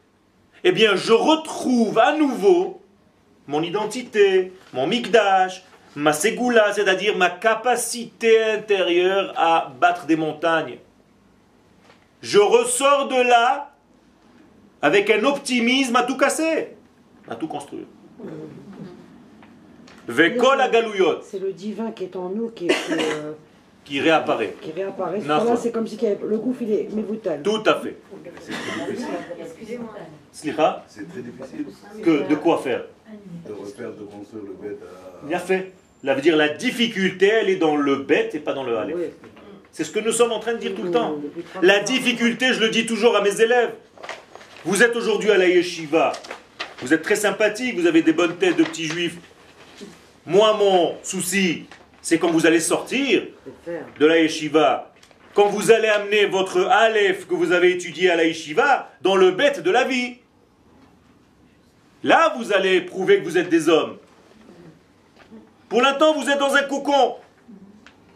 Eh 0.65 0.73
bien, 0.73 0.97
je 0.97 1.13
retrouve 1.13 1.99
à 1.99 2.17
nouveau 2.17 2.81
mon 3.47 3.63
identité, 3.63 4.55
mon 4.73 4.87
mikdash, 4.87 5.65
ma 5.97 6.15
ségoula, 6.15 6.73
c'est-à-dire 6.73 7.15
ma 7.15 7.29
capacité 7.29 8.43
intérieure 8.43 9.35
à 9.37 9.71
battre 9.79 10.07
des 10.07 10.17
montagnes. 10.17 10.79
Je 12.23 12.39
ressors 12.39 13.09
de 13.09 13.21
là 13.21 13.74
avec 14.85 15.09
un 15.09 15.25
optimisme 15.25 15.97
à 15.97 16.03
tout 16.03 16.19
casser, 16.19 16.77
à 17.27 17.35
tout 17.37 17.49
construire. 17.49 17.87
Vekol 20.07 20.61
à 20.61 20.69
galouyot, 20.69 21.23
C'est 21.23 21.39
le 21.39 21.55
divin 21.55 21.91
qui 21.93 22.05
est 22.05 22.15
en 22.17 22.29
nous 22.29 22.51
qui, 22.51 22.67
est, 22.67 22.71
euh, 22.91 23.33
qui 23.85 23.99
réapparaît. 24.03 24.55
qui 24.61 24.73
réapparaît. 24.73 25.23
C'est 25.57 25.73
comme 25.73 25.87
si 25.87 25.99
le 25.99 26.37
gouffre, 26.37 26.61
il 26.61 26.73
est 26.73 26.95
mévoutal. 26.95 27.41
Tout 27.43 27.63
à 27.65 27.77
fait. 27.77 27.97
Excusez-moi. 29.41 29.89
Slicha, 30.31 30.85
C'est 30.87 31.09
très 31.09 31.23
difficile 31.23 31.65
que 32.03 32.29
de 32.29 32.35
quoi 32.35 32.59
faire? 32.59 32.85
De 33.49 33.53
refaire, 33.55 33.91
de 33.93 34.03
construire 34.03 34.45
le 34.45 34.69
bête 34.69 34.81
à... 34.83 35.27
Bien 35.27 35.39
fait. 35.39 35.73
Ça 36.05 36.13
veut 36.13 36.21
dire 36.21 36.37
la 36.37 36.51
difficulté, 36.51 37.29
elle 37.29 37.49
est 37.49 37.57
dans 37.57 37.77
le 37.77 37.97
bête 37.97 38.35
et 38.35 38.39
pas 38.39 38.53
dans 38.53 38.65
le 38.65 38.77
halef. 38.77 38.97
Oui. 38.97 39.05
C'est 39.73 39.85
ce 39.85 39.91
que 39.91 40.01
nous 40.01 40.13
sommes 40.13 40.33
en 40.33 40.41
train 40.41 40.53
de 40.53 40.59
dire 40.59 40.75
tout 40.75 40.83
le 40.83 40.91
temps. 40.91 41.17
Depuis 41.23 41.43
30 41.43 41.65
La 41.65 41.81
difficulté, 41.81 42.53
je 42.53 42.61
le 42.61 42.69
dis 42.69 42.85
toujours 42.85 43.17
à 43.17 43.23
mes 43.23 43.41
élèves. 43.41 43.73
Vous 44.65 44.83
êtes 44.83 44.97
aujourd'hui 44.97 45.31
à 45.31 45.37
la 45.37 45.47
yeshiva. 45.47 46.13
Vous 46.81 46.95
êtes 46.95 47.03
très 47.03 47.17
sympathique, 47.17 47.79
vous 47.79 47.87
avez 47.87 48.01
des 48.01 48.15
bonnes 48.15 48.37
têtes 48.37 48.57
de 48.57 48.65
petits 48.65 48.87
juifs. 48.87 49.17
Moi, 50.25 50.55
mon 50.55 50.97
souci, 51.03 51.67
c'est 52.01 52.19
quand 52.19 52.31
vous 52.31 52.47
allez 52.47 52.61
sortir 52.61 53.25
de 54.01 54.07
la 54.07 54.21
yeshiva, 54.21 54.91
quand 55.35 55.49
vous 55.49 55.71
allez 55.71 55.89
amener 55.89 56.25
votre 56.25 56.63
aleph 56.63 57.27
que 57.29 57.35
vous 57.35 57.53
avez 57.53 57.73
étudié 57.73 58.09
à 58.09 58.17
la 58.17 58.25
yeshiva 58.25 58.91
dans 59.03 59.17
le 59.17 59.33
bête 59.33 59.63
de 59.63 59.71
la 59.71 59.85
vie. 59.85 60.17
Là, 62.03 62.35
vous 62.39 62.55
allez 62.55 62.81
prouver 62.81 63.19
que 63.19 63.25
vous 63.25 63.37
êtes 63.37 63.51
des 63.51 63.69
hommes. 63.69 63.99
Pour 65.69 65.83
l'instant, 65.83 66.15
vous 66.15 66.31
êtes 66.31 66.39
dans 66.39 66.55
un 66.55 66.63
cocon. 66.63 67.17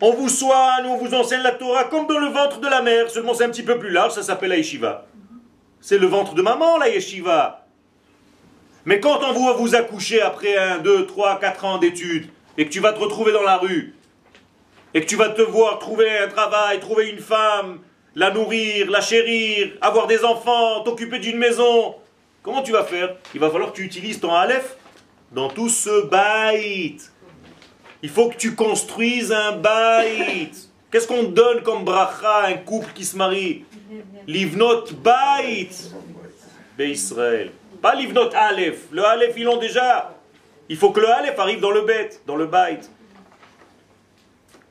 On 0.01 0.13
vous 0.13 0.31
soigne, 0.31 0.87
on 0.87 0.97
vous 0.97 1.13
enseigne 1.15 1.43
la 1.43 1.53
Torah 1.53 1.85
comme 1.85 2.07
dans 2.07 2.19
le 2.19 2.29
ventre 2.29 2.59
de 2.61 2.69
la 2.69 2.81
mère, 2.81 3.11
seulement 3.11 3.35
c'est 3.35 3.45
un 3.45 3.51
petit 3.51 3.65
peu 3.65 3.79
plus 3.79 3.91
large, 3.91 4.13
ça 4.13 4.23
s'appelle 4.23 4.51
la 4.51 4.57
yeshiva. 4.57 5.09
C'est 5.81 5.99
le 5.99 6.07
ventre 6.07 6.35
de 6.35 6.43
maman, 6.43 6.79
la 6.79 6.89
yeshiva. 6.89 7.67
Mais 8.85 9.01
quand 9.01 9.21
on 9.23 9.47
va 9.47 9.53
vous 9.53 9.75
accoucher 9.75 10.21
après 10.21 10.57
un, 10.57 10.79
deux, 10.79 11.07
trois, 11.07 11.39
quatre 11.39 11.65
ans 11.65 11.79
d'études, 11.79 12.29
et 12.57 12.67
que 12.67 12.71
tu 12.71 12.81
vas 12.81 12.93
te 12.93 12.99
retrouver 12.99 13.33
dans 13.33 13.43
la 13.43 13.57
rue, 13.57 13.95
et 14.95 15.01
que 15.01 15.07
tu 15.07 15.17
vas 15.17 15.29
te 15.29 15.43
voir 15.43 15.79
trouver 15.79 16.19
un 16.19 16.29
travail, 16.29 16.81
trouver 16.81 17.11
une 17.11 17.21
femme, 17.21 17.81
la 18.15 18.31
nourrir, 18.31 18.91
la 18.91 19.01
chérir, 19.01 19.73
avoir 19.81 20.07
des 20.07 20.25
enfants, 20.25 20.83
t'occuper 20.83 21.19
d'une 21.19 21.39
maison, 21.39 21.95
comment 22.43 22.63
tu 22.63 22.73
vas 22.73 22.85
faire? 22.85 23.15
Il 23.35 23.41
va 23.41 23.51
falloir 23.51 23.71
que 23.73 23.77
tu 23.77 23.85
utilises 23.85 24.19
ton 24.19 24.35
Aleph 24.35 24.77
dans 25.31 25.49
tout 25.49 25.69
ce 25.69 26.07
baït. 26.07 27.13
Il 28.03 28.09
faut 28.09 28.29
que 28.29 28.37
tu 28.37 28.55
construises 28.55 29.33
un 29.33 29.53
baït. 29.53 30.71
Qu'est-ce 30.91 31.07
qu'on 31.07 31.25
donne 31.25 31.63
comme 31.63 31.85
bracha 31.85 32.37
à 32.39 32.47
un 32.49 32.55
couple 32.55 32.93
qui 32.95 33.05
se 33.05 33.17
marie? 33.17 33.65
Livnot 34.27 34.85
baït. 35.03 35.93
Israël. 36.79 37.51
Pas 37.83 37.95
livnot 37.95 38.31
Aleph. 38.35 38.87
Le 38.93 39.05
Aleph, 39.05 39.35
ils 39.37 39.45
l'ont 39.45 39.57
déjà. 39.59 40.15
Il 40.69 40.77
faut 40.77 40.91
que 40.91 41.01
le 41.01 41.09
Aleph 41.09 41.39
arrive 41.39 41.61
dans 41.61 41.71
le 41.71 41.81
bête, 41.83 42.23
dans 42.27 42.37
le 42.37 42.47
baït. 42.47 42.89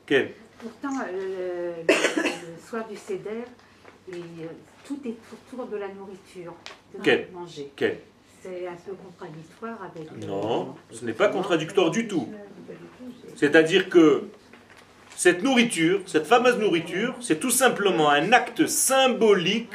Quel 0.06 0.32
Pourtant, 0.58 0.96
euh, 1.12 1.72
le, 1.86 1.94
le- 1.94 2.22
le 2.22 2.68
soir 2.68 2.86
du 2.88 2.96
Seder, 2.96 3.44
et, 4.10 4.14
euh, 4.14 4.46
tout 4.86 4.98
est 5.04 5.14
autour 5.32 5.66
de 5.66 5.76
la 5.76 5.88
nourriture, 5.88 6.54
de 6.94 7.02
Quel 7.02 7.28
manger. 7.32 7.70
Quel 7.76 7.98
C'est 8.42 8.66
un 8.66 8.74
peu 8.74 8.92
contradictoire 8.92 9.78
avec. 9.82 10.08
euh, 10.10 10.26
Non, 10.26 10.74
ce 10.90 11.04
n'est 11.04 11.12
pas 11.12 11.28
contradictoire 11.28 11.90
du 11.90 12.08
tout. 12.08 12.28
C'est-à-dire 13.36 13.88
que 13.88 14.24
cette 15.18 15.42
nourriture, 15.42 16.02
cette 16.06 16.28
fameuse 16.28 16.58
nourriture, 16.58 17.12
c'est 17.20 17.40
tout 17.40 17.50
simplement 17.50 18.08
un 18.08 18.30
acte 18.30 18.68
symbolique 18.68 19.72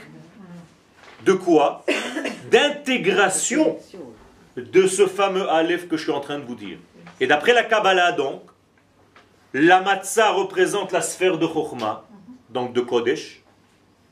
de 1.25 1.33
quoi 1.33 1.83
D'intégration 2.49 3.77
de 4.55 4.87
ce 4.87 5.05
fameux 5.05 5.49
Aleph 5.49 5.89
que 5.89 5.97
je 5.97 6.03
suis 6.03 6.13
en 6.13 6.21
train 6.21 6.39
de 6.39 6.45
vous 6.45 6.55
dire. 6.55 6.77
Et 7.19 7.27
d'après 7.27 7.51
la 7.51 7.63
Kabbalah, 7.63 8.13
donc, 8.13 8.41
la 9.53 9.81
matzah 9.81 10.31
représente 10.31 10.93
la 10.93 11.01
sphère 11.01 11.37
de 11.37 11.45
Chokhmah, 11.45 12.05
donc 12.49 12.71
de 12.71 12.79
Kodesh, 12.79 13.41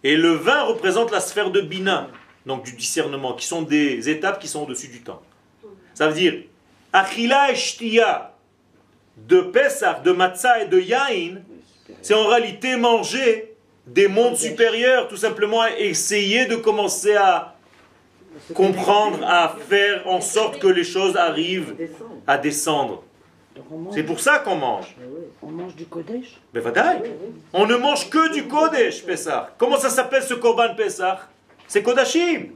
et 0.03 0.17
le 0.17 0.33
vin 0.33 0.63
représente 0.63 1.11
la 1.11 1.21
sphère 1.21 1.49
de 1.49 1.61
Bina, 1.61 2.09
donc 2.45 2.65
du 2.65 2.73
discernement, 2.73 3.35
qui 3.35 3.45
sont 3.45 3.61
des 3.61 4.09
étapes 4.09 4.41
qui 4.41 4.49
sont 4.49 4.63
au-dessus 4.63 4.89
du 4.89 4.99
temps. 5.01 5.21
Ça 5.93 6.09
veut 6.09 6.13
dire, 6.13 6.43
Achila 6.91 7.53
et 7.53 7.55
de 9.17 9.41
Pessah, 9.41 10.01
de 10.03 10.11
Matzah 10.11 10.63
et 10.63 10.67
de 10.67 10.79
Yain, 10.79 11.41
c'est 12.01 12.13
en 12.13 12.27
réalité 12.27 12.75
manger 12.77 13.55
des 13.85 14.07
mondes 14.07 14.37
supérieurs, 14.37 15.07
tout 15.07 15.17
simplement 15.17 15.65
essayer 15.65 16.45
de 16.45 16.55
commencer 16.55 17.15
à 17.15 17.55
comprendre, 18.53 19.19
à 19.25 19.55
faire 19.69 20.07
en 20.07 20.21
sorte 20.21 20.59
que 20.59 20.67
les 20.67 20.83
choses 20.83 21.17
arrivent 21.17 21.75
à 22.27 22.37
descendre. 22.37 23.03
C'est 23.91 24.03
pour 24.03 24.19
ça 24.19 24.39
qu'on 24.39 24.55
mange. 24.55 24.95
On 25.41 25.47
mange 25.47 25.75
du 25.75 25.85
Kodesh. 25.85 26.39
Mais. 26.53 26.61
On 27.53 27.65
ne 27.65 27.75
mange 27.75 28.09
que 28.09 28.33
du 28.33 28.47
Kodesh, 28.47 29.03
Pessah. 29.03 29.53
Comment 29.57 29.77
ça 29.77 29.89
s'appelle 29.89 30.23
ce 30.23 30.35
Korban 30.35 30.73
Pessah 30.75 31.19
C'est 31.67 31.83
Kodashim. 31.83 32.49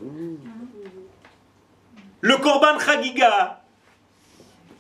Le 2.22 2.38
Korban 2.38 2.80
Chagiga. 2.80 3.62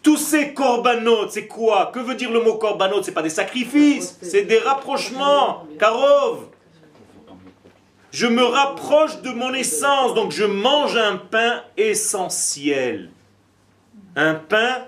Tous 0.05 0.17
ces 0.17 0.53
korbanot, 0.53 1.29
c'est 1.29 1.47
quoi? 1.47 1.89
Que 1.91 1.97
veut 1.97 2.13
dire 2.13 2.31
le 2.31 2.39
mot 2.39 2.59
korbanot? 2.59 3.01
C'est 3.01 3.11
pas 3.11 3.23
des 3.23 3.29
sacrifices, 3.31 4.19
c'est 4.21 4.43
des 4.43 4.59
rapprochements. 4.59 5.65
Karov. 5.79 6.49
Je 8.11 8.27
me 8.27 8.43
rapproche 8.43 9.19
de 9.23 9.31
mon 9.31 9.51
essence, 9.55 10.13
donc 10.13 10.31
je 10.31 10.43
mange 10.43 10.95
un 10.95 11.17
pain 11.17 11.63
essentiel. 11.75 13.09
Un 14.15 14.35
pain 14.35 14.85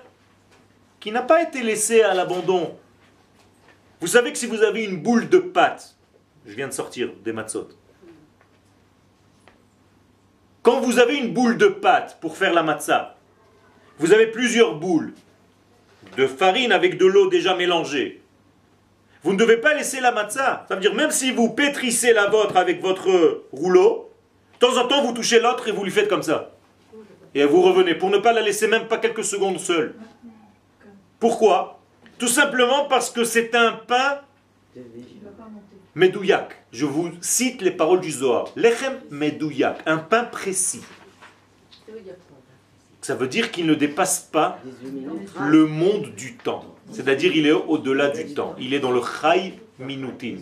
qui 1.00 1.10
n'a 1.10 1.22
pas 1.22 1.42
été 1.42 1.64
laissé 1.64 2.00
à 2.02 2.14
l'abandon. 2.14 2.78
Vous 4.00 4.06
savez 4.06 4.30
que 4.30 4.38
si 4.38 4.46
vous 4.46 4.62
avez 4.62 4.84
une 4.84 5.02
boule 5.02 5.28
de 5.28 5.38
pâte, 5.38 5.96
je 6.46 6.54
viens 6.54 6.68
de 6.68 6.72
sortir 6.72 7.10
des 7.24 7.32
matzot. 7.32 7.70
Quand 10.62 10.78
vous 10.78 11.00
avez 11.00 11.16
une 11.16 11.34
boule 11.34 11.58
de 11.58 11.66
pâte 11.66 12.18
pour 12.20 12.36
faire 12.36 12.54
la 12.54 12.62
matzah, 12.62 13.17
vous 13.98 14.12
avez 14.12 14.26
plusieurs 14.28 14.74
boules. 14.76 15.12
de 16.16 16.26
farine 16.26 16.72
avec 16.72 16.98
de 16.98 17.06
l'eau 17.06 17.28
déjà 17.28 17.54
mélangée. 17.54 18.20
Vous 19.22 19.32
ne 19.32 19.38
devez 19.38 19.56
pas 19.58 19.74
laisser 19.74 20.00
la 20.00 20.12
matzah. 20.12 20.64
Ça 20.68 20.74
veut 20.74 20.80
dire, 20.80 20.94
même 20.94 21.10
si 21.10 21.30
vous 21.30 21.50
pétrissez 21.50 22.12
la 22.12 22.28
vôtre 22.28 22.56
avec 22.56 22.80
votre 22.80 23.44
rouleau, 23.52 24.10
de 24.54 24.58
temps 24.66 24.76
en 24.80 24.86
temps, 24.88 25.04
vous 25.04 25.12
touchez 25.12 25.38
l'autre 25.40 25.68
et 25.68 25.72
vous 25.72 25.84
lui 25.84 25.90
faites 25.90 26.08
comme 26.08 26.22
ça. 26.22 26.52
Et 27.34 27.44
vous 27.44 27.62
revenez, 27.62 27.94
pour 27.94 28.10
ne 28.10 28.18
pas 28.18 28.32
la 28.32 28.40
laisser 28.40 28.66
même 28.68 28.88
pas 28.88 28.98
quelques 28.98 29.24
secondes 29.24 29.60
seule. 29.60 29.94
Pourquoi? 31.20 31.80
Tout 32.18 32.28
simplement 32.28 32.86
parce 32.86 33.10
que 33.10 33.22
c'est 33.24 33.54
un 33.54 33.72
pain 33.72 34.20
medouyak. 35.94 36.56
Je 36.72 36.86
vous 36.86 37.10
cite 37.20 37.60
les 37.60 37.70
paroles 37.70 38.00
du 38.00 38.10
Zohar. 38.10 38.46
Lechem 38.56 38.98
medouyak, 39.10 39.78
un 39.86 39.98
pain 39.98 40.24
précis. 40.24 40.82
Ça 41.86 41.92
veut 41.92 42.00
dire 42.00 42.14
quoi 42.28 42.38
Ça 43.08 43.14
veut 43.14 43.26
dire 43.26 43.50
qu'il 43.50 43.64
ne 43.64 43.72
dépasse 43.72 44.28
pas 44.30 44.60
le 45.40 45.64
monde 45.64 46.14
du 46.14 46.34
temps. 46.34 46.76
C'est-à-dire 46.92 47.34
il 47.34 47.46
est 47.46 47.52
au-delà 47.52 48.10
du 48.10 48.34
temps. 48.34 48.54
Il 48.60 48.74
est 48.74 48.80
dans 48.80 48.90
le 48.90 49.00
Chai 49.00 49.54
Minutin. 49.78 50.36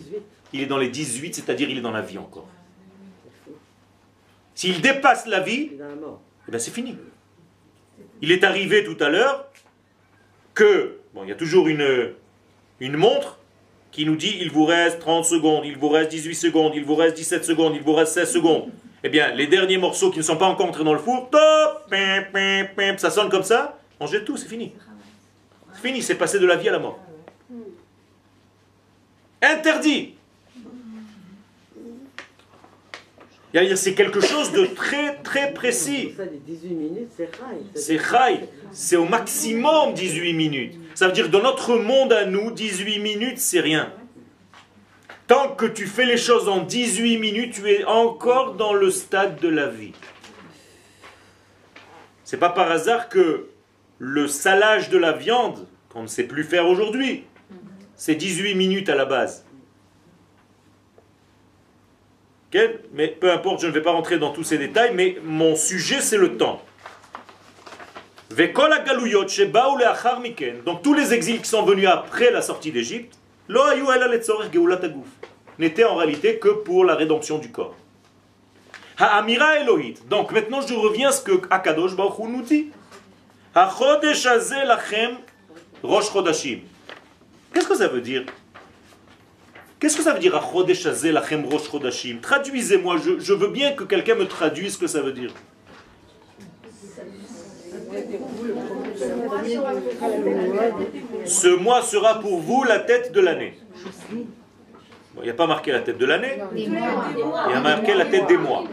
Il 0.51 0.59
est 0.59 0.65
dans 0.65 0.77
les 0.77 0.89
18, 0.89 1.33
c'est-à-dire 1.33 1.69
il 1.69 1.77
est 1.77 1.81
dans 1.81 1.93
la 1.93 2.01
vie 2.01 2.17
encore. 2.17 2.49
S'il 4.53 4.81
dépasse 4.81 5.27
la 5.27 5.39
vie, 5.39 5.69
eh 5.79 6.51
ben 6.51 6.59
c'est 6.59 6.71
fini. 6.71 6.97
Il 8.21 8.33
est 8.33 8.43
arrivé 8.43 8.83
tout 8.83 9.01
à 9.01 9.07
l'heure 9.07 9.49
que, 10.53 10.97
bon, 11.13 11.23
il 11.23 11.29
y 11.29 11.31
a 11.31 11.35
toujours 11.35 11.69
une, 11.69 12.11
une 12.81 12.97
montre 12.97 13.39
qui 13.91 14.05
nous 14.05 14.17
dit 14.17 14.39
il 14.41 14.51
vous 14.51 14.65
reste 14.65 14.99
30 14.99 15.23
secondes, 15.23 15.63
il 15.65 15.77
vous 15.77 15.87
reste 15.87 16.11
18 16.11 16.35
secondes, 16.35 16.73
il 16.75 16.83
vous 16.83 16.95
reste 16.95 17.15
17 17.15 17.45
secondes, 17.45 17.75
il 17.75 17.81
vous 17.81 17.93
reste 17.93 18.11
16 18.11 18.29
secondes. 18.29 18.69
Eh 19.03 19.09
bien, 19.09 19.31
les 19.33 19.47
derniers 19.47 19.77
morceaux 19.77 20.09
qui 20.09 20.17
ne 20.17 20.23
sont 20.23 20.37
pas 20.37 20.47
encore 20.47 20.67
entrés 20.67 20.83
dans 20.83 20.93
le 20.93 20.99
four, 20.99 21.29
top, 21.29 21.89
pim, 21.89 22.23
pim, 22.33 22.65
pim, 22.75 22.97
ça 22.97 23.11
sonne 23.11 23.29
comme 23.29 23.43
ça, 23.43 23.79
on 23.99 24.07
jette 24.07 24.25
tout, 24.25 24.37
c'est 24.37 24.47
fini. 24.47 24.73
C'est 25.73 25.87
fini, 25.87 26.01
c'est 26.01 26.15
passé 26.15 26.39
de 26.39 26.45
la 26.45 26.55
vie 26.55 26.69
à 26.69 26.73
la 26.73 26.79
mort. 26.79 26.99
Interdit. 29.41 30.15
C'est 33.75 33.95
quelque 33.95 34.19
chose 34.19 34.51
de 34.51 34.65
très 34.65 35.15
très 35.23 35.53
précis. 35.53 36.13
Ça, 36.15 36.25
les 36.25 36.37
18 36.37 36.69
minutes, 36.69 37.11
c'est 37.75 37.97
rail. 37.97 38.47
C'est 38.71 38.95
au 38.97 39.05
maximum 39.05 39.93
18 39.93 40.33
minutes. 40.33 40.75
Ça 40.93 41.07
veut 41.07 41.13
dire 41.13 41.29
dans 41.29 41.41
notre 41.41 41.77
monde 41.77 42.13
à 42.13 42.25
nous, 42.25 42.51
18 42.51 42.99
minutes, 42.99 43.39
c'est 43.39 43.59
rien. 43.59 43.91
Tant 45.27 45.49
que 45.49 45.65
tu 45.65 45.85
fais 45.87 46.05
les 46.05 46.17
choses 46.17 46.47
en 46.47 46.61
18 46.61 47.17
minutes, 47.17 47.55
tu 47.55 47.69
es 47.69 47.83
encore 47.83 48.53
dans 48.53 48.73
le 48.73 48.89
stade 48.89 49.39
de 49.41 49.49
la 49.49 49.67
vie. 49.67 49.91
C'est 52.23 52.37
pas 52.37 52.49
par 52.49 52.71
hasard 52.71 53.09
que 53.09 53.49
le 53.99 54.27
salage 54.27 54.89
de 54.89 54.97
la 54.97 55.11
viande, 55.11 55.67
qu'on 55.89 56.03
ne 56.03 56.07
sait 56.07 56.23
plus 56.23 56.45
faire 56.45 56.65
aujourd'hui, 56.67 57.25
c'est 57.95 58.15
18 58.15 58.55
minutes 58.55 58.87
à 58.87 58.95
la 58.95 59.05
base. 59.05 59.43
Mais 62.93 63.09
peu 63.09 63.31
importe, 63.31 63.61
je 63.61 63.67
ne 63.67 63.71
vais 63.71 63.81
pas 63.81 63.91
rentrer 63.91 64.17
dans 64.17 64.31
tous 64.31 64.43
ces 64.45 64.57
détails, 64.57 64.93
mais 64.93 65.17
mon 65.23 65.55
sujet 65.55 65.99
c'est 65.99 66.17
le 66.17 66.37
temps. 66.37 66.61
Donc 70.65 70.81
tous 70.81 70.93
les 70.93 71.13
exils 71.13 71.41
qui 71.41 71.49
sont 71.49 71.63
venus 71.63 71.87
après 71.87 72.31
la 72.31 72.41
sortie 72.41 72.71
d'Égypte, 72.71 73.17
n'étaient 75.59 75.83
en 75.83 75.95
réalité 75.95 76.37
que 76.37 76.49
pour 76.49 76.85
la 76.85 76.95
rédemption 76.95 77.39
du 77.39 77.51
corps. 77.51 77.75
Ha'amira 78.97 79.59
Elohit. 79.59 79.95
Donc 80.09 80.31
maintenant 80.31 80.61
je 80.61 80.73
reviens 80.73 81.09
à 81.09 81.11
ce 81.11 81.21
que 81.21 81.41
Akadosh 81.49 81.95
Baruch 81.95 82.19
Hu 82.19 82.27
nous 82.29 82.41
dit. 82.41 82.71
Rosh. 85.83 86.11
Qu'est-ce 87.53 87.67
que 87.67 87.75
ça 87.75 87.87
veut 87.87 88.01
dire? 88.01 88.25
Qu'est-ce 89.79 89.95
que 89.95 90.03
ça 90.03 90.13
veut 90.13 90.19
dire 90.19 90.33
rosh 90.33 91.69
Traduisez-moi, 92.21 92.97
je 93.19 93.33
veux 93.33 93.49
bien 93.49 93.73
que 93.73 93.83
quelqu'un 93.83 94.15
me 94.15 94.25
traduise 94.25 94.73
ce 94.73 94.77
que 94.79 94.87
ça 94.87 95.01
veut 95.01 95.11
dire. 95.11 95.31
Ce 101.25 101.47
mois 101.55 101.81
sera 101.81 102.19
pour 102.19 102.39
vous 102.39 102.63
la 102.63 102.79
tête 102.79 103.11
de 103.11 103.19
l'année. 103.21 103.57
Il 105.17 105.23
n'y 105.23 105.29
a 105.29 105.33
pas 105.33 105.47
marqué 105.47 105.71
la 105.71 105.81
tête 105.81 105.97
de 105.97 106.05
l'année, 106.05 106.39
il 106.55 106.71
y 106.71 106.77
a 106.77 107.59
marqué 107.59 107.93
la 107.93 108.05
tête 108.05 108.27
des 108.27 108.37
mois. 108.37 108.63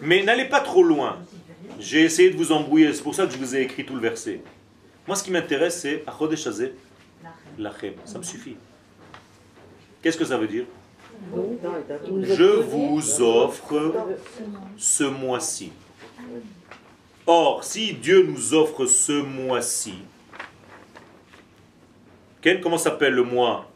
Mais 0.00 0.22
n'allez 0.22 0.46
pas 0.46 0.60
trop 0.60 0.82
loin. 0.82 1.18
J'ai 1.78 2.02
essayé 2.02 2.30
de 2.30 2.36
vous 2.36 2.52
embrouiller, 2.52 2.92
c'est 2.92 3.02
pour 3.02 3.14
ça 3.14 3.26
que 3.26 3.32
je 3.32 3.38
vous 3.38 3.56
ai 3.56 3.62
écrit 3.62 3.84
tout 3.84 3.94
le 3.94 4.00
verset. 4.00 4.40
Moi, 5.06 5.16
ce 5.16 5.22
qui 5.22 5.30
m'intéresse, 5.30 5.80
c'est 5.80 6.04
Achodesh 6.06 6.46
lachem. 7.58 7.94
Ça 8.04 8.18
me 8.18 8.22
suffit. 8.22 8.56
Qu'est-ce 10.02 10.18
que 10.18 10.24
ça 10.24 10.36
veut 10.36 10.48
dire? 10.48 10.64
Je 12.22 12.60
vous 12.60 13.22
offre 13.22 13.94
ce 14.76 15.04
mois-ci. 15.04 15.72
Or, 17.34 17.64
si 17.64 17.94
Dieu 17.94 18.24
nous 18.24 18.52
offre 18.52 18.84
ce 18.84 19.22
mois-ci, 19.22 19.94
comment 22.62 22.76
s'appelle 22.76 23.14
le 23.14 23.22
mois 23.22 23.70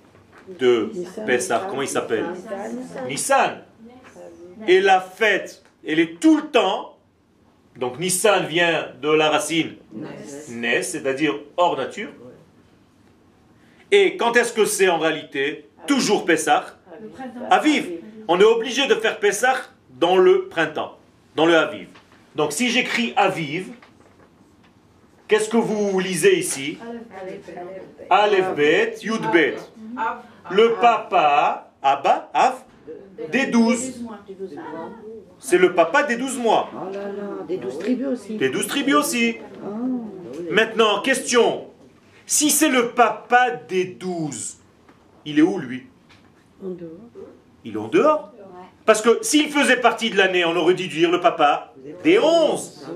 de 0.61 0.93
Pessah? 1.25 1.67
Comment 1.67 1.81
il 1.81 1.89
s'appelle? 1.89 2.27
Nissan. 3.09 3.63
Et 4.69 4.83
la 4.83 5.01
fête, 5.01 5.63
elle 5.87 6.01
est 6.01 6.21
tout 6.21 6.37
le 6.37 6.49
temps. 6.49 6.99
Donc 7.77 7.99
Nissan 7.99 8.45
vient 8.45 8.89
de 9.01 9.09
la 9.09 9.31
racine 9.31 9.77
Nes, 10.51 10.83
c'est-à-dire 10.83 11.35
hors 11.57 11.79
nature. 11.79 12.11
Et 13.91 14.19
quand 14.19 14.37
est-ce 14.37 14.53
que 14.53 14.67
c'est 14.67 14.91
en 14.91 14.99
réalité? 14.99 15.71
Toujours 15.87 16.27
Pessah. 16.27 16.77
Aviv. 17.51 18.03
On 18.29 18.39
est 18.39 18.45
obligé 18.45 18.87
de 18.87 18.97
faire 18.97 19.19
Pessah 19.19 19.57
dans 19.99 20.19
le 20.19 20.47
printemps, 20.49 20.99
dans 21.35 21.47
le 21.47 21.57
Aviv. 21.57 21.89
Donc 22.37 22.53
si 22.53 22.69
j'écris 22.69 23.15
Aviv, 23.17 23.73
qu'est-ce 25.27 25.49
que 25.49 25.57
vous 25.57 25.99
lisez 25.99 26.39
ici? 26.39 26.79
Aleph 28.11 28.55
Bet, 28.55 28.97
Yud 29.03 29.23
Bet. 29.33 29.57
Le 30.51 30.75
papa, 30.79 31.73
Abba, 31.83 32.31
Av, 32.35 32.63
des 33.33 33.47
douze. 33.47 34.05
C'est 35.39 35.57
le 35.57 35.75
papa 35.75 36.03
des 36.03 36.17
douze 36.17 36.39
mois. 36.39 36.69
Oh 36.75 37.45
des 37.49 37.57
douze 37.57 37.79
tribus 37.79 38.07
aussi. 38.07 38.37
Des 38.37 38.51
douze 38.51 38.67
tribus 38.67 38.95
aussi. 38.97 39.37
Maintenant, 40.51 41.01
question. 41.01 41.69
Si 42.27 42.51
c'est 42.51 42.69
le 42.69 42.91
papa 42.91 43.51
des 43.51 43.85
douze, 43.85 44.59
il 45.25 45.39
est 45.39 45.43
où 45.43 45.59
lui? 45.59 45.87
En 46.63 46.69
dehors. 46.69 46.91
Il 47.65 47.75
est 47.75 47.79
en 47.79 47.89
dehors? 47.89 48.33
Parce 48.87 49.03
que 49.03 49.19
s'il 49.21 49.51
faisait 49.51 49.79
partie 49.79 50.11
de 50.11 50.17
l'année, 50.17 50.45
on 50.45 50.55
aurait 50.57 50.75
dû 50.75 50.87
dire 50.87 51.11
le 51.11 51.21
papa 51.21 51.75
des 52.05 52.19
onze. 52.19 52.89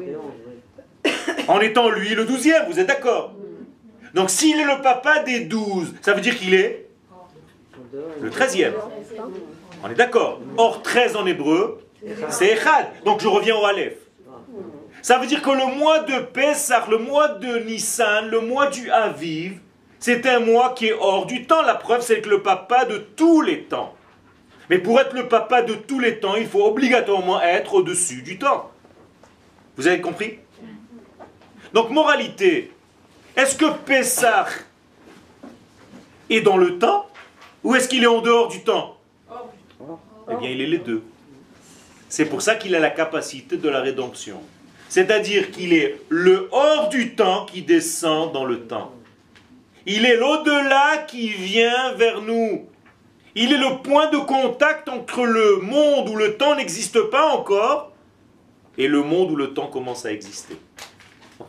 En 1.49 1.61
étant 1.61 1.91
lui 1.91 2.15
le 2.15 2.25
douzième, 2.25 2.67
vous 2.69 2.79
êtes 2.79 2.87
d'accord? 2.87 3.35
Donc 4.15 4.31
s'il 4.31 4.59
est 4.59 4.65
le 4.65 4.81
papa 4.83 5.21
des 5.21 5.41
douze, 5.41 5.95
ça 6.01 6.13
veut 6.13 6.21
dire 6.21 6.39
qu'il 6.39 6.55
est 6.55 6.87
le 8.21 8.31
treizième. 8.31 8.75
On 9.83 9.91
est 9.91 9.95
d'accord. 9.95 10.41
Or, 10.57 10.83
13 10.83 11.17
en 11.17 11.27
hébreu, 11.27 11.81
c'est 12.29 12.53
Echad. 12.53 12.87
Donc 13.05 13.21
je 13.21 13.29
reviens 13.29 13.57
au 13.57 13.65
Aleph. 13.65 13.97
Ça 15.03 15.19
veut 15.19 15.27
dire 15.27 15.43
que 15.43 15.51
le 15.51 15.77
mois 15.77 16.01
de 16.01 16.21
Pessah, 16.21 16.87
le 16.89 16.99
mois 16.99 17.29
de 17.29 17.59
Nissan, 17.61 18.29
le 18.29 18.41
mois 18.41 18.67
du 18.67 18.91
Aviv, 18.91 19.59
c'est 19.99 20.27
un 20.27 20.41
mois 20.41 20.75
qui 20.75 20.89
est 20.89 20.93
hors 20.93 21.27
du 21.27 21.47
temps. 21.47 21.63
La 21.63 21.75
preuve, 21.75 22.03
c'est 22.03 22.21
que 22.21 22.29
le 22.29 22.43
papa 22.43 22.85
de 22.85 22.99
tous 22.99 23.41
les 23.41 23.63
temps. 23.63 23.95
Mais 24.71 24.79
pour 24.79 25.01
être 25.01 25.15
le 25.15 25.27
papa 25.27 25.63
de 25.63 25.75
tous 25.75 25.99
les 25.99 26.21
temps, 26.21 26.37
il 26.37 26.47
faut 26.47 26.65
obligatoirement 26.65 27.43
être 27.43 27.75
au-dessus 27.75 28.23
du 28.23 28.39
temps. 28.39 28.71
Vous 29.77 29.89
avez 29.89 30.01
compris? 30.01 30.39
Donc, 31.73 31.91
moralité, 31.91 32.71
est-ce 33.37 33.57
que 33.57 33.65
Pessah 33.85 34.47
est 36.31 36.41
dans 36.41 36.57
le 36.57 36.79
temps 36.79 37.09
ou 37.65 37.75
est-ce 37.75 37.89
qu'il 37.89 38.05
est 38.05 38.07
en 38.07 38.21
dehors 38.21 38.47
du 38.47 38.63
temps? 38.63 38.97
Eh 40.31 40.37
bien, 40.37 40.51
il 40.51 40.61
est 40.61 40.69
les 40.69 40.79
deux. 40.79 41.03
C'est 42.09 42.27
pour 42.27 42.41
ça 42.41 42.55
qu'il 42.55 42.73
a 42.77 42.79
la 42.79 42.91
capacité 42.91 43.57
de 43.57 43.69
la 43.69 43.81
rédemption. 43.81 44.41
C'est-à-dire 44.89 45.51
qu'il 45.51 45.73
est 45.73 46.01
le 46.09 46.49
hors 46.53 46.89
du 46.91 47.17
temps 47.17 47.45
qui 47.47 47.63
descend 47.63 48.33
dans 48.33 48.45
le 48.45 48.61
temps. 48.61 48.93
Il 49.85 50.07
est 50.07 50.17
l'au-delà 50.17 50.99
qui 51.09 51.29
vient 51.29 51.93
vers 51.95 52.21
nous. 52.21 52.70
Il 53.43 53.55
est 53.55 53.57
le 53.57 53.79
point 53.79 54.11
de 54.11 54.19
contact 54.19 54.87
entre 54.91 55.25
le 55.25 55.63
monde 55.63 56.11
où 56.11 56.17
le 56.17 56.37
temps 56.37 56.57
n'existe 56.57 57.01
pas 57.05 57.31
encore 57.31 57.91
et 58.77 58.87
le 58.87 59.03
monde 59.03 59.31
où 59.31 59.37
le 59.37 59.55
temps 59.55 59.69
commence 59.69 60.05
à 60.05 60.13
exister. 60.13 60.59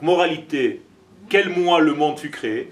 Moralité, 0.02 0.84
quel 1.28 1.50
mois 1.50 1.82
le 1.82 1.94
monde 1.94 2.18
fut 2.18 2.30
créé? 2.32 2.72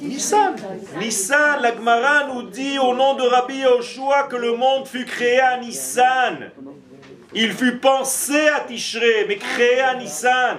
Nissan. 0.00 0.54
Nissan, 1.00 1.60
la 1.60 1.74
Gemara 1.74 2.28
nous 2.32 2.44
dit 2.44 2.78
au 2.78 2.94
nom 2.94 3.14
de 3.14 3.22
Rabbi 3.22 3.62
Yoshua 3.62 4.28
que 4.30 4.36
le 4.36 4.56
monde 4.56 4.86
fut 4.86 5.04
créé 5.04 5.40
à 5.40 5.58
Nissan. 5.58 6.52
Il 7.34 7.52
fut 7.52 7.78
pensé 7.78 8.46
à 8.46 8.60
Tishré, 8.60 9.24
mais 9.26 9.38
créé 9.38 9.80
à 9.80 9.96
Nissan. 9.96 10.58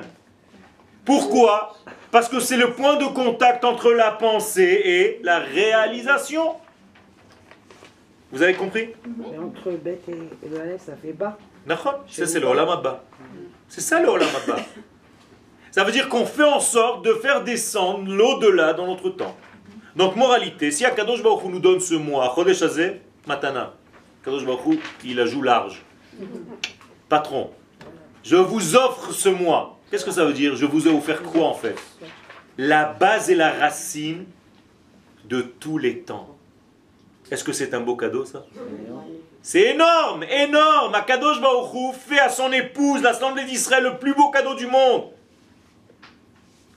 Pourquoi? 1.06 1.78
Parce 2.12 2.28
que 2.28 2.40
c'est 2.40 2.58
le 2.58 2.72
point 2.72 2.98
de 2.98 3.06
contact 3.06 3.64
entre 3.64 3.92
la 3.92 4.12
pensée 4.12 4.82
et 4.84 5.20
la 5.24 5.40
réalisation. 5.40 6.56
Vous 8.32 8.42
avez 8.42 8.54
compris? 8.54 8.90
Mais 9.18 9.38
entre 9.38 9.72
bête 9.72 10.04
et, 10.08 10.48
le 10.48 10.62
Aleph, 10.62 10.82
ça 10.86 10.94
fait 10.96 11.14
bas. 11.14 11.38
D'accord? 11.66 12.04
Ça, 12.08 12.26
c'est 12.26 12.40
le 12.40 12.48
Olam 12.48 12.70
Abba. 12.70 13.04
C'est 13.68 13.82
ça 13.82 14.00
le 14.00 14.08
Olam 14.08 14.28
Abba. 14.44 14.60
Ça 15.72 15.84
veut 15.84 15.92
dire 15.92 16.10
qu'on 16.10 16.26
fait 16.26 16.44
en 16.44 16.60
sorte 16.60 17.06
de 17.06 17.14
faire 17.14 17.44
descendre 17.44 18.12
l'au-delà 18.12 18.74
dans 18.74 18.88
notre 18.88 19.10
temps. 19.10 19.36
Donc, 19.96 20.16
moralité, 20.16 20.72
si 20.72 20.86
Akadosh 20.86 21.22
Baruch 21.22 21.44
Hu 21.44 21.50
nous 21.50 21.60
donne 21.60 21.80
ce 21.80 21.96
mois, 21.96 22.34
Chodesh 22.36 22.64
Matana, 23.28 23.74
Akadosh 24.22 24.46
Baruch 24.46 24.66
Hu, 24.66 24.80
il 25.06 25.16
la 25.16 25.26
joue 25.26 25.42
large. 25.42 25.84
Patron, 27.08 27.52
je 28.24 28.36
vous 28.36 28.76
offre 28.76 29.12
ce 29.12 29.30
mois. 29.30 29.79
Qu'est-ce 29.90 30.06
que 30.06 30.12
ça 30.12 30.26
veut 30.26 30.34
dire? 30.34 30.56
Je 30.56 30.66
vous 30.66 30.88
ai 30.88 30.92
offert 30.92 31.24
quoi 31.24 31.48
en 31.48 31.54
fait? 31.54 31.76
La 32.58 32.86
base 32.86 33.30
et 33.30 33.36
la 33.36 33.52
racine 33.52 34.26
de 35.26 35.42
tous 35.42 35.78
les 35.78 36.00
temps. 36.00 36.36
Est-ce 37.32 37.44
que 37.44 37.54
c'est 37.54 37.74
un 37.74 37.82
beau 37.82 37.96
cadeau 37.96 38.26
ça? 38.26 38.46
C'est 39.42 39.74
énorme, 39.74 40.24
énorme. 40.24 40.94
Akadosh 40.96 41.40
Baruch 41.40 41.74
Hu 41.74 41.94
fait 41.94 42.20
à 42.20 42.30
son 42.30 42.52
épouse, 42.52 43.02
l'Assemblée 43.02 43.46
d'Israël, 43.46 43.84
le 43.84 43.98
plus 43.98 44.14
beau 44.14 44.30
cadeau 44.30 44.56
du 44.56 44.68
monde. 44.68 45.12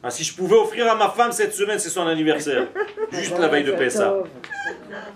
Ah, 0.02 0.10
si 0.10 0.24
je 0.24 0.34
pouvais 0.34 0.56
offrir 0.56 0.90
à 0.90 0.94
ma 0.94 1.10
femme 1.10 1.32
cette 1.32 1.54
semaine, 1.54 1.78
c'est 1.78 1.88
son 1.88 2.06
anniversaire. 2.06 2.68
Juste 3.12 3.38
la 3.38 3.48
veille 3.48 3.64
de 3.64 3.72
Pessah. 3.72 4.14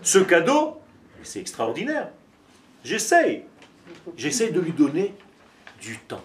Ce 0.03 0.19
cadeau, 0.19 0.81
c'est 1.23 1.41
extraordinaire. 1.41 2.09
J'essaye. 2.85 3.45
J'essaye 4.17 4.53
de 4.53 4.61
lui 4.61 4.73
donner 4.73 5.13
du 5.81 5.99
temps. 5.99 6.25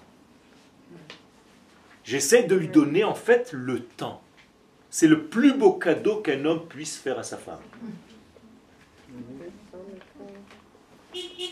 J'essaie 2.12 2.44
de 2.44 2.56
lui 2.56 2.68
donner 2.68 3.06
en 3.06 3.16
fait 3.16 3.54
le 3.54 3.80
temps. 3.80 4.22
C'est 4.90 5.08
le 5.08 5.28
plus 5.28 5.54
beau 5.54 5.72
cadeau 5.72 6.18
qu'un 6.18 6.44
homme 6.44 6.68
puisse 6.68 6.98
faire 6.98 7.18
à 7.18 7.24
sa 7.24 7.38
femme. 7.38 7.62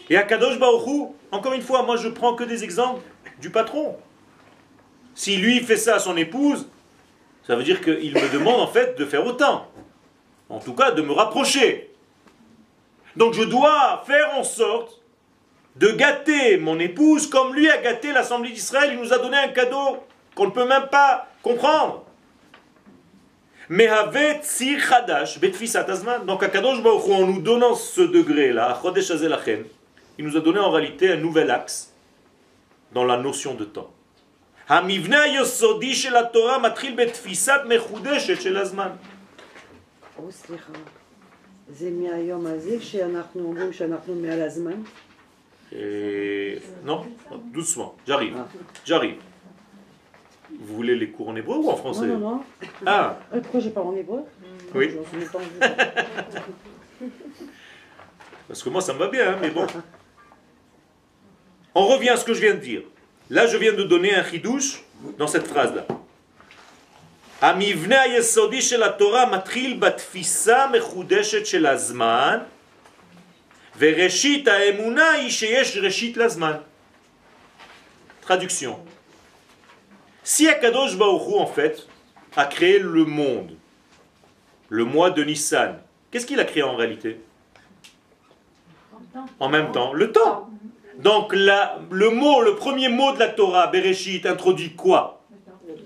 Et 0.10 0.18
à 0.18 0.24
Kadosh 0.24 0.60
Baruchou, 0.60 1.16
encore 1.32 1.54
une 1.54 1.62
fois, 1.62 1.84
moi 1.84 1.96
je 1.96 2.10
prends 2.10 2.36
que 2.36 2.44
des 2.44 2.66
exemples 2.66 3.02
du 3.40 3.52
patron. 3.52 3.96
Si 5.16 5.38
lui 5.38 5.62
fait 5.62 5.78
ça 5.78 5.96
à 5.96 6.00
son 6.00 6.18
épouse, 6.18 6.68
ça 7.48 7.56
veut 7.56 7.64
dire 7.64 7.80
qu'il 7.80 8.14
me 8.14 8.34
demande 8.34 8.60
en 8.60 8.68
fait 8.68 9.00
de 9.00 9.06
faire 9.06 9.26
autant. 9.26 9.66
En 10.50 10.60
tout 10.60 10.74
cas, 10.74 10.92
de 10.92 11.02
me 11.02 11.14
rapprocher. 11.14 11.90
Donc 13.16 13.34
je 13.34 13.44
dois 13.44 14.04
faire 14.06 14.34
en 14.36 14.44
sorte 14.44 15.00
de 15.78 15.88
gâter 15.92 16.58
mon 16.58 16.80
épouse 16.80 17.28
comme 17.28 17.56
lui 17.56 17.70
a 17.70 17.78
gâté 17.78 18.12
l'Assemblée 18.12 18.52
d'Israël. 18.52 18.90
Il 18.92 19.00
nous 19.00 19.14
a 19.14 19.20
donné 19.20 19.38
un 19.38 19.48
cadeau 19.48 20.04
qu'on 20.39 20.47
ne 20.47 20.51
peut 20.51 20.67
même 20.67 20.89
pas 20.91 21.29
comprendre. 21.43 22.05
Mais 23.69 23.87
avec 23.87 24.45
Sir 24.45 24.79
Khadash, 24.89 25.41
Betfisat 25.41 25.87
Azman. 25.91 26.27
Donc 26.27 26.43
à 26.43 26.49
Kadosh 26.49 26.83
Baruch 26.83 27.07
Hu, 27.07 27.13
en 27.15 27.27
nous 27.27 27.41
donnant 27.41 27.75
ce 27.75 28.03
degré-là, 28.03 28.73
à 28.73 28.83
Chodesh 28.83 29.11
Hazel 29.11 29.31
Lachem, 29.31 29.65
il 30.19 30.25
nous 30.27 30.37
a 30.37 30.41
donné 30.41 30.59
en 30.59 30.71
réalité 30.71 31.13
un 31.13 31.17
nouvel 31.17 31.51
axe 31.51 31.93
dans 32.93 33.05
la 33.05 33.17
notion 33.17 33.55
de 33.55 33.65
temps. 33.65 33.91
המבנה 34.69 35.23
היסודי 35.23 35.95
של 35.95 36.17
התורה 36.17 36.59
מתחיל 36.59 36.95
בתפיסת 36.97 37.61
מחודשת 37.69 38.41
של 38.41 38.57
הזמן. 38.57 38.91
או 40.19 40.33
סליחה, 40.33 40.73
זה 41.69 41.91
מהיום 41.91 42.47
הזה 42.47 42.83
שאנחנו 42.83 43.41
אומרים 43.45 43.73
שאנחנו 43.73 44.15
מעל 44.15 44.43
הזמן? 44.43 44.83
Et... 45.73 45.77
Non, 46.87 47.01
non, 47.31 47.39
doucement, 47.53 47.97
j'arrive, 48.07 48.37
j'arrive. 48.85 49.19
Vous 50.61 50.77
voulez 50.77 50.95
les 50.95 51.09
cours 51.11 51.29
en 51.29 51.37
hébreu 51.37 51.57
ou 51.57 51.71
en 51.71 51.77
français 51.77 52.07
Non, 52.07 52.19
non, 52.19 52.31
non. 52.37 52.45
Ah, 52.87 53.17
Euh, 53.33 53.41
pourquoi 53.41 53.61
j'ai 53.61 53.71
pas 53.71 53.81
en 53.81 53.95
hébreu 53.97 54.21
Oui. 54.75 54.91
Je 54.91 55.17
me 55.17 55.21
suis 55.23 55.31
pas 55.31 55.39
en- 55.39 55.43
parce 58.49 58.63
que 58.63 58.69
moi 58.69 58.81
ça 58.83 58.93
me 58.93 58.99
va 58.99 59.09
bien, 59.09 59.33
hein, 59.33 59.39
mais 59.41 59.51
bon. 59.51 59.67
On 61.75 61.87
revient 61.87 62.11
à 62.11 62.17
ce 62.17 62.25
que 62.25 62.35
je 62.35 62.41
viens 62.41 62.55
de 62.55 62.61
dire. 62.61 62.83
Là, 63.31 63.47
je 63.47 63.57
viens 63.57 63.73
de 63.73 63.83
donner 63.85 64.15
un 64.15 64.23
chidouche 64.25 64.83
dans 65.19 65.27
cette 65.27 65.47
phrase-là. 65.47 65.85
המבנה 67.41 68.01
היסודי 68.01 68.63
של 68.63 68.83
התורה 68.83 69.27
מתחיל 69.37 69.77
בתפיסה 69.81 70.67
מחודשת 70.73 71.47
של 71.47 71.67
הזמן, 71.67 72.39
וראשית 73.79 74.49
האמונה 74.49 75.11
היא 75.11 75.31
שיש 75.31 75.77
ראשית 75.77 76.17
לזמן. 76.17 76.57
Traduction. 78.27 78.77
Si 80.30 80.48
Akadosh 80.48 80.94
Hu, 80.94 81.40
en 81.40 81.48
fait, 81.48 81.88
a 82.36 82.46
créé 82.46 82.78
le 82.78 83.04
monde, 83.04 83.58
le 84.70 84.86
mois 84.86 85.10
de 85.10 85.24
Nissan, 85.24 85.80
qu'est-ce 86.12 86.28
qu'il 86.28 86.40
a 86.40 86.44
créé 86.44 86.62
en 86.62 86.76
réalité? 86.76 87.20
En 89.40 89.50
même 89.50 89.72
temps, 89.72 89.92
le 89.92 90.12
temps. 90.12 90.48
Donc 91.00 91.34
le 91.34 92.10
mot, 92.10 92.44
le 92.44 92.54
premier 92.54 92.90
mot 92.90 93.12
de 93.12 93.18
la 93.18 93.30
Torah, 93.30 93.66
Bereshit, 93.72 94.28
introduit 94.28 94.76
quoi? 94.76 95.24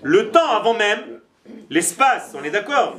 Le 0.01 0.29
temps 0.29 0.49
avant 0.49 0.73
même 0.73 1.21
l'espace, 1.69 2.35
on 2.37 2.43
est 2.43 2.51
d'accord? 2.51 2.97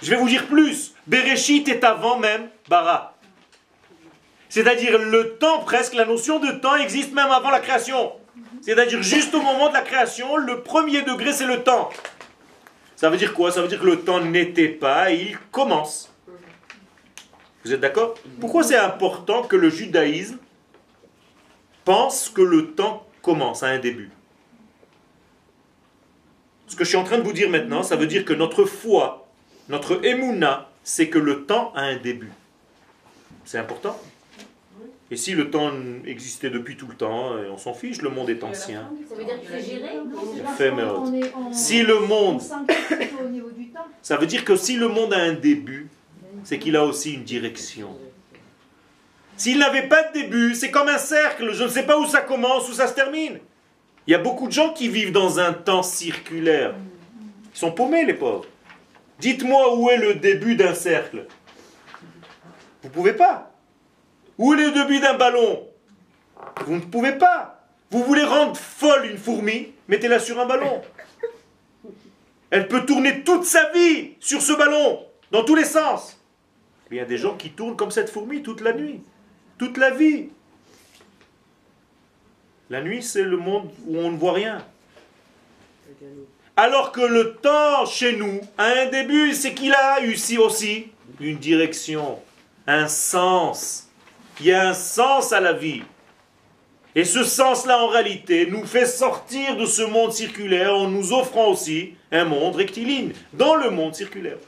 Je 0.00 0.08
vais 0.08 0.16
vous 0.16 0.30
dire 0.30 0.46
plus. 0.46 0.94
Bereshit 1.06 1.68
est 1.68 1.84
avant 1.84 2.18
même 2.18 2.48
Bara. 2.70 3.12
C'est-à-dire 4.48 4.98
le 4.98 5.36
temps 5.36 5.58
presque, 5.58 5.92
la 5.92 6.06
notion 6.06 6.38
de 6.38 6.52
temps 6.52 6.76
existe 6.76 7.12
même 7.12 7.30
avant 7.30 7.50
la 7.50 7.60
création. 7.60 8.12
C'est-à-dire 8.66 9.00
juste 9.00 9.32
au 9.32 9.40
moment 9.40 9.68
de 9.68 9.74
la 9.74 9.82
création, 9.82 10.36
le 10.36 10.60
premier 10.60 11.02
degré 11.02 11.32
c'est 11.32 11.46
le 11.46 11.62
temps. 11.62 11.88
Ça 12.96 13.10
veut 13.10 13.16
dire 13.16 13.32
quoi? 13.32 13.52
Ça 13.52 13.62
veut 13.62 13.68
dire 13.68 13.78
que 13.78 13.86
le 13.86 14.00
temps 14.00 14.18
n'était 14.18 14.66
pas 14.66 15.12
et 15.12 15.20
il 15.20 15.38
commence. 15.52 16.12
Vous 17.64 17.72
êtes 17.72 17.78
d'accord? 17.78 18.16
Pourquoi 18.40 18.64
c'est 18.64 18.76
important 18.76 19.44
que 19.44 19.54
le 19.54 19.70
judaïsme 19.70 20.38
pense 21.84 22.28
que 22.28 22.42
le 22.42 22.72
temps 22.72 23.06
commence 23.22 23.62
à 23.62 23.68
un 23.68 23.78
début? 23.78 24.10
Ce 26.66 26.74
que 26.74 26.82
je 26.82 26.88
suis 26.88 26.98
en 26.98 27.04
train 27.04 27.18
de 27.18 27.22
vous 27.22 27.32
dire 27.32 27.48
maintenant, 27.48 27.84
ça 27.84 27.94
veut 27.94 28.08
dire 28.08 28.24
que 28.24 28.32
notre 28.32 28.64
foi, 28.64 29.28
notre 29.68 30.04
émouna, 30.04 30.68
c'est 30.82 31.08
que 31.08 31.20
le 31.20 31.44
temps 31.44 31.72
a 31.76 31.82
un 31.82 31.98
début. 31.98 32.32
C'est 33.44 33.58
important? 33.58 33.96
Et 35.10 35.16
si 35.16 35.34
le 35.34 35.50
temps 35.50 35.70
existait 36.04 36.50
depuis 36.50 36.76
tout 36.76 36.88
le 36.88 36.96
temps, 36.96 37.32
euh, 37.32 37.50
on 37.52 37.58
s'en 37.58 37.74
fiche, 37.74 38.02
le 38.02 38.10
monde 38.10 38.28
est 38.28 38.42
ancien. 38.42 38.90
Ça 39.08 39.14
veut 39.14 39.24
dire 39.24 39.40
qu'il 39.40 40.74
mais 40.74 41.52
Si 41.52 41.82
le 41.82 42.00
monde, 42.00 42.42
ça 44.02 44.16
veut 44.16 44.26
dire 44.26 44.44
que 44.44 44.56
si 44.56 44.76
le 44.76 44.88
monde 44.88 45.14
a 45.14 45.18
un 45.18 45.34
début, 45.34 45.88
c'est 46.42 46.58
qu'il 46.58 46.74
a 46.74 46.84
aussi 46.84 47.14
une 47.14 47.22
direction. 47.22 47.96
S'il 49.36 49.58
n'avait 49.58 49.86
pas 49.86 50.02
de 50.04 50.12
début, 50.14 50.54
c'est 50.54 50.72
comme 50.72 50.88
un 50.88 50.98
cercle, 50.98 51.52
je 51.52 51.64
ne 51.64 51.68
sais 51.68 51.84
pas 51.84 51.98
où 51.98 52.06
ça 52.06 52.22
commence, 52.22 52.68
où 52.68 52.72
ça 52.72 52.88
se 52.88 52.94
termine. 52.94 53.38
Il 54.06 54.12
y 54.12 54.14
a 54.14 54.18
beaucoup 54.18 54.46
de 54.48 54.52
gens 54.52 54.72
qui 54.72 54.88
vivent 54.88 55.12
dans 55.12 55.38
un 55.38 55.52
temps 55.52 55.82
circulaire. 55.82 56.74
Ils 57.54 57.58
sont 57.58 57.70
paumés, 57.70 58.04
les 58.04 58.14
pauvres. 58.14 58.46
Dites-moi 59.20 59.76
où 59.76 59.88
est 59.90 59.98
le 59.98 60.14
début 60.14 60.56
d'un 60.56 60.74
cercle. 60.74 61.26
Vous 62.82 62.88
ne 62.88 62.92
pouvez 62.92 63.12
pas. 63.12 63.55
Où 64.38 64.54
est 64.54 64.56
le 64.56 64.70
début 64.72 65.00
d'un 65.00 65.14
ballon 65.14 65.66
Vous 66.66 66.74
ne 66.74 66.80
pouvez 66.80 67.12
pas. 67.12 67.64
Vous 67.90 68.04
voulez 68.04 68.24
rendre 68.24 68.56
folle 68.56 69.06
une 69.06 69.18
fourmi 69.18 69.72
Mettez-la 69.88 70.18
sur 70.18 70.40
un 70.40 70.46
ballon. 70.46 70.82
Elle 72.50 72.68
peut 72.68 72.84
tourner 72.84 73.22
toute 73.22 73.44
sa 73.44 73.70
vie 73.70 74.14
sur 74.20 74.40
ce 74.40 74.52
ballon, 74.52 75.04
dans 75.30 75.44
tous 75.44 75.54
les 75.54 75.64
sens. 75.64 76.20
Il 76.90 76.96
y 76.96 77.00
a 77.00 77.04
des 77.04 77.18
gens 77.18 77.36
qui 77.36 77.50
tournent 77.50 77.76
comme 77.76 77.90
cette 77.90 78.10
fourmi 78.10 78.42
toute 78.42 78.60
la 78.60 78.72
nuit, 78.72 79.00
toute 79.58 79.76
la 79.76 79.90
vie. 79.90 80.28
La 82.70 82.82
nuit, 82.82 83.02
c'est 83.02 83.22
le 83.22 83.36
monde 83.36 83.70
où 83.86 83.96
on 83.98 84.10
ne 84.10 84.16
voit 84.16 84.32
rien. 84.32 84.64
Alors 86.56 86.90
que 86.90 87.00
le 87.00 87.34
temps 87.36 87.84
chez 87.86 88.16
nous 88.16 88.40
a 88.58 88.64
un 88.64 88.86
début, 88.86 89.34
c'est 89.34 89.54
qu'il 89.54 89.74
a 89.74 90.02
eu 90.02 90.16
aussi 90.38 90.88
une 91.20 91.38
direction, 91.38 92.18
un 92.66 92.88
sens. 92.88 93.85
Il 94.40 94.46
y 94.46 94.52
a 94.52 94.68
un 94.68 94.74
sens 94.74 95.32
à 95.32 95.40
la 95.40 95.52
vie. 95.52 95.82
Et 96.94 97.04
ce 97.04 97.24
sens-là, 97.24 97.78
en 97.82 97.88
réalité, 97.88 98.46
nous 98.46 98.64
fait 98.66 98.86
sortir 98.86 99.56
de 99.56 99.66
ce 99.66 99.82
monde 99.82 100.12
circulaire 100.12 100.74
en 100.74 100.88
nous 100.88 101.12
offrant 101.12 101.48
aussi 101.48 101.94
un 102.10 102.24
monde 102.24 102.56
rectiligne, 102.56 103.12
dans 103.32 103.54
le 103.54 103.70
monde 103.70 103.94
circulaire. 103.94 104.38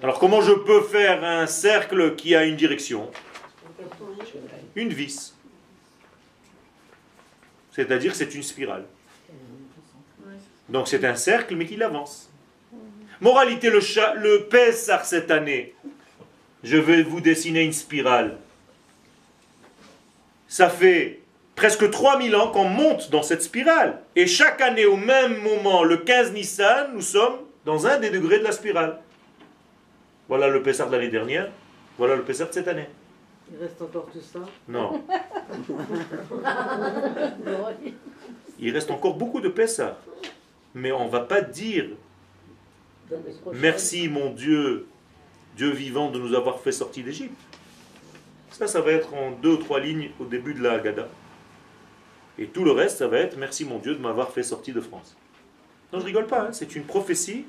Alors 0.00 0.20
comment 0.20 0.40
je 0.40 0.52
peux 0.52 0.82
faire 0.82 1.24
un 1.24 1.46
cercle 1.48 2.14
qui 2.14 2.36
a 2.36 2.44
une 2.44 2.54
direction? 2.54 3.10
Une 4.76 4.90
vis. 4.90 5.34
C'est-à-dire 7.72 8.14
c'est 8.14 8.32
une 8.34 8.44
spirale. 8.44 8.84
Donc 10.68 10.86
c'est 10.86 11.04
un 11.04 11.16
cercle 11.16 11.56
mais 11.56 11.66
qui 11.66 11.82
avance. 11.82 12.30
Moralité, 13.20 13.70
le, 13.70 13.80
cha- 13.80 14.14
le 14.14 14.44
Pessah 14.44 15.02
cette 15.02 15.32
année, 15.32 15.74
je 16.64 16.76
vais 16.76 17.02
vous 17.02 17.20
dessiner 17.20 17.62
une 17.62 17.72
spirale. 17.72 18.38
Ça 20.48 20.68
fait 20.68 21.20
presque 21.54 21.90
3000 21.90 22.34
ans 22.36 22.50
qu'on 22.50 22.68
monte 22.68 23.10
dans 23.10 23.22
cette 23.22 23.42
spirale. 23.42 24.00
Et 24.16 24.26
chaque 24.26 24.60
année, 24.60 24.86
au 24.86 24.96
même 24.96 25.42
moment, 25.42 25.84
le 25.84 25.98
15 25.98 26.32
Nissan, 26.32 26.92
nous 26.94 27.02
sommes 27.02 27.36
dans 27.64 27.86
un 27.86 27.98
des 27.98 28.10
degrés 28.10 28.38
de 28.38 28.44
la 28.44 28.52
spirale. 28.52 28.98
Voilà 30.28 30.48
le 30.48 30.62
Pessar 30.62 30.88
de 30.88 30.96
l'année 30.96 31.08
dernière, 31.08 31.50
voilà 31.96 32.14
le 32.14 32.22
Pessar 32.22 32.48
de 32.48 32.54
cette 32.54 32.68
année. 32.68 32.88
Il 33.50 33.58
reste 33.58 33.80
encore 33.80 34.08
tout 34.12 34.20
ça? 34.20 34.40
Non. 34.68 35.02
Il 38.60 38.74
reste 38.74 38.90
encore 38.90 39.14
beaucoup 39.14 39.40
de 39.40 39.48
Pessar. 39.48 39.96
Mais 40.74 40.92
on 40.92 41.06
ne 41.06 41.10
va 41.10 41.20
pas 41.20 41.40
dire 41.40 41.86
merci 43.54 44.08
mon 44.08 44.30
Dieu, 44.30 44.86
Dieu 45.58 45.70
vivant, 45.70 46.08
de 46.08 46.18
nous 46.20 46.34
avoir 46.34 46.60
fait 46.60 46.70
sortir 46.70 47.04
d'Égypte. 47.04 47.36
Ça, 48.52 48.68
ça 48.68 48.80
va 48.80 48.92
être 48.92 49.12
en 49.12 49.32
deux 49.32 49.50
ou 49.50 49.56
trois 49.56 49.80
lignes 49.80 50.10
au 50.20 50.24
début 50.24 50.54
de 50.54 50.62
la 50.62 50.74
Haggadah. 50.74 51.08
Et 52.38 52.46
tout 52.46 52.64
le 52.64 52.70
reste, 52.70 52.98
ça 52.98 53.08
va 53.08 53.18
être 53.18 53.36
merci 53.36 53.64
mon 53.64 53.78
Dieu 53.78 53.94
de 53.94 54.00
m'avoir 54.00 54.30
fait 54.30 54.44
sortir 54.44 54.74
de 54.76 54.80
France. 54.80 55.16
Non, 55.92 55.98
je 55.98 56.04
rigole 56.04 56.28
pas, 56.28 56.42
hein, 56.42 56.52
c'est 56.52 56.76
une 56.76 56.84
prophétie. 56.84 57.44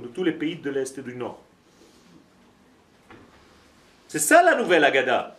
De 0.00 0.08
tous 0.08 0.24
les 0.24 0.32
pays 0.32 0.56
de 0.56 0.70
l'Est 0.70 0.96
et 0.96 1.02
du 1.02 1.14
Nord. 1.14 1.42
C'est 4.08 4.18
ça 4.18 4.42
la 4.42 4.56
nouvelle 4.56 4.82
Haggadah. 4.84 5.36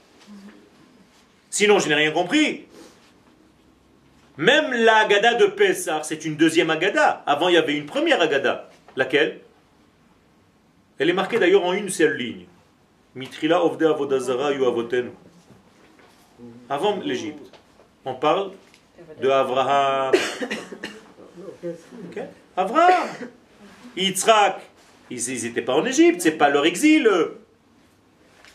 Sinon, 1.50 1.80
je 1.80 1.88
n'ai 1.88 1.96
rien 1.96 2.12
compris. 2.12 2.68
Même 4.38 4.72
la 4.72 4.98
Haggadah 4.98 5.34
de 5.34 5.48
Pessah, 5.48 6.04
c'est 6.04 6.24
une 6.24 6.36
deuxième 6.36 6.70
Haggadah. 6.70 7.24
Avant, 7.26 7.50
il 7.50 7.56
y 7.56 7.58
avait 7.58 7.76
une 7.76 7.88
première 7.88 8.22
Haggadah. 8.22 8.70
Laquelle? 8.96 9.40
Elle 11.00 11.10
est 11.10 11.14
marquée 11.14 11.40
d'ailleurs 11.40 11.66
en 11.66 11.74
une 11.74 11.90
seule 11.90 12.16
ligne. 12.16 12.46
Mitrila 13.16 13.64
ovde 13.64 13.84
avodazara 13.84 14.52
yu 14.52 14.66
avotenu. 14.66 15.10
Avant 16.70 16.98
l'Égypte. 16.98 17.52
On 18.06 18.14
parle 18.14 18.52
de 19.22 19.30
Abraham. 19.30 20.14
Ok 21.64 22.22
Abraham. 22.56 23.10
Yitzhak. 23.96 24.62
Ils 25.10 25.44
n'étaient 25.44 25.62
pas 25.62 25.74
en 25.74 25.86
Égypte, 25.86 26.22
c'est 26.22 26.32
pas 26.32 26.50
leur 26.50 26.66
exil. 26.66 27.10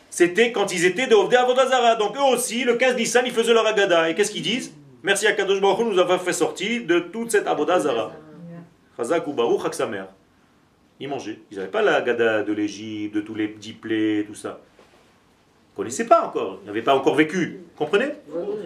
C'était 0.09 0.51
quand 0.51 0.71
ils 0.71 0.85
étaient 0.85 1.07
de 1.07 1.15
Ovde 1.15 1.33
Avodazara. 1.33 1.95
Donc 1.95 2.15
eux 2.15 2.33
aussi, 2.33 2.63
le 2.63 2.75
15 2.75 2.95
Nissan, 2.95 3.25
ils 3.25 3.33
faisaient 3.33 3.53
leur 3.53 3.65
Agada. 3.65 4.09
Et 4.09 4.15
qu'est-ce 4.15 4.31
qu'ils 4.31 4.43
disent? 4.43 4.71
Merci 5.05 5.27
à 5.27 5.33
Kadosh 5.33 5.59
Baruch 5.59 5.79
Hu, 5.79 5.83
nous 5.83 5.99
avoir 5.99 6.21
fait 6.21 6.31
sortir 6.31 6.85
de 6.85 6.99
toute 6.99 7.29
cette 7.29 7.45
Avodazara. 7.45 8.13
Chazak 8.95 9.27
ou 9.27 9.33
Baruch 9.33 9.65
Hak 9.65 9.73
Samer. 9.73 10.05
Ils 10.97 11.09
mangeaient. 11.09 11.39
Ils 11.51 11.57
n'avaient 11.57 11.69
pas 11.69 11.81
la 11.81 11.95
Agada 11.95 12.41
de 12.41 12.53
l'Égypte, 12.53 13.13
de 13.13 13.19
tous 13.19 13.35
les 13.35 13.49
petits 13.49 13.73
plaies, 13.73 14.23
tout 14.25 14.33
ça. 14.33 14.61
Ils 14.61 15.73
ne 15.73 15.75
connaissaient 15.75 16.05
pas 16.05 16.25
encore. 16.25 16.59
Ils 16.63 16.67
n'avaient 16.67 16.81
pas 16.81 16.95
encore 16.95 17.15
vécu. 17.15 17.59
Comprenez? 17.75 18.13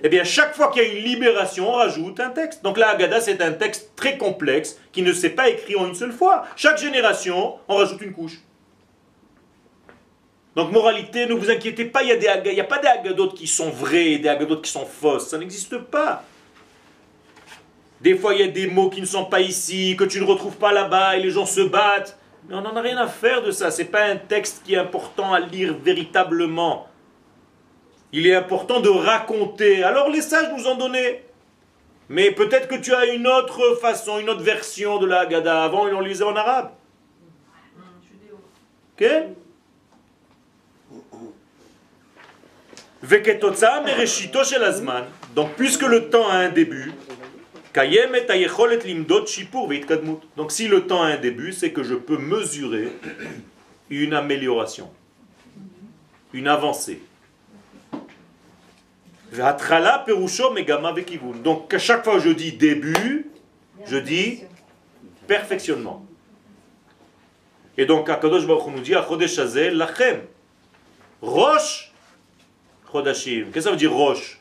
Eh 0.03 0.09
bien, 0.09 0.23
chaque 0.23 0.53
fois 0.53 0.69
qu'il 0.69 0.83
y 0.83 0.85
a 0.85 0.89
une 0.89 1.03
libération, 1.03 1.69
on 1.69 1.73
rajoute 1.73 2.19
un 2.19 2.29
texte. 2.29 2.63
Donc 2.63 2.77
la 2.77 2.89
Haggadah, 2.89 3.19
c'est 3.19 3.41
un 3.41 3.53
texte 3.53 3.93
très 3.95 4.19
complexe 4.19 4.79
qui 4.91 5.01
ne 5.01 5.13
s'est 5.13 5.31
pas 5.31 5.49
écrit 5.49 5.75
en 5.75 5.88
une 5.88 5.95
seule 5.95 6.11
fois. 6.11 6.45
Chaque 6.55 6.77
génération, 6.77 7.55
on 7.67 7.77
rajoute 7.77 8.01
une 8.01 8.13
couche. 8.13 8.39
Donc, 10.57 10.71
moralité, 10.71 11.27
ne 11.27 11.35
vous 11.35 11.51
inquiétez 11.51 11.85
pas, 11.85 12.01
il 12.01 12.09
y 12.09 12.59
a, 12.59 12.63
pas 12.63 12.79
des 12.79 12.87
Haggadot 12.87 13.27
qui 13.27 13.45
sont 13.45 13.69
vraies 13.69 14.13
et 14.13 14.17
des 14.17 14.27
Haggadot 14.27 14.57
qui 14.57 14.71
sont 14.71 14.87
fausses. 14.87 15.27
Ça 15.27 15.37
n'existe 15.37 15.77
pas. 15.77 16.23
Des 18.01 18.15
fois, 18.15 18.33
il 18.33 18.39
y 18.39 18.43
a 18.43 18.47
des 18.47 18.65
mots 18.65 18.89
qui 18.89 18.99
ne 18.99 19.05
sont 19.05 19.25
pas 19.25 19.39
ici, 19.39 19.95
que 19.95 20.03
tu 20.03 20.19
ne 20.19 20.25
retrouves 20.25 20.57
pas 20.57 20.73
là-bas, 20.73 21.15
et 21.15 21.19
les 21.21 21.29
gens 21.29 21.45
se 21.45 21.61
battent. 21.61 22.17
Mais 22.49 22.55
on 22.55 22.61
n'en 22.61 22.75
a 22.75 22.81
rien 22.81 22.97
à 22.97 23.05
faire 23.05 23.43
de 23.43 23.51
ça. 23.51 23.69
Ce 23.69 23.83
n'est 23.83 23.87
pas 23.87 24.05
un 24.05 24.15
texte 24.15 24.63
qui 24.65 24.73
est 24.73 24.77
important 24.77 25.31
à 25.31 25.39
lire 25.39 25.75
véritablement. 25.79 26.87
Il 28.11 28.25
est 28.25 28.33
important 28.33 28.79
de 28.79 28.89
raconter. 28.89 29.83
Alors 29.83 30.09
les 30.09 30.21
sages 30.21 30.51
nous 30.57 30.65
ont 30.65 30.75
donné. 30.75 31.23
Mais 32.09 32.31
peut-être 32.31 32.67
que 32.67 32.81
tu 32.81 32.95
as 32.95 33.05
une 33.13 33.27
autre 33.27 33.77
façon, 33.79 34.17
une 34.17 34.29
autre 34.31 34.41
version 34.41 34.97
de 34.97 35.05
la 35.05 35.19
Haggadah. 35.19 35.65
Avant, 35.65 35.83
on 35.83 35.99
lisait 35.99 36.23
en 36.23 36.35
arabe. 36.35 36.71
Ok? 38.99 39.05
Donc, 45.35 45.53
puisque 45.55 45.83
le 45.83 46.09
temps 46.09 46.27
a 46.27 46.35
un 46.35 46.49
début. 46.49 46.91
Donc, 50.35 50.51
si 50.51 50.67
le 50.67 50.87
temps 50.87 51.03
a 51.03 51.07
un 51.07 51.17
début, 51.17 51.53
c'est 51.53 51.71
que 51.71 51.83
je 51.83 51.93
peux 51.93 52.17
mesurer 52.17 52.91
une 53.89 54.13
amélioration, 54.13 54.91
une 56.33 56.47
avancée. 56.47 57.01
Donc, 61.43 61.73
à 61.73 61.79
chaque 61.79 62.03
fois 62.03 62.15
que 62.15 62.19
je 62.19 62.29
dis 62.29 62.51
début, 62.53 63.29
je 63.85 63.97
dis 63.97 64.43
perfectionnement. 65.27 66.05
Et 67.77 67.85
donc, 67.85 68.07
Baruch 68.07 68.67
nous 68.67 68.79
dit, 68.81 68.95
Achodesh 68.95 69.37
lachem. 69.37 70.21
Chodashim. 72.91 73.45
Qu'est-ce 73.45 73.53
que 73.53 73.61
ça 73.61 73.71
veut 73.71 73.77
dire 73.77 73.93
Roche? 73.93 74.39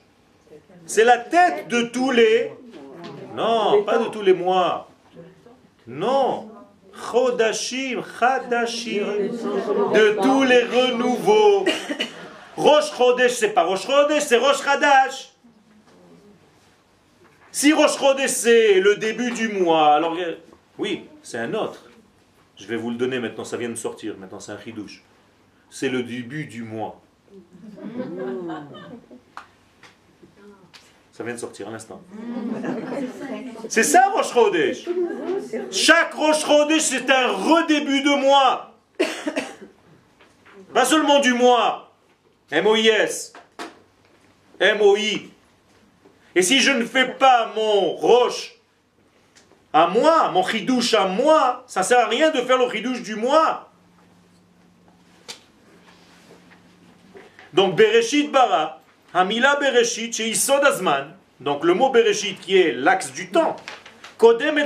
C'est 0.87 1.05
la 1.05 1.19
tête 1.19 1.69
de 1.69 1.83
tous 1.83 2.11
les... 2.11 2.53
Non, 3.35 3.83
pas 3.85 3.99
de 3.99 4.07
tous 4.07 4.23
les 4.23 4.33
mois. 4.33 4.89
Non. 5.87 6.51
Chodashim, 6.93 8.03
Chadashim. 8.19 9.05
De 9.93 10.23
tous 10.23 10.43
les 10.45 10.63
renouveaux. 10.65 11.65
Roche 12.57 12.91
Chodesh, 12.97 13.33
c'est 13.33 13.51
pas 13.51 13.65
Roche 13.65 13.87
Chodesh, 13.87 14.23
c'est 14.23 14.39
Roche 14.39 14.63
Chadash. 14.65 15.33
Si 17.53 17.73
Roche 17.73 17.99
Chodesh, 17.99 18.31
c'est 18.31 18.81
le 18.81 18.97
début 18.97 19.31
du 19.31 19.49
mois, 19.49 19.95
alors 19.95 20.17
oui, 20.79 21.05
c'est 21.23 21.39
un 21.39 21.53
autre. 21.53 21.91
Je 22.57 22.67
vais 22.67 22.77
vous 22.77 22.91
le 22.91 22.97
donner 22.97 23.19
maintenant, 23.19 23.45
ça 23.45 23.59
vient 23.59 23.69
de 23.69 23.75
sortir, 23.75 24.17
maintenant 24.19 24.41
c'est 24.41 24.53
un 24.53 24.59
chidouche. 24.59 25.03
C'est 25.69 25.91
le 25.91 26.03
début 26.03 26.47
du 26.47 26.63
mois. 26.63 26.99
Ça 31.13 31.25
vient 31.25 31.33
de 31.33 31.39
sortir 31.39 31.69
à 31.69 31.71
l'instant. 31.71 32.03
C'est 33.69 33.83
ça 33.83 34.11
Rosh 34.11 34.33
Chodesh. 34.33 34.89
Chaque 35.71 36.13
Rosh 36.13 36.45
Chodesh, 36.45 36.83
c'est 36.83 37.09
un 37.11 37.29
redébut 37.29 38.03
de 38.03 38.21
mois. 38.21 38.75
Pas 40.75 40.85
seulement 40.85 41.21
du 41.21 41.33
mois. 41.33 41.91
M-O-I-S. 42.51 43.33
M-O-I. 44.61 45.31
Et 46.35 46.43
si 46.43 46.61
je 46.61 46.71
ne 46.71 46.85
fais 46.85 47.09
pas 47.15 47.51
mon 47.57 47.93
Roche 47.93 48.57
à 49.73 49.87
moi, 49.87 50.31
mon 50.31 50.47
chidouche 50.47 50.93
à 50.93 51.07
moi, 51.07 51.65
ça 51.67 51.81
ne 51.81 51.85
sert 51.87 52.01
à 52.01 52.09
rien 52.09 52.31
de 52.31 52.43
faire 52.43 52.59
le 52.59 52.71
chidouche 52.71 53.03
du 53.03 53.15
mois. 53.15 53.66
Donc 57.57 57.75
Bereshit 57.75 58.31
bara, 58.31 58.83
Hamila 59.15 59.57
Bereshit, 59.57 60.15
chez 60.15 60.29
Isod 60.29 60.63
Azman, 60.63 61.15
donc 61.41 61.65
le 61.65 61.73
mot 61.73 61.89
Bereshit 61.89 62.39
qui 62.39 62.59
est 62.59 62.73
l'axe 62.73 63.11
du 63.13 63.31
temps, 63.31 63.57
Kodem 64.19 64.59
et 64.59 64.65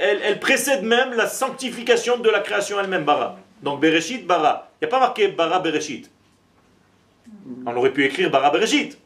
elle, 0.00 0.20
elle 0.22 0.38
précède 0.38 0.82
même 0.82 1.14
la 1.14 1.26
sanctification 1.26 2.18
de 2.18 2.28
la 2.28 2.40
création 2.40 2.78
elle-même, 2.78 3.04
bara. 3.04 3.38
Donc 3.62 3.80
Bereshit 3.80 4.26
bara. 4.26 4.70
Il 4.80 4.84
n'y 4.84 4.88
a 4.88 4.90
pas 4.90 5.00
marqué 5.00 5.28
bara 5.28 5.60
Bereshit. 5.60 6.10
On 7.64 7.74
aurait 7.74 7.92
pu 7.92 8.04
écrire 8.04 8.30
bara 8.30 8.50
Bereshit. 8.50 8.98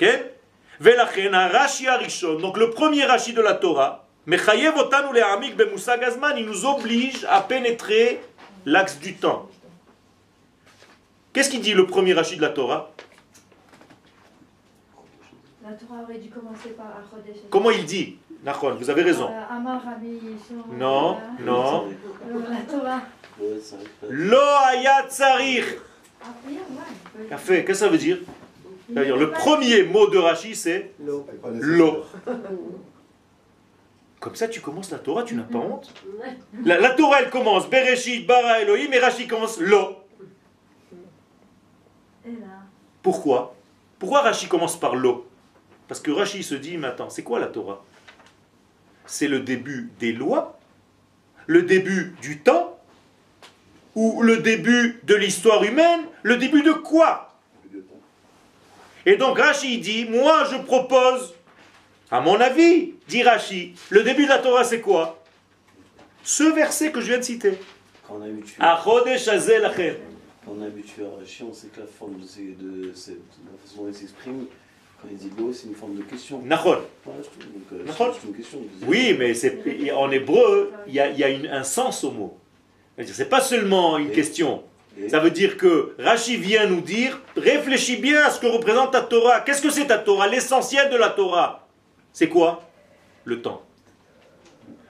Ok? 0.00 0.08
Velachen, 0.80 1.34
Rashi 1.34 1.86
Arishon, 1.86 2.38
donc 2.38 2.56
le 2.56 2.70
premier 2.70 3.04
Rashi 3.04 3.34
de 3.34 3.42
la 3.42 3.54
Torah, 3.54 4.06
Mechayev 4.24 4.74
otanu 4.76 5.12
le'amik 5.12 5.54
bemusag 5.54 6.02
azman, 6.04 6.34
il 6.38 6.46
nous 6.46 6.64
oblige 6.64 7.26
à 7.28 7.42
pénétrer 7.42 8.20
l'axe 8.64 8.98
du 8.98 9.16
temps. 9.16 9.50
Qu'est-ce 11.32 11.50
qu'il 11.50 11.60
dit 11.60 11.74
le 11.74 11.86
premier 11.86 12.14
Rashi 12.14 12.36
de 12.36 12.42
la 12.42 12.48
Torah? 12.50 12.90
La 15.62 15.72
Torah 15.74 16.02
aurait 16.02 16.18
dû 16.18 16.30
commencer 16.30 16.70
par 16.70 16.86
Achodesh. 16.86 17.42
Comment 17.50 17.70
il 17.70 17.84
dit 17.84 18.16
Nachon, 18.44 18.74
vous 18.74 18.88
avez 18.88 19.02
raison. 19.02 19.28
Euh, 19.30 20.04
Yeshua. 20.04 20.64
Non, 20.72 21.18
non. 21.40 21.88
Euh, 21.88 22.38
La 22.48 22.60
Torah. 22.62 23.02
Lo 24.08 24.38
ayat. 24.38 25.08
Ah. 26.20 26.26
Café, 27.28 27.64
qu'est-ce 27.64 27.66
que 27.66 27.74
ça 27.74 27.88
veut 27.88 27.98
dire? 27.98 28.18
Ça 28.94 29.00
veut 29.00 29.06
dire 29.06 29.16
le 29.16 29.30
premier 29.30 29.82
mot 29.84 30.08
de 30.08 30.18
Rashi 30.18 30.56
c'est 30.56 30.92
l'eau. 30.98 32.04
Comme 34.20 34.34
ça, 34.34 34.48
tu 34.48 34.60
commences 34.60 34.90
la 34.90 34.98
Torah, 34.98 35.22
tu 35.22 35.36
n'as 35.36 35.44
pas 35.44 35.58
honte? 35.58 35.92
La, 36.64 36.80
la 36.80 36.90
Torah, 36.90 37.22
elle 37.22 37.30
commence 37.30 37.70
Bereshit, 37.70 38.26
Bara, 38.26 38.60
Elohim, 38.62 38.92
et 38.92 38.98
Rashi 38.98 39.28
commence 39.28 39.60
l'eau. 39.60 39.96
Et 42.26 42.30
là. 42.32 42.64
Pourquoi? 43.08 43.56
Pourquoi 43.98 44.20
Rashi 44.20 44.48
commence 44.48 44.78
par 44.78 44.94
l'eau? 44.94 45.26
Parce 45.88 45.98
que 45.98 46.10
Rashi 46.10 46.42
se 46.42 46.54
dit, 46.54 46.76
mais 46.76 46.88
attends, 46.88 47.08
c'est 47.08 47.22
quoi 47.22 47.40
la 47.40 47.46
Torah? 47.46 47.82
C'est 49.06 49.28
le 49.28 49.40
début 49.40 49.90
des 49.98 50.12
lois, 50.12 50.58
le 51.46 51.62
début 51.62 52.14
du 52.20 52.40
temps, 52.40 52.78
ou 53.94 54.20
le 54.20 54.36
début 54.36 55.00
de 55.04 55.14
l'histoire 55.14 55.64
humaine, 55.64 56.02
le 56.22 56.36
début 56.36 56.62
de 56.62 56.72
quoi? 56.72 57.32
Et 59.06 59.16
donc 59.16 59.38
Rashi 59.38 59.78
dit, 59.78 60.04
moi 60.04 60.44
je 60.44 60.58
propose, 60.58 61.34
à 62.10 62.20
mon 62.20 62.38
avis, 62.38 62.92
dit 63.08 63.22
Rashi, 63.22 63.74
le 63.88 64.02
début 64.02 64.24
de 64.24 64.28
la 64.28 64.38
Torah 64.38 64.64
c'est 64.64 64.82
quoi? 64.82 65.24
Ce 66.24 66.44
verset 66.44 66.92
que 66.92 67.00
je 67.00 67.06
viens 67.06 67.16
de 67.16 67.22
citer. 67.22 67.58
A 68.60 68.76
On 70.50 70.62
a 70.62 70.66
habitué 70.66 71.04
à 71.04 71.18
Rachi, 71.18 71.42
on 71.42 71.52
sait 71.52 71.68
que 71.68 71.80
la 71.80 71.86
forme 71.86 72.18
de, 72.20 72.26
ces- 72.26 72.54
de 72.58 72.92
cette, 72.94 73.16
la 73.44 73.58
façon 73.62 73.82
dont 73.82 73.88
il 73.88 73.94
s'exprime, 73.94 74.46
quand 75.00 75.08
il 75.10 75.16
dit 75.16 75.30
l'eau, 75.38 75.52
c'est 75.52 75.66
une 75.68 75.74
forme 75.74 75.96
de 75.96 76.02
question. 76.02 76.40
Trouve. 76.56 76.78
Donc, 77.04 77.72
euh, 77.72 77.84
une 78.24 78.34
question. 78.34 78.58
Oui, 78.86 79.14
mais 79.18 79.34
c'est, 79.34 79.62
en 79.92 80.10
hébreu, 80.10 80.72
il 80.86 80.94
y 80.94 81.00
a, 81.00 81.10
y 81.10 81.22
a 81.24 81.28
une- 81.28 81.46
un 81.46 81.62
sens 81.64 82.02
au 82.04 82.10
mot. 82.10 82.38
C'est-à-dire, 82.96 83.14
C'est 83.14 83.28
pas 83.28 83.40
seulement 83.40 83.98
une 83.98 84.10
Et- 84.10 84.12
question. 84.14 84.64
Et- 85.00 85.08
Ça 85.08 85.20
veut 85.20 85.30
dire 85.30 85.56
que 85.56 85.94
Rashi 85.98 86.36
vient 86.36 86.66
nous 86.66 86.80
dire, 86.80 87.20
réfléchis 87.36 87.98
bien 87.98 88.24
à 88.24 88.30
ce 88.30 88.40
que 88.40 88.46
représente 88.48 88.90
ta 88.92 89.02
Torah. 89.02 89.40
Qu'est-ce 89.42 89.62
que 89.62 89.70
c'est 89.70 89.86
ta 89.86 89.98
Torah? 89.98 90.26
L'essentiel 90.26 90.90
de 90.90 90.96
la 90.96 91.10
Torah, 91.10 91.68
c'est 92.12 92.28
quoi? 92.28 92.64
Le 93.24 93.40
temps. 93.40 93.62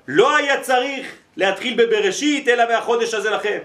Lo 0.06 0.24
le'atril 1.36 1.76
bebereshit 1.76 2.46
lachem. 2.46 3.62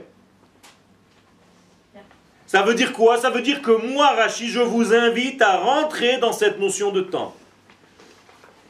Ça 2.53 2.61
veut 2.61 2.75
dire 2.75 2.93
quoi? 2.93 3.17
Ça 3.17 3.31
veut 3.31 3.41
dire 3.41 3.63
que 3.63 3.71
moi, 3.71 4.11
Rashi, 4.11 4.47
je 4.47 4.59
vous 4.59 4.93
invite 4.93 5.41
à 5.41 5.57
rentrer 5.57 6.19
dans 6.19 6.31
cette 6.31 6.59
notion 6.59 6.91
de 6.91 7.01
temps. 7.01 7.35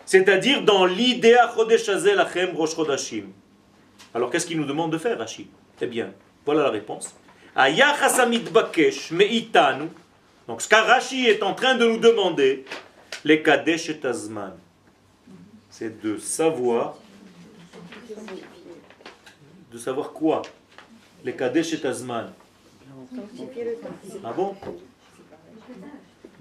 C'est-à-dire 0.06 0.62
dans 0.62 0.86
l'idée 0.86 1.36
Chodesh 1.54 1.86
Lachem 1.88 2.56
Rosh 2.56 2.78
Chodashim. 2.78 3.26
Alors 4.14 4.32
qu'est-ce 4.32 4.46
qu'il 4.46 4.58
nous 4.58 4.66
demande 4.66 4.94
de 4.94 4.98
faire, 4.98 5.18
Rashi 5.18 5.50
Eh 5.82 5.86
bien, 5.86 6.14
voilà 6.46 6.64
la 6.64 6.70
réponse. 6.70 7.14
Bakesh 7.54 9.12
Meitanu. 9.12 9.90
Donc 10.48 10.62
ce 10.62 10.70
qu'Arashi 10.70 11.26
est 11.26 11.44
en 11.44 11.54
train 11.54 11.76
de 11.76 11.86
nous 11.86 11.98
demander, 11.98 12.64
les 13.26 13.44
Kadesh 13.44 13.90
et 13.90 14.00
Azman, 14.06 14.54
c'est 15.70 16.02
de 16.02 16.16
savoir, 16.16 16.96
de 19.74 19.78
savoir 19.78 20.14
quoi? 20.14 20.42
Les 21.26 21.36
Kadesh 21.36 21.74
et 21.74 21.86
Azman. 21.86 22.32
Ah 24.24 24.34
bon 24.36 24.55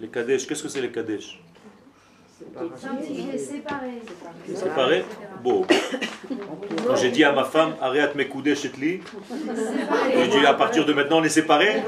Les 0.01 0.09
Kadesh, 0.09 0.47
qu'est-ce 0.47 0.63
que 0.63 0.69
c'est 0.69 0.81
les 0.81 0.91
Kadesh 0.91 1.39
Sanctifié, 2.77 3.39
séparé. 3.39 4.03
Séparé 4.53 5.05
Bon. 5.45 5.65
Quand 6.87 6.97
j'ai 6.97 7.11
dit 7.11 7.23
à 7.23 7.33
ma 7.33 7.45
femme, 7.45 7.75
Ariat 7.81 8.13
Mekoudé 8.17 8.57
Chetli, 8.57 9.01
j'ai 10.15 10.27
dit 10.29 10.45
à 10.45 10.55
partir 10.55 10.85
de 10.85 10.93
maintenant 10.93 11.21
on 11.21 11.25
est 11.25 11.29
séparés. 11.29 11.83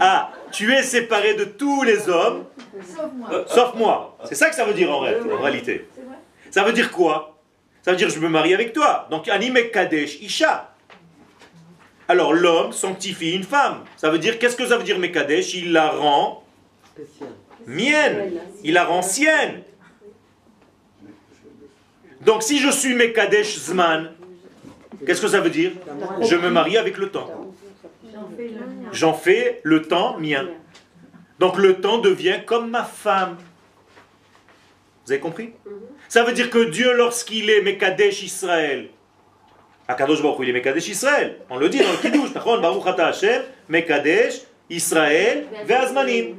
Ah, 0.00 0.32
tu 0.52 0.70
es 0.74 0.82
séparé 0.82 1.34
de 1.34 1.44
tous 1.44 1.82
les 1.82 2.08
hommes, 2.10 2.44
Sauf 2.84 3.10
moi. 3.16 3.28
euh, 3.32 3.44
sauf 3.46 3.74
moi. 3.74 4.18
C'est 4.24 4.34
ça 4.34 4.50
que 4.50 4.54
ça 4.54 4.64
veut 4.66 4.74
dire 4.74 4.90
en, 4.94 5.00
ré- 5.00 5.16
en 5.32 5.40
réalité. 5.40 5.88
Ça 6.50 6.62
veut 6.62 6.72
dire 6.74 6.90
quoi? 6.92 7.38
Ça 7.82 7.92
veut 7.92 7.96
dire 7.96 8.10
je 8.10 8.18
me 8.20 8.28
marie 8.28 8.52
avec 8.52 8.74
toi. 8.74 9.06
Donc 9.10 9.28
Anime 9.28 9.58
Kadesh 9.72 10.20
Isha. 10.20 10.74
Alors 12.08 12.32
l'homme 12.32 12.72
sanctifie 12.72 13.32
une 13.32 13.44
femme. 13.44 13.84
Ça 13.96 14.10
veut 14.10 14.18
dire, 14.18 14.38
qu'est-ce 14.38 14.56
que 14.56 14.66
ça 14.66 14.76
veut 14.78 14.84
dire 14.84 14.98
Mekadesh? 14.98 15.54
Il 15.54 15.72
la 15.72 15.88
rend 15.90 16.44
mienne. 17.66 18.32
Il 18.62 18.74
la 18.74 18.84
rend 18.84 19.02
sienne. 19.02 19.62
Donc 22.20 22.42
si 22.42 22.58
je 22.58 22.70
suis 22.70 22.94
Mekadesh 22.94 23.58
Zman, 23.58 24.12
qu'est-ce 25.04 25.20
que 25.20 25.28
ça 25.28 25.40
veut 25.40 25.50
dire? 25.50 25.72
Je 26.22 26.36
me 26.36 26.50
marie 26.50 26.76
avec 26.76 26.96
le 26.98 27.10
temps. 27.10 27.52
J'en 28.92 29.14
fais 29.14 29.60
le 29.62 29.82
temps 29.82 30.18
mien. 30.18 30.48
Donc 31.38 31.56
le 31.56 31.80
temps 31.80 31.98
devient 31.98 32.40
comme 32.46 32.70
ma 32.70 32.84
femme. 32.84 33.36
Vous 35.04 35.12
avez 35.12 35.20
compris? 35.20 35.52
Ça 36.08 36.24
veut 36.24 36.32
dire 36.32 36.50
que 36.50 36.70
Dieu, 36.70 36.92
lorsqu'il 36.94 37.50
est 37.50 37.62
Mekadesh 37.62 38.22
Israël, 38.22 38.88
Akadosh 39.88 40.22
Baruch 40.22 40.38
il 40.40 40.48
est 40.48 40.52
Mekadesh 40.52 40.88
Israël. 40.88 41.38
On 41.48 41.58
le 41.58 41.68
dit 41.68 41.78
dans 41.78 41.90
le 41.90 41.98
Kiddush, 41.98 42.32
Baruch 42.32 42.86
Ata 42.86 43.08
Hashem, 43.08 43.42
Mekadesh 43.68 44.42
Israël, 44.68 45.46
Ve'azmanim. 45.64 46.36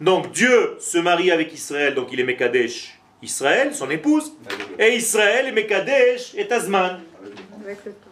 Donc 0.00 0.30
Dieu 0.30 0.76
se 0.78 0.98
marie 0.98 1.30
avec 1.30 1.52
Israël, 1.52 1.94
donc 1.94 2.08
il 2.12 2.20
est 2.20 2.24
Mekadesh 2.24 2.98
Israël, 3.20 3.74
son 3.74 3.90
épouse, 3.90 4.32
et 4.78 4.94
Israël 4.94 5.48
est 5.48 5.52
Mekadesh 5.52 6.34
et 6.36 6.50
Azman. 6.52 7.00
Avec 7.64 7.84
le 7.84 7.92
temps. 7.92 8.08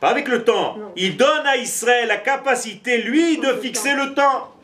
Pas 0.00 0.08
avec 0.08 0.28
le 0.28 0.42
temps. 0.42 0.78
Il 0.96 1.18
donne 1.18 1.46
à 1.46 1.58
Israël 1.58 2.08
la 2.08 2.16
capacité, 2.16 3.02
lui, 3.02 3.36
de 3.36 3.52
fixer 3.60 3.94
le 3.94 4.14
temps. 4.14 4.54